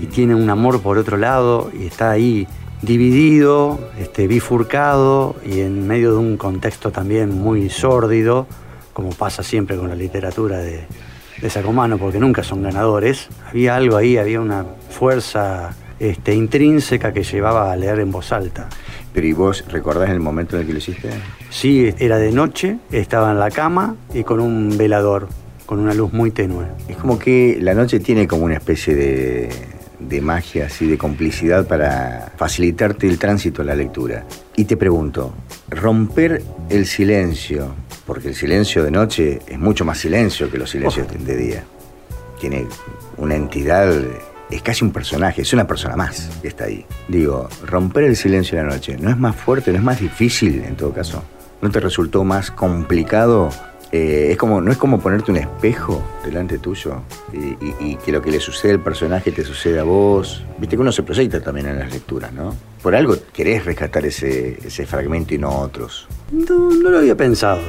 y 0.00 0.06
tiene 0.06 0.34
un 0.34 0.50
amor 0.50 0.82
por 0.82 0.98
otro 0.98 1.16
lado 1.16 1.70
y 1.78 1.86
está 1.86 2.10
ahí 2.10 2.46
dividido, 2.82 3.90
este, 3.98 4.26
bifurcado 4.26 5.36
y 5.44 5.60
en 5.60 5.86
medio 5.86 6.12
de 6.12 6.18
un 6.18 6.36
contexto 6.36 6.90
también 6.90 7.36
muy 7.36 7.70
sórdido, 7.70 8.46
como 8.92 9.10
pasa 9.10 9.42
siempre 9.42 9.76
con 9.76 9.88
la 9.88 9.94
literatura 9.94 10.58
de, 10.58 10.86
de 11.40 11.50
Sacomano, 11.50 11.98
porque 11.98 12.18
nunca 12.18 12.42
son 12.42 12.62
ganadores. 12.62 13.28
Había 13.48 13.76
algo 13.76 13.96
ahí, 13.96 14.16
había 14.16 14.40
una 14.40 14.64
fuerza 14.90 15.74
este, 15.98 16.34
intrínseca 16.34 17.12
que 17.12 17.22
llevaba 17.22 17.72
a 17.72 17.76
leer 17.76 18.00
en 18.00 18.12
voz 18.12 18.32
alta. 18.32 18.68
Pero 19.12 19.26
¿y 19.26 19.32
vos 19.32 19.64
recordás 19.68 20.10
el 20.10 20.20
momento 20.20 20.56
en 20.56 20.62
el 20.62 20.66
que 20.66 20.72
lo 20.72 20.78
hiciste? 20.78 21.10
Sí, 21.50 21.92
era 21.98 22.18
de 22.18 22.30
noche, 22.30 22.78
estaba 22.92 23.32
en 23.32 23.38
la 23.38 23.50
cama 23.50 23.96
y 24.14 24.22
con 24.22 24.40
un 24.40 24.76
velador, 24.76 25.28
con 25.68 25.80
una 25.80 25.92
luz 25.92 26.14
muy 26.14 26.30
tenue. 26.30 26.64
Es 26.88 26.96
como 26.96 27.18
que 27.18 27.58
la 27.60 27.74
noche 27.74 28.00
tiene 28.00 28.26
como 28.26 28.46
una 28.46 28.54
especie 28.54 28.94
de, 28.94 29.50
de 29.98 30.20
magia, 30.22 30.64
así, 30.64 30.86
de 30.86 30.96
complicidad 30.96 31.68
para 31.68 32.32
facilitarte 32.38 33.06
el 33.06 33.18
tránsito 33.18 33.60
a 33.60 33.66
la 33.66 33.74
lectura. 33.74 34.24
Y 34.56 34.64
te 34.64 34.78
pregunto, 34.78 35.34
romper 35.68 36.42
el 36.70 36.86
silencio, 36.86 37.74
porque 38.06 38.28
el 38.28 38.34
silencio 38.34 38.82
de 38.82 38.90
noche 38.90 39.40
es 39.46 39.58
mucho 39.58 39.84
más 39.84 39.98
silencio 39.98 40.50
que 40.50 40.56
los 40.56 40.70
silencios 40.70 41.06
de 41.06 41.36
día. 41.36 41.64
Tiene 42.40 42.66
una 43.18 43.36
entidad 43.36 43.92
es 44.50 44.62
casi 44.62 44.86
un 44.86 44.90
personaje, 44.90 45.42
es 45.42 45.52
una 45.52 45.66
persona 45.66 45.96
más 45.96 46.30
que 46.40 46.48
está 46.48 46.64
ahí. 46.64 46.86
Digo, 47.08 47.46
romper 47.66 48.04
el 48.04 48.16
silencio 48.16 48.56
de 48.56 48.64
la 48.64 48.70
noche, 48.70 48.96
¿no 48.98 49.10
es 49.10 49.18
más 49.18 49.36
fuerte, 49.36 49.70
no 49.72 49.76
es 49.76 49.84
más 49.84 50.00
difícil 50.00 50.64
en 50.64 50.76
todo 50.76 50.94
caso? 50.94 51.22
¿No 51.60 51.70
te 51.70 51.78
resultó 51.78 52.24
más 52.24 52.50
complicado? 52.50 53.50
Eh, 53.90 54.28
es 54.32 54.36
como, 54.36 54.60
no 54.60 54.70
es 54.70 54.76
como 54.76 55.00
ponerte 55.00 55.30
un 55.30 55.38
espejo 55.38 56.02
delante 56.22 56.58
tuyo 56.58 57.00
y, 57.32 57.96
que 57.96 58.12
lo 58.12 58.20
que 58.20 58.30
le 58.30 58.38
sucede 58.38 58.72
al 58.72 58.80
personaje 58.80 59.32
te 59.32 59.44
sucede 59.44 59.80
a 59.80 59.84
vos. 59.84 60.44
Viste 60.58 60.76
que 60.76 60.82
uno 60.82 60.92
se 60.92 61.02
proyecta 61.02 61.40
también 61.40 61.68
en 61.68 61.78
las 61.78 61.90
lecturas, 61.90 62.32
¿no? 62.32 62.54
Por 62.82 62.94
algo 62.94 63.16
querés 63.32 63.64
rescatar 63.64 64.04
ese, 64.04 64.58
ese 64.64 64.86
fragmento 64.86 65.34
y 65.34 65.38
no 65.38 65.50
otros. 65.60 66.06
No, 66.30 66.70
no 66.70 66.90
lo 66.90 66.98
había 66.98 67.16
pensado. 67.16 67.60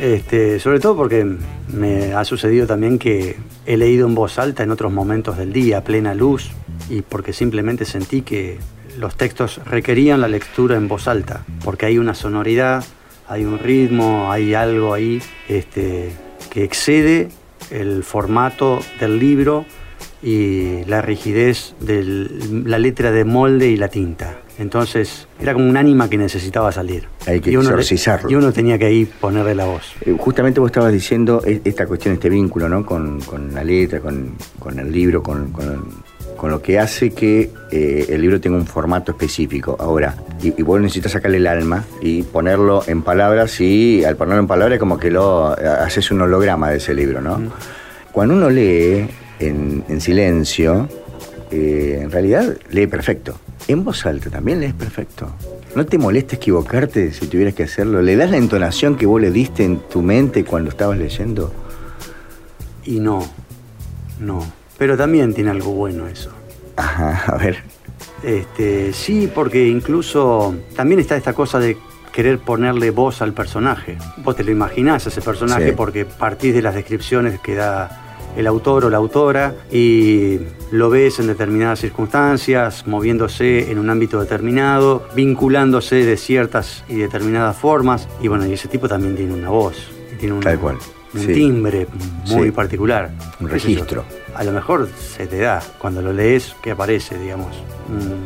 Este, 0.00 0.60
sobre 0.60 0.78
todo 0.78 0.96
porque 0.96 1.26
me 1.72 2.14
ha 2.14 2.24
sucedido 2.24 2.68
también 2.68 3.00
que 3.00 3.36
he 3.66 3.76
leído 3.76 4.06
en 4.06 4.14
voz 4.14 4.38
alta 4.38 4.62
en 4.62 4.70
otros 4.70 4.92
momentos 4.92 5.36
del 5.36 5.52
día, 5.52 5.78
a 5.78 5.84
plena 5.84 6.14
luz, 6.14 6.50
y 6.88 7.02
porque 7.02 7.32
simplemente 7.32 7.84
sentí 7.84 8.22
que 8.22 8.58
los 8.96 9.16
textos 9.16 9.60
requerían 9.64 10.20
la 10.20 10.28
lectura 10.28 10.76
en 10.76 10.86
voz 10.86 11.08
alta, 11.08 11.44
porque 11.64 11.86
hay 11.86 11.98
una 11.98 12.14
sonoridad, 12.14 12.84
hay 13.28 13.44
un 13.44 13.58
ritmo, 13.58 14.30
hay 14.32 14.54
algo 14.54 14.94
ahí 14.94 15.20
este, 15.48 16.10
que 16.50 16.64
excede 16.64 17.28
el 17.70 18.02
formato 18.04 18.80
del 19.00 19.18
libro 19.18 19.64
y 20.22 20.84
la 20.86 21.00
rigidez 21.02 21.74
de 21.80 22.02
la 22.64 22.78
letra 22.78 23.10
de 23.12 23.24
molde 23.24 23.68
y 23.68 23.76
la 23.76 23.88
tinta. 23.88 24.38
Entonces 24.58 25.28
era 25.40 25.52
como 25.52 25.68
un 25.68 25.76
ánima 25.76 26.10
que 26.10 26.18
necesitaba 26.18 26.72
salir. 26.72 27.06
Hay 27.26 27.40
que 27.40 27.52
Y 27.52 27.56
uno 27.56 27.68
exorcizarlo. 27.68 28.28
Y 28.28 28.34
uno 28.34 28.52
tenía 28.52 28.76
que 28.76 28.86
ahí 28.86 29.04
ponerle 29.04 29.54
la 29.54 29.66
voz. 29.66 29.92
Eh, 30.04 30.16
Justamente 30.18 30.58
vos 30.58 30.68
estabas 30.70 30.92
diciendo 30.92 31.40
e- 31.46 31.60
esta 31.64 31.86
cuestión, 31.86 32.14
este 32.14 32.28
vínculo, 32.28 32.68
¿no? 32.68 32.84
Con, 32.84 33.20
con 33.20 33.54
la 33.54 33.62
letra, 33.62 34.00
con, 34.00 34.34
con 34.58 34.76
el 34.80 34.90
libro, 34.90 35.22
con, 35.22 35.52
con- 35.52 36.02
con 36.38 36.50
lo 36.52 36.62
que 36.62 36.78
hace 36.78 37.10
que 37.10 37.50
eh, 37.70 38.06
el 38.08 38.22
libro 38.22 38.40
tenga 38.40 38.56
un 38.56 38.64
formato 38.64 39.12
específico. 39.12 39.76
Ahora, 39.78 40.14
y, 40.40 40.58
y 40.58 40.62
vos 40.62 40.80
necesitas 40.80 41.12
sacarle 41.12 41.36
el 41.36 41.46
alma 41.48 41.84
y 42.00 42.22
ponerlo 42.22 42.82
en 42.86 43.02
palabras 43.02 43.60
y 43.60 44.04
al 44.04 44.16
ponerlo 44.16 44.40
en 44.40 44.46
palabras 44.46 44.78
como 44.78 44.98
que 44.98 45.10
lo 45.10 45.58
eh, 45.58 45.66
haces 45.66 46.10
un 46.12 46.22
holograma 46.22 46.70
de 46.70 46.76
ese 46.78 46.94
libro, 46.94 47.20
¿no? 47.20 47.42
Cuando 48.12 48.34
uno 48.34 48.48
lee 48.48 49.08
en, 49.40 49.84
en 49.88 50.00
silencio, 50.00 50.88
eh, 51.50 51.98
en 52.02 52.10
realidad 52.10 52.56
lee 52.70 52.86
perfecto. 52.86 53.38
En 53.66 53.84
voz 53.84 54.06
alta 54.06 54.30
también 54.30 54.60
lees 54.60 54.74
perfecto. 54.74 55.30
¿No 55.74 55.84
te 55.84 55.98
molesta 55.98 56.36
equivocarte 56.36 57.12
si 57.12 57.26
tuvieras 57.26 57.54
que 57.54 57.64
hacerlo? 57.64 58.00
¿Le 58.00 58.16
das 58.16 58.30
la 58.30 58.36
entonación 58.36 58.96
que 58.96 59.06
vos 59.06 59.20
le 59.20 59.30
diste 59.30 59.64
en 59.64 59.80
tu 59.80 60.02
mente 60.02 60.44
cuando 60.44 60.70
estabas 60.70 60.98
leyendo? 60.98 61.52
Y 62.84 63.00
no, 63.00 63.28
no. 64.20 64.57
Pero 64.78 64.96
también 64.96 65.34
tiene 65.34 65.50
algo 65.50 65.72
bueno 65.72 66.06
eso. 66.06 66.30
Ajá, 66.76 67.24
a 67.26 67.36
ver. 67.36 67.62
Este, 68.22 68.92
sí, 68.92 69.30
porque 69.32 69.66
incluso 69.68 70.54
también 70.76 71.00
está 71.00 71.16
esta 71.16 71.32
cosa 71.32 71.58
de 71.58 71.76
querer 72.12 72.38
ponerle 72.38 72.90
voz 72.90 73.22
al 73.22 73.32
personaje. 73.32 73.98
Vos 74.18 74.34
te 74.36 74.44
lo 74.44 74.50
imaginás 74.50 75.06
ese 75.06 75.20
personaje 75.20 75.70
Sí. 75.70 75.74
porque 75.76 76.04
partís 76.04 76.54
de 76.54 76.62
las 76.62 76.74
descripciones 76.74 77.38
que 77.40 77.54
da 77.54 78.04
el 78.36 78.46
autor 78.46 78.84
o 78.84 78.90
la 78.90 78.98
autora 78.98 79.54
y 79.70 80.38
lo 80.70 80.90
ves 80.90 81.18
en 81.18 81.26
determinadas 81.28 81.80
circunstancias, 81.80 82.86
moviéndose 82.86 83.70
en 83.70 83.78
un 83.78 83.90
ámbito 83.90 84.20
determinado, 84.20 85.08
vinculándose 85.14 86.04
de 86.04 86.16
ciertas 86.16 86.84
y 86.88 86.96
determinadas 86.96 87.56
formas. 87.56 88.08
Y 88.20 88.28
bueno, 88.28 88.46
y 88.46 88.52
ese 88.52 88.68
tipo 88.68 88.88
también 88.88 89.16
tiene 89.16 89.34
una 89.34 89.50
voz, 89.50 89.90
tiene 90.18 90.34
un, 90.34 90.40
Tal 90.40 90.58
cual. 90.58 90.78
Un 91.14 91.20
Sí. 91.20 91.32
timbre 91.32 91.86
muy 92.26 92.46
Sí. 92.46 92.50
particular. 92.52 93.10
Un 93.40 93.48
registro. 93.48 94.04
A 94.34 94.44
lo 94.44 94.52
mejor 94.52 94.88
se 94.96 95.26
te 95.26 95.38
da 95.38 95.60
cuando 95.78 96.00
lo 96.02 96.12
lees 96.12 96.54
que 96.62 96.70
aparece, 96.72 97.18
digamos, 97.18 97.48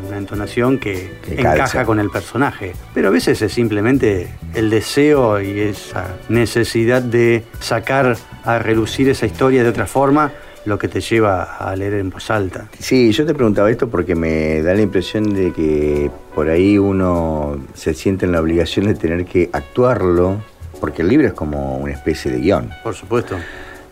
una 0.08 0.18
entonación 0.18 0.78
que, 0.78 1.18
Que 1.24 1.34
encaja 1.40 1.56
calza. 1.56 1.84
con 1.84 2.00
el 2.00 2.10
personaje. 2.10 2.72
Pero 2.92 3.08
a 3.08 3.10
veces 3.10 3.40
es 3.40 3.52
simplemente 3.52 4.28
el 4.54 4.68
deseo 4.68 5.40
y 5.40 5.60
esa 5.60 6.08
necesidad 6.28 7.00
de 7.02 7.44
sacar 7.60 8.16
a 8.44 8.58
relucir 8.58 9.08
esa 9.08 9.24
historia 9.26 9.62
de 9.62 9.68
otra 9.70 9.86
forma 9.86 10.32
lo 10.64 10.78
que 10.78 10.86
te 10.88 11.00
lleva 11.00 11.42
a 11.56 11.74
leer 11.74 11.94
en 11.94 12.10
voz 12.10 12.30
alta. 12.30 12.68
Sí, 12.78 13.10
yo 13.12 13.24
te 13.26 13.34
preguntaba 13.34 13.68
esto 13.70 13.88
porque 13.88 14.14
me 14.14 14.62
da 14.62 14.74
la 14.74 14.82
impresión 14.82 15.32
de 15.34 15.52
que 15.52 16.10
por 16.34 16.48
ahí 16.50 16.78
uno 16.78 17.56
se 17.74 17.94
siente 17.94 18.26
en 18.26 18.32
la 18.32 18.40
obligación 18.40 18.86
de 18.86 18.94
tener 18.94 19.24
que 19.24 19.50
actuarlo, 19.52 20.36
porque 20.82 21.02
el 21.02 21.08
libro 21.08 21.28
es 21.28 21.32
como 21.32 21.78
una 21.78 21.92
especie 21.92 22.28
de 22.32 22.38
guion. 22.40 22.68
Por 22.82 22.92
supuesto. 22.94 23.36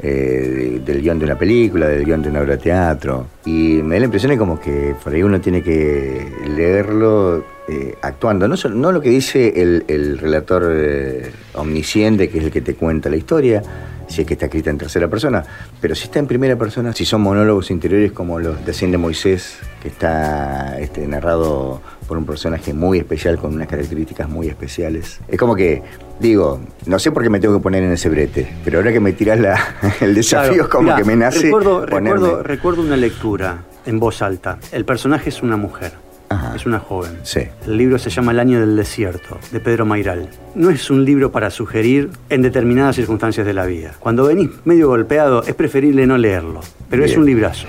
eh, 0.03 0.09
de- 0.09 0.81
del 0.81 1.03
guion 1.03 1.19
de 1.19 1.27
una 1.27 1.37
película, 1.39 1.87
del 1.87 2.05
guion 2.07 2.23
de 2.23 2.31
una 2.31 2.41
obra 2.41 2.57
de 2.57 2.63
teatro. 2.63 3.27
Y 3.45 3.81
me 3.85 3.95
da 3.97 3.99
la 4.01 4.05
impresión 4.07 4.31
de 4.33 4.39
como 4.39 4.59
que 4.59 4.95
por 5.05 5.13
ahí 5.13 5.23
uno 5.23 5.41
tiene 5.43 5.63
que 5.63 6.27
leerlo 6.57 7.45
eh, 7.69 7.95
actuando. 8.03 8.49
No, 8.49 8.57
no 8.75 8.93
lo 8.93 9.01
que 9.03 9.11
dice 9.11 9.53
el, 9.63 9.85
el 9.89 10.19
relator 10.19 10.63
eh, 10.75 11.31
omnisciente, 11.55 12.29
que 12.31 12.39
es 12.39 12.45
el 12.45 12.51
que 12.51 12.63
te 12.63 12.75
cuenta 12.75 13.09
la 13.11 13.17
historia, 13.17 13.63
si 14.11 14.23
es 14.23 14.27
que 14.27 14.35
está 14.35 14.47
escrita 14.47 14.71
en 14.71 14.79
tercera 14.79 15.09
persona, 15.09 15.45
pero 15.81 15.95
si 15.95 16.05
está 16.05 16.19
en 16.19 16.27
primera 16.27 16.57
persona, 16.57 16.93
si 16.93 17.05
son 17.05 17.21
monólogos 17.23 17.71
interiores 17.71 18.13
como 18.13 18.39
los 18.41 18.65
de 18.65 18.73
Cien 18.73 18.91
de 18.91 18.99
Moisés, 18.99 19.59
que 19.81 19.89
está 19.89 20.79
este, 20.81 21.07
narrado 21.07 21.81
por 22.09 22.19
un 22.19 22.27
personaje 22.27 22.75
muy 22.75 22.99
especial, 22.99 23.39
con 23.39 23.55
unas 23.55 23.69
características 23.69 24.29
muy 24.29 24.49
especiales. 24.49 25.21
Es 25.29 25.39
como 25.39 25.55
que, 25.55 25.83
digo, 26.19 26.61
no 26.87 26.99
sé 26.99 27.13
por 27.13 27.23
qué 27.23 27.31
me 27.31 27.39
tengo 27.39 27.57
que 27.57 27.63
poner 27.63 27.85
en 27.85 27.93
ese 27.93 28.09
brete, 28.09 28.53
pero 28.65 28.79
ahora 28.79 28.93
que 28.93 29.01
me 29.01 29.13
tiras 29.13 29.39
el 30.01 30.15
desafío, 30.15 30.51
Claro, 30.51 30.65
es 30.65 30.69
como 30.69 30.83
mirá, 30.85 30.97
que 30.97 31.05
me 31.05 31.17
nace. 31.17 31.43
Recuerdo, 31.43 31.87
recuerdo, 31.87 32.43
recuerdo 32.43 32.83
una 32.83 32.97
lectura 32.97 33.63
en 33.87 34.01
voz 34.01 34.23
alta. 34.23 34.59
El 34.73 34.85
personaje 34.85 35.29
es 35.29 35.43
una 35.43 35.57
mujer. 35.57 36.10
Ajá. 36.31 36.55
Es 36.55 36.65
una 36.65 36.79
joven. 36.79 37.19
Sí. 37.25 37.41
El 37.67 37.77
libro 37.77 37.99
se 37.99 38.09
llama 38.09 38.31
El 38.31 38.39
año 38.39 38.61
del 38.61 38.77
desierto, 38.77 39.37
de 39.51 39.59
Pedro 39.59 39.85
Mairal. 39.85 40.29
No 40.55 40.71
es 40.71 40.89
un 40.89 41.05
libro 41.05 41.33
para 41.33 41.51
sugerir 41.51 42.11
en 42.29 42.41
determinadas 42.43 42.95
circunstancias 42.97 43.45
de 43.45 43.53
la 43.53 43.67
vida. 43.67 43.95
Cuando 43.99 44.25
venís 44.25 44.49
medio 44.65 44.87
golpeado, 44.87 45.43
es 45.43 45.55
preferible 45.55 46.07
no 46.07 46.17
leerlo. 46.17 46.61
Pero 46.89 47.05
es 47.05 47.17
un 47.17 47.27
librazo. 47.27 47.67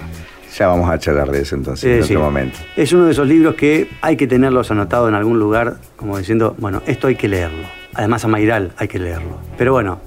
Ya 0.57 0.68
vamos 0.68 0.89
a 0.91 0.99
charlar 0.99 1.32
de 1.32 1.41
eso 1.41 1.55
entonces 1.55 1.86
Es 1.86 1.91
en 1.91 2.01
decir, 2.01 2.18
otro 2.18 2.28
momento. 2.28 2.59
Es 2.76 2.93
uno 2.93 3.05
de 3.05 3.14
esos 3.14 3.28
libros 3.28 3.55
que 3.55 3.89
hay 4.01 4.16
que 4.16 4.28
tenerlos 4.28 4.70
anotados 4.70 5.09
en 5.09 5.16
algún 5.16 5.39
lugar, 5.39 5.78
como 5.95 6.18
diciendo, 6.18 6.55
bueno, 6.59 6.84
esto 6.86 7.07
hay 7.07 7.16
que 7.16 7.28
leerlo. 7.28 7.68
Además 7.95 8.26
a 8.26 8.28
Mairal 8.28 8.74
hay 8.78 8.88
que 8.88 8.99
leerlo. 8.99 9.39
Pero 9.57 9.72
bueno, 9.74 9.99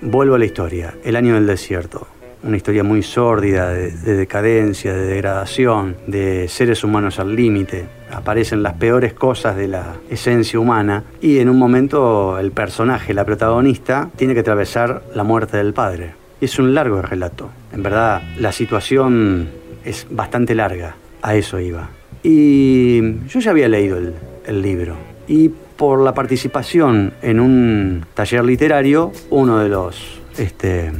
vuelvo 0.00 0.34
a 0.34 0.38
la 0.38 0.44
historia. 0.44 0.94
El 1.04 1.14
año 1.14 1.34
del 1.34 1.46
desierto. 1.46 2.08
Una 2.44 2.56
historia 2.56 2.82
muy 2.82 3.02
sórdida 3.02 3.70
de, 3.70 3.92
de 3.92 4.16
decadencia, 4.16 4.92
de 4.92 5.06
degradación, 5.06 5.96
de 6.06 6.48
seres 6.48 6.82
humanos 6.82 7.18
al 7.20 7.36
límite. 7.36 7.86
Aparecen 8.10 8.62
las 8.62 8.74
peores 8.74 9.14
cosas 9.14 9.56
de 9.56 9.68
la 9.68 9.94
esencia 10.10 10.58
humana 10.58 11.04
y 11.20 11.38
en 11.38 11.48
un 11.48 11.56
momento 11.56 12.38
el 12.38 12.50
personaje, 12.50 13.14
la 13.14 13.24
protagonista, 13.24 14.10
tiene 14.16 14.34
que 14.34 14.40
atravesar 14.40 15.02
la 15.14 15.22
muerte 15.22 15.56
del 15.56 15.72
padre. 15.72 16.14
Es 16.40 16.58
un 16.58 16.74
largo 16.74 17.00
relato. 17.00 17.50
En 17.72 17.82
verdad, 17.82 18.22
la 18.38 18.50
situación 18.50 19.48
es 19.84 20.06
bastante 20.10 20.54
larga. 20.54 20.96
A 21.22 21.36
eso 21.36 21.60
iba. 21.60 21.88
Y 22.24 23.26
yo 23.28 23.40
ya 23.40 23.52
había 23.52 23.68
leído 23.68 23.96
el, 23.96 24.14
el 24.46 24.60
libro. 24.60 24.96
Y 25.28 25.48
por 25.48 26.00
la 26.00 26.14
participación 26.14 27.12
en 27.22 27.40
un 27.40 28.04
taller 28.14 28.44
literario, 28.44 29.12
uno 29.30 29.58
de 29.58 29.68
los 29.68 30.20
este, 30.38 30.92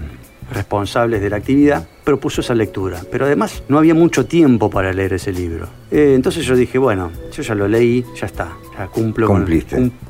responsables 0.51 1.21
de 1.21 1.31
la 1.31 1.37
actividad 1.37 1.87
propuso 2.05 2.41
esa 2.41 2.55
lectura. 2.55 3.01
Pero 3.11 3.27
además 3.27 3.63
no 3.69 3.79
había 3.79 3.95
mucho 3.95 4.27
tiempo 4.27 4.71
para 4.71 4.93
leer 4.93 5.15
ese 5.15 5.33
libro. 5.33 5.69
Eh, 5.91 6.13
entonces 6.15 6.45
yo 6.45 6.57
dije, 6.57 6.79
bueno, 6.79 7.11
yo 7.33 7.43
ya 7.43 7.55
lo 7.55 7.69
leí, 7.69 8.05
ya 8.19 8.27
está. 8.27 8.53
Ya 8.77 8.87
cumplo 8.87 9.27
con, 9.27 9.47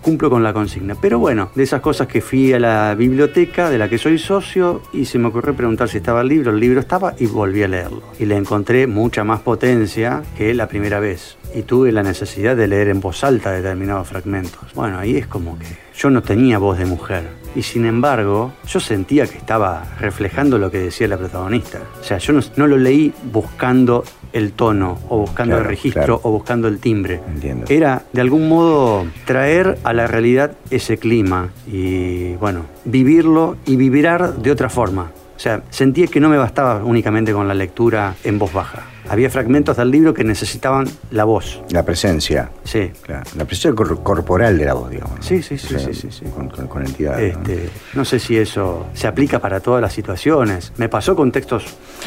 cumplo 0.00 0.30
con 0.30 0.42
la 0.42 0.52
consigna. 0.52 0.94
Pero 1.00 1.18
bueno, 1.18 1.50
de 1.54 1.62
esas 1.64 1.80
cosas 1.80 2.06
que 2.06 2.20
fui 2.20 2.52
a 2.52 2.60
la 2.60 2.94
biblioteca 2.94 3.68
de 3.70 3.78
la 3.78 3.88
que 3.88 3.98
soy 3.98 4.18
socio 4.18 4.82
y 4.92 5.04
se 5.04 5.18
me 5.18 5.28
ocurrió 5.28 5.54
preguntar 5.54 5.88
si 5.88 5.98
estaba 5.98 6.20
el 6.20 6.28
libro, 6.28 6.52
el 6.52 6.60
libro 6.60 6.80
estaba 6.80 7.14
y 7.18 7.26
volví 7.26 7.62
a 7.62 7.68
leerlo. 7.68 8.02
Y 8.18 8.26
le 8.26 8.36
encontré 8.36 8.86
mucha 8.86 9.24
más 9.24 9.40
potencia 9.40 10.22
que 10.36 10.54
la 10.54 10.68
primera 10.68 11.00
vez. 11.00 11.36
Y 11.54 11.62
tuve 11.62 11.92
la 11.92 12.02
necesidad 12.02 12.56
de 12.56 12.68
leer 12.68 12.88
en 12.88 13.00
voz 13.00 13.24
alta 13.24 13.50
determinados 13.50 14.08
fragmentos. 14.08 14.72
Bueno, 14.74 14.98
ahí 14.98 15.16
es 15.16 15.26
como 15.26 15.58
que 15.58 15.66
yo 15.94 16.08
no 16.08 16.22
tenía 16.22 16.58
voz 16.58 16.78
de 16.78 16.86
mujer. 16.86 17.41
Y 17.54 17.62
sin 17.62 17.84
embargo, 17.86 18.52
yo 18.66 18.80
sentía 18.80 19.26
que 19.26 19.36
estaba 19.38 19.84
reflejando 20.00 20.58
lo 20.58 20.70
que 20.70 20.78
decía 20.78 21.06
la 21.08 21.18
protagonista. 21.18 21.78
O 22.00 22.04
sea, 22.04 22.18
yo 22.18 22.32
no, 22.32 22.40
no 22.56 22.66
lo 22.66 22.76
leí 22.78 23.12
buscando 23.32 24.04
el 24.32 24.52
tono 24.52 24.98
o 25.10 25.18
buscando 25.18 25.56
Claro, 25.56 25.62
el 25.64 25.68
registro 25.68 26.02
claro. 26.02 26.20
o 26.22 26.30
buscando 26.30 26.68
el 26.68 26.78
timbre. 26.78 27.20
Entiendo. 27.28 27.66
Era 27.68 28.04
de 28.12 28.20
algún 28.22 28.48
modo 28.48 29.06
traer 29.26 29.78
a 29.84 29.92
la 29.92 30.06
realidad 30.06 30.52
ese 30.70 30.96
clima 30.96 31.50
y 31.70 32.34
bueno, 32.36 32.64
vivirlo 32.86 33.56
y 33.66 33.76
vibrar 33.76 34.36
de 34.36 34.50
otra 34.50 34.70
forma, 34.70 35.10
sea, 35.42 35.62
sentía 35.70 36.06
que 36.06 36.20
no 36.20 36.28
me 36.28 36.36
bastaba 36.36 36.84
únicamente 36.84 37.32
con 37.32 37.48
la 37.48 37.54
lectura 37.54 38.14
en 38.24 38.38
voz 38.38 38.52
baja. 38.52 38.86
Había 39.08 39.28
fragmentos 39.28 39.76
del 39.76 39.90
libro 39.90 40.14
que 40.14 40.22
necesitaban 40.22 40.86
la 41.10 41.24
voz. 41.24 41.60
La 41.70 41.84
presencia. 41.84 42.50
Sí. 42.62 42.92
Claro, 43.02 43.24
la 43.36 43.44
presencia 43.44 43.74
cor- 43.74 44.00
corporal 44.04 44.56
de 44.56 44.64
la 44.64 44.74
voz, 44.74 44.90
digamos. 44.90 45.16
¿no? 45.16 45.22
Sí, 45.22 45.42
sí, 45.42 45.58
sí, 45.58 45.74
O 45.74 45.78
sea, 45.78 45.88
sí, 45.88 45.94
sí, 45.94 46.08
sí. 46.10 46.24
Con, 46.32 46.48
con- 46.48 46.68
con 46.68 46.86
entidad. 46.86 47.14
¿no? 47.14 47.18
Este, 47.18 47.68
¿no? 47.94 48.04
sé 48.04 48.20
si 48.20 48.38
eso 48.38 48.86
se 48.94 49.08
aplica 49.08 49.40
para 49.40 49.58
todas 49.58 49.82
las 49.82 49.92
situaciones. 49.92 50.72
Me 50.76 50.88
pasó 50.88 51.16
con 51.16 51.32
textos 51.32 51.64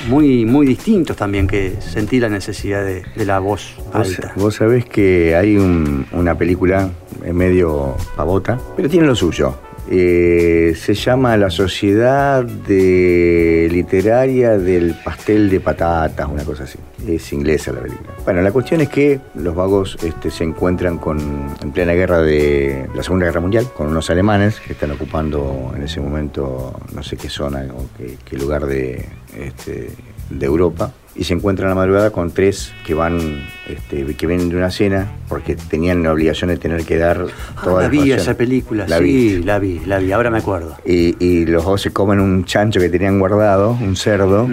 muy, 0.08 0.46
muy 0.46 0.66
distintos 0.66 1.18
también 1.18 1.48
que 1.48 1.76
sentí 1.82 2.20
la 2.22 2.30
necesidad 2.30 2.84
de, 2.86 3.04
de 3.14 3.26
la 3.26 3.40
voz 3.40 3.76
Vos, 3.94 4.08
alta. 4.18 4.32
vos 4.38 4.56
sabés 4.56 4.86
que 4.86 5.36
hay 5.36 5.58
un- 5.58 6.08
una 6.14 6.36
película 6.38 6.90
en 7.24 7.36
medio 7.36 7.96
pavota, 8.16 8.58
pero 8.78 8.88
tiene 8.90 9.06
lo 9.06 9.16
suyo. 9.16 9.54
Eh, 9.90 10.74
se 10.76 10.94
llama 10.96 11.38
La 11.38 11.50
Sociedad 11.50 12.44
de 12.44 13.68
Literaria 13.72 14.58
del 14.58 14.96
Pastel 15.04 15.50
de 15.50 15.60
Patatas, 15.60 16.28
una 16.28 16.44
cosa 16.44 16.64
así. 16.64 16.80
Es 17.08 17.32
inglesa 17.34 17.72
la 17.72 17.82
película. 17.82 18.10
Bueno, 18.24 18.42
la 18.42 18.52
cuestión 18.52 18.82
es 18.82 18.90
que 18.90 19.20
los 19.36 19.54
vagos 19.54 19.98
este, 20.02 20.32
se 20.32 20.44
encuentran 20.44 20.98
con, 20.98 21.20
en 21.62 21.72
plena 21.72 21.94
guerra 21.94 22.22
de 22.22 22.90
la 22.96 23.04
Segunda 23.04 23.28
Guerra 23.28 23.42
Mundial 23.42 23.68
con 23.76 23.88
unos 23.88 24.10
alemanes 24.10 24.60
que 24.60 24.74
están 24.74 24.92
ocupando 24.92 25.72
en 25.76 25.84
ese 25.84 26.00
momento 26.02 26.74
no 26.94 27.04
sé 27.04 27.16
qué 27.18 27.30
zona 27.30 27.66
o 27.78 27.86
qué, 27.98 28.18
qué 28.26 28.38
lugar 28.38 28.66
de, 28.66 29.06
este, 29.38 29.90
de 30.30 30.46
Europa 30.46 30.92
y 31.16 31.24
se 31.24 31.34
encuentran 31.34 31.68
a 31.68 31.70
la 31.70 31.76
madrugada 31.76 32.10
con 32.10 32.32
tres 32.32 32.74
que 32.86 32.94
van, 32.94 33.46
este, 33.70 34.06
que 34.16 34.28
vienen 34.28 34.50
de 34.50 34.58
una 34.58 34.70
cena 34.70 35.10
porque 35.30 35.56
tenían 35.56 36.04
la 36.04 36.12
obligación 36.12 36.50
de 36.50 36.58
tener 36.58 36.84
que 36.84 36.98
dar 36.98 37.26
Ah, 37.56 37.62
toda 37.64 37.84
la 37.84 37.88
vi 37.90 38.12
esa 38.12 38.36
película, 38.36 38.86
La 38.88 38.98
sí, 39.00 39.42
la 39.44 39.58
vi, 39.58 39.80
la 39.86 40.00
vi, 40.00 40.12
ahora 40.12 40.30
me 40.30 40.40
acuerdo. 40.40 40.76
Y, 40.86 41.16
y 41.24 41.46
los 41.46 41.64
dos 41.64 41.82
se 41.82 41.92
comen 41.92 42.20
un 42.20 42.44
chancho 42.44 42.82
que 42.82 42.90
tenían 42.90 43.18
guardado, 43.18 43.72
un 43.82 43.96
cerdo. 43.96 44.50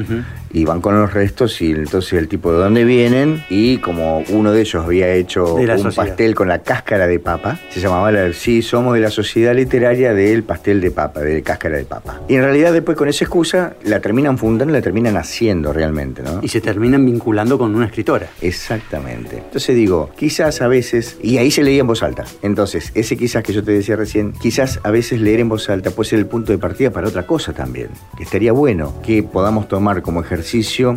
Y 0.52 0.64
van 0.64 0.80
con 0.80 0.98
los 0.98 1.12
restos 1.12 1.60
y 1.62 1.72
entonces 1.72 2.14
el 2.14 2.28
tipo 2.28 2.52
de 2.52 2.58
dónde 2.58 2.84
vienen 2.84 3.44
y 3.48 3.78
como 3.78 4.22
uno 4.28 4.52
de 4.52 4.60
ellos 4.60 4.84
había 4.84 5.12
hecho 5.14 5.54
un 5.54 5.66
sociedad. 5.66 5.94
pastel 5.94 6.34
con 6.34 6.48
la 6.48 6.60
cáscara 6.60 7.06
de 7.06 7.18
papa, 7.18 7.58
se 7.70 7.80
llamaba 7.80 8.12
la, 8.12 8.32
sí, 8.32 8.62
somos 8.62 8.94
de 8.94 9.00
la 9.00 9.10
sociedad 9.10 9.54
literaria 9.54 10.14
del 10.14 10.42
pastel 10.42 10.80
de 10.80 10.90
papa, 10.90 11.20
de 11.20 11.42
cáscara 11.42 11.76
de 11.76 11.84
papa. 11.84 12.20
Y 12.28 12.34
en 12.34 12.42
realidad 12.42 12.72
después 12.72 12.96
con 12.96 13.08
esa 13.08 13.24
excusa 13.24 13.74
la 13.84 14.00
terminan 14.00 14.38
fundando, 14.38 14.72
la 14.72 14.82
terminan 14.82 15.16
haciendo 15.16 15.72
realmente, 15.72 16.22
¿no? 16.22 16.40
Y 16.42 16.48
se 16.48 16.60
terminan 16.60 17.04
vinculando 17.04 17.58
con 17.58 17.74
una 17.74 17.86
escritora. 17.86 18.28
Exactamente. 18.40 19.38
Entonces 19.38 19.74
digo, 19.74 20.10
quizás 20.16 20.60
a 20.60 20.68
veces, 20.68 21.16
y 21.22 21.38
ahí 21.38 21.50
se 21.50 21.62
leía 21.62 21.80
en 21.80 21.86
voz 21.86 22.02
alta. 22.02 22.24
Entonces, 22.42 22.92
ese 22.94 23.16
quizás 23.16 23.42
que 23.42 23.52
yo 23.52 23.62
te 23.62 23.72
decía 23.72 23.96
recién, 23.96 24.32
quizás 24.32 24.80
a 24.82 24.90
veces 24.90 25.20
leer 25.20 25.40
en 25.40 25.48
voz 25.48 25.68
alta 25.70 25.90
puede 25.90 26.10
ser 26.10 26.18
el 26.18 26.26
punto 26.26 26.52
de 26.52 26.58
partida 26.58 26.90
para 26.90 27.08
otra 27.08 27.26
cosa 27.26 27.52
también. 27.52 27.88
Que 28.16 28.24
estaría 28.24 28.52
bueno 28.52 28.94
que 29.02 29.22
podamos 29.22 29.68
tomar 29.68 30.02
como 30.02 30.20
ejercicio, 30.20 30.41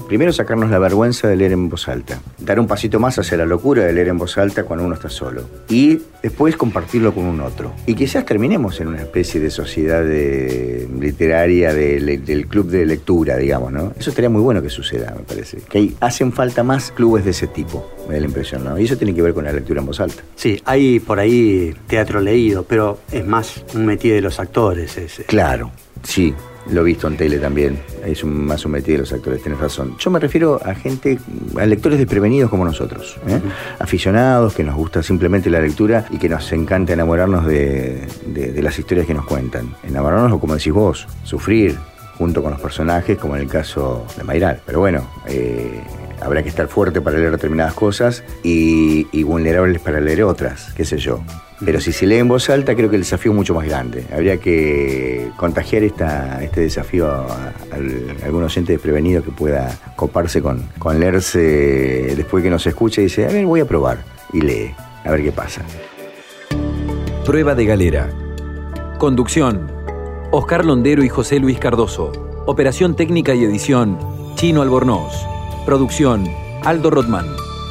primero 0.08 0.32
sacarnos 0.34 0.70
la 0.70 0.80
vergüenza 0.80 1.28
de 1.28 1.36
leer 1.36 1.52
en 1.54 1.70
voz 1.70 1.88
alta, 1.88 2.20
dar 2.40 2.60
un 2.60 2.68
pasito 2.68 3.00
más 3.00 3.18
hacia 3.20 3.38
la 3.38 3.46
locura 3.46 3.84
de 3.84 3.94
leer 3.94 4.10
en 4.10 4.18
voz 4.18 4.38
alta 4.38 4.64
cuando 4.64 4.86
uno 4.86 4.96
está 4.96 5.10
solo, 5.10 5.44
y 5.70 6.00
después 6.22 6.58
compartirlo 6.58 7.14
con 7.14 7.26
un 7.26 7.42
otro. 7.42 7.72
Y 7.86 7.94
quizás 7.96 8.26
terminemos 8.26 8.80
en 8.80 8.88
una 8.88 9.00
especie 9.02 9.40
de 9.40 9.50
sociedad 9.52 10.04
de- 10.04 10.88
literaria 11.00 11.74
de 11.74 12.00
del 12.18 12.48
club 12.48 12.70
de 12.70 12.86
lectura, 12.86 13.38
digamos, 13.38 13.72
¿no? 13.72 13.94
Eso 13.98 14.10
estaría 14.10 14.30
muy 14.30 14.42
bueno 14.42 14.62
que 14.62 14.70
suceda, 14.70 15.14
me 15.16 15.24
parece. 15.24 15.58
Que 15.70 15.78
hay- 15.78 15.96
hacen 16.00 16.32
falta 16.34 16.64
más 16.64 16.92
clubes 16.92 17.24
de 17.26 17.32
ese 17.32 17.48
tipo, 17.48 17.90
me 18.08 18.16
da 18.16 18.22
la 18.22 18.28
impresión, 18.28 18.64
¿no? 18.64 18.78
Y 18.80 18.86
eso 18.86 18.98
tiene 18.98 19.14
que 19.14 19.22
ver 19.22 19.34
con 19.34 19.44
la 19.46 19.52
lectura 19.52 19.80
en 19.82 19.86
voz 19.88 20.00
alta. 20.00 20.24
Sí, 20.36 20.62
hay 20.66 21.00
por 21.00 21.20
ahí 21.20 21.74
teatro 21.88 22.20
leído, 22.20 22.64
pero 22.64 23.00
es 23.12 23.26
más 23.26 23.64
un 23.74 23.86
métier 23.86 24.16
de 24.16 24.22
los 24.22 24.40
actores 24.40 24.98
ese. 24.98 25.24
Claro, 25.24 25.72
sí, 26.04 26.34
lo 26.72 26.82
he 26.82 26.84
visto 26.84 27.08
en 27.08 27.18
tele 27.18 27.38
también. 27.38 27.80
Es 28.06 28.24
un, 28.24 28.46
más 28.46 28.66
un 28.66 28.72
metido 28.72 29.00
los 29.00 29.14
actores, 29.14 29.42
tienes 29.42 29.60
razón. 29.60 29.96
Yo 30.00 30.10
me 30.12 30.20
refiero 30.20 30.60
a 30.64 30.74
gente, 30.76 31.18
a 31.60 31.66
lectores 31.66 31.98
desprevenidos 32.00 32.50
como 32.50 32.66
nosotros, 32.66 33.18
¿eh? 33.28 33.40
aficionados 33.80 34.54
que 34.54 34.64
nos 34.64 34.76
gusta 34.76 35.04
simplemente 35.04 35.50
la 35.50 35.60
lectura 35.60 36.06
y 36.12 36.18
que 36.18 36.30
nos 36.30 36.52
encanta 36.52 36.94
enamorarnos 36.94 37.46
de, 37.46 38.08
de- 38.28 38.52
de 38.52 38.62
las 38.64 38.78
historias 38.80 39.06
que 39.08 39.14
nos 39.14 39.26
cuentan. 39.26 39.76
Enamorarnos, 39.84 40.32
o 40.34 40.40
como 40.40 40.56
decís 40.56 40.74
vos, 40.74 41.08
sufrir 41.24 41.76
junto 42.18 42.42
con 42.42 42.52
los 42.52 42.62
personajes, 42.62 43.18
como 43.18 43.36
en 43.36 43.42
el 43.44 43.48
caso 43.50 44.06
de 44.18 44.24
Mayral. 44.24 44.62
Pero 44.66 44.80
bueno, 44.80 45.06
eh, 45.28 45.82
habrá 46.22 46.42
que 46.44 46.50
estar 46.50 46.68
fuerte 46.68 47.02
para 47.02 47.18
leer 47.18 47.32
determinadas 47.32 47.74
cosas 47.74 48.24
y, 48.42 49.06
y 49.12 49.24
vulnerables 49.24 49.82
para 49.82 50.00
leer 50.00 50.24
otras, 50.24 50.72
qué 50.78 50.86
sé 50.86 50.98
yo. 50.98 51.20
Pero 51.64 51.80
si 51.80 51.94
se 51.94 52.06
lee 52.06 52.18
en 52.18 52.28
voz 52.28 52.50
alta, 52.50 52.76
creo 52.76 52.90
que 52.90 52.98
el 52.98 53.04
desafío 53.04 53.32
es 53.32 53.36
mucho 53.38 53.54
más 53.54 53.66
grande. 53.66 54.06
Habría 54.14 54.38
que 54.38 55.30
contagiar 55.38 55.84
esta, 55.84 56.44
este 56.44 56.60
desafío 56.62 57.10
a, 57.10 57.26
a- 57.26 58.26
algún 58.26 58.44
oyente 58.44 58.74
desprevenido 58.74 59.24
que 59.24 59.32
pueda 59.32 59.74
coparse 59.96 60.42
con, 60.42 60.64
con 60.80 61.00
leerse 61.00 61.40
después 62.18 62.44
que 62.44 62.50
nos 62.50 62.68
escucha 62.68 63.00
y 63.02 63.06
dice, 63.06 63.26
a 63.26 63.30
ver, 63.30 63.46
voy 63.46 63.62
a 63.62 63.66
probar. 63.66 64.00
Y 64.34 64.42
lee, 64.42 64.76
a 65.06 65.12
ver 65.12 65.24
qué 65.24 65.32
pasa. 65.32 65.62
Prueba 67.26 67.56
de 67.56 67.66
galera. 67.66 68.10
Conducción. 68.98 69.72
Oscar 70.32 70.66
Londero 70.66 71.04
y 71.04 71.10
José 71.10 71.40
Luis 71.40 71.58
Cardoso. 71.60 72.12
Operación 72.48 72.96
técnica 72.96 73.34
y 73.34 73.44
edición. 73.46 73.98
Chino 74.36 74.62
Albornoz. 74.62 75.14
Producción. 75.66 76.28
Aldo 76.64 76.90
Rodman. 76.90 77.26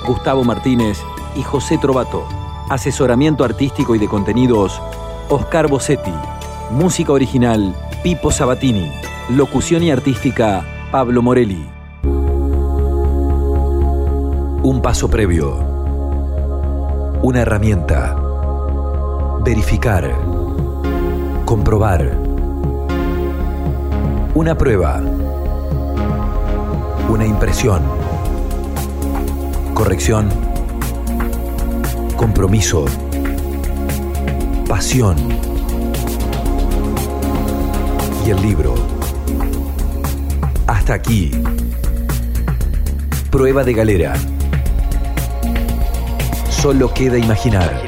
Gustavo 0.07 0.43
Martínez 0.43 0.99
y 1.37 1.43
José 1.43 1.79
Trovato. 1.79 2.27
Asesoramiento 2.69 3.45
artístico 3.45 3.95
y 3.95 3.99
de 3.99 4.09
contenidos. 4.09 4.81
Oscar 5.29 5.69
Bossetti. 5.69 6.13
Música 6.71 7.13
original. 7.13 7.75
Pipo 8.03 8.31
Sabatini. 8.31 8.91
Locución 9.29 9.83
y 9.83 9.91
artística. 9.91 10.65
Pablo 10.91 11.21
Morelli. 11.21 11.69
Un 14.63 14.81
paso 14.81 15.09
previo. 15.09 15.59
Una 17.23 17.43
herramienta. 17.43 18.17
Verificar. 19.45 20.11
Comprobar. 21.45 22.17
Una 24.35 24.57
prueba. 24.57 25.03
Una 27.11 27.27
impresión. 27.27 27.83
Corrección. 29.75 30.44
Compromiso. 32.25 32.87
Pasión. 34.67 35.15
Y 38.27 38.31
el 38.31 38.41
libro. 38.41 38.75
Hasta 40.67 40.95
aquí. 40.95 41.31
Prueba 43.31 43.63
de 43.63 43.75
galera. 43.75 44.15
Solo 46.49 46.95
queda 46.95 47.19
imaginar. 47.19 47.84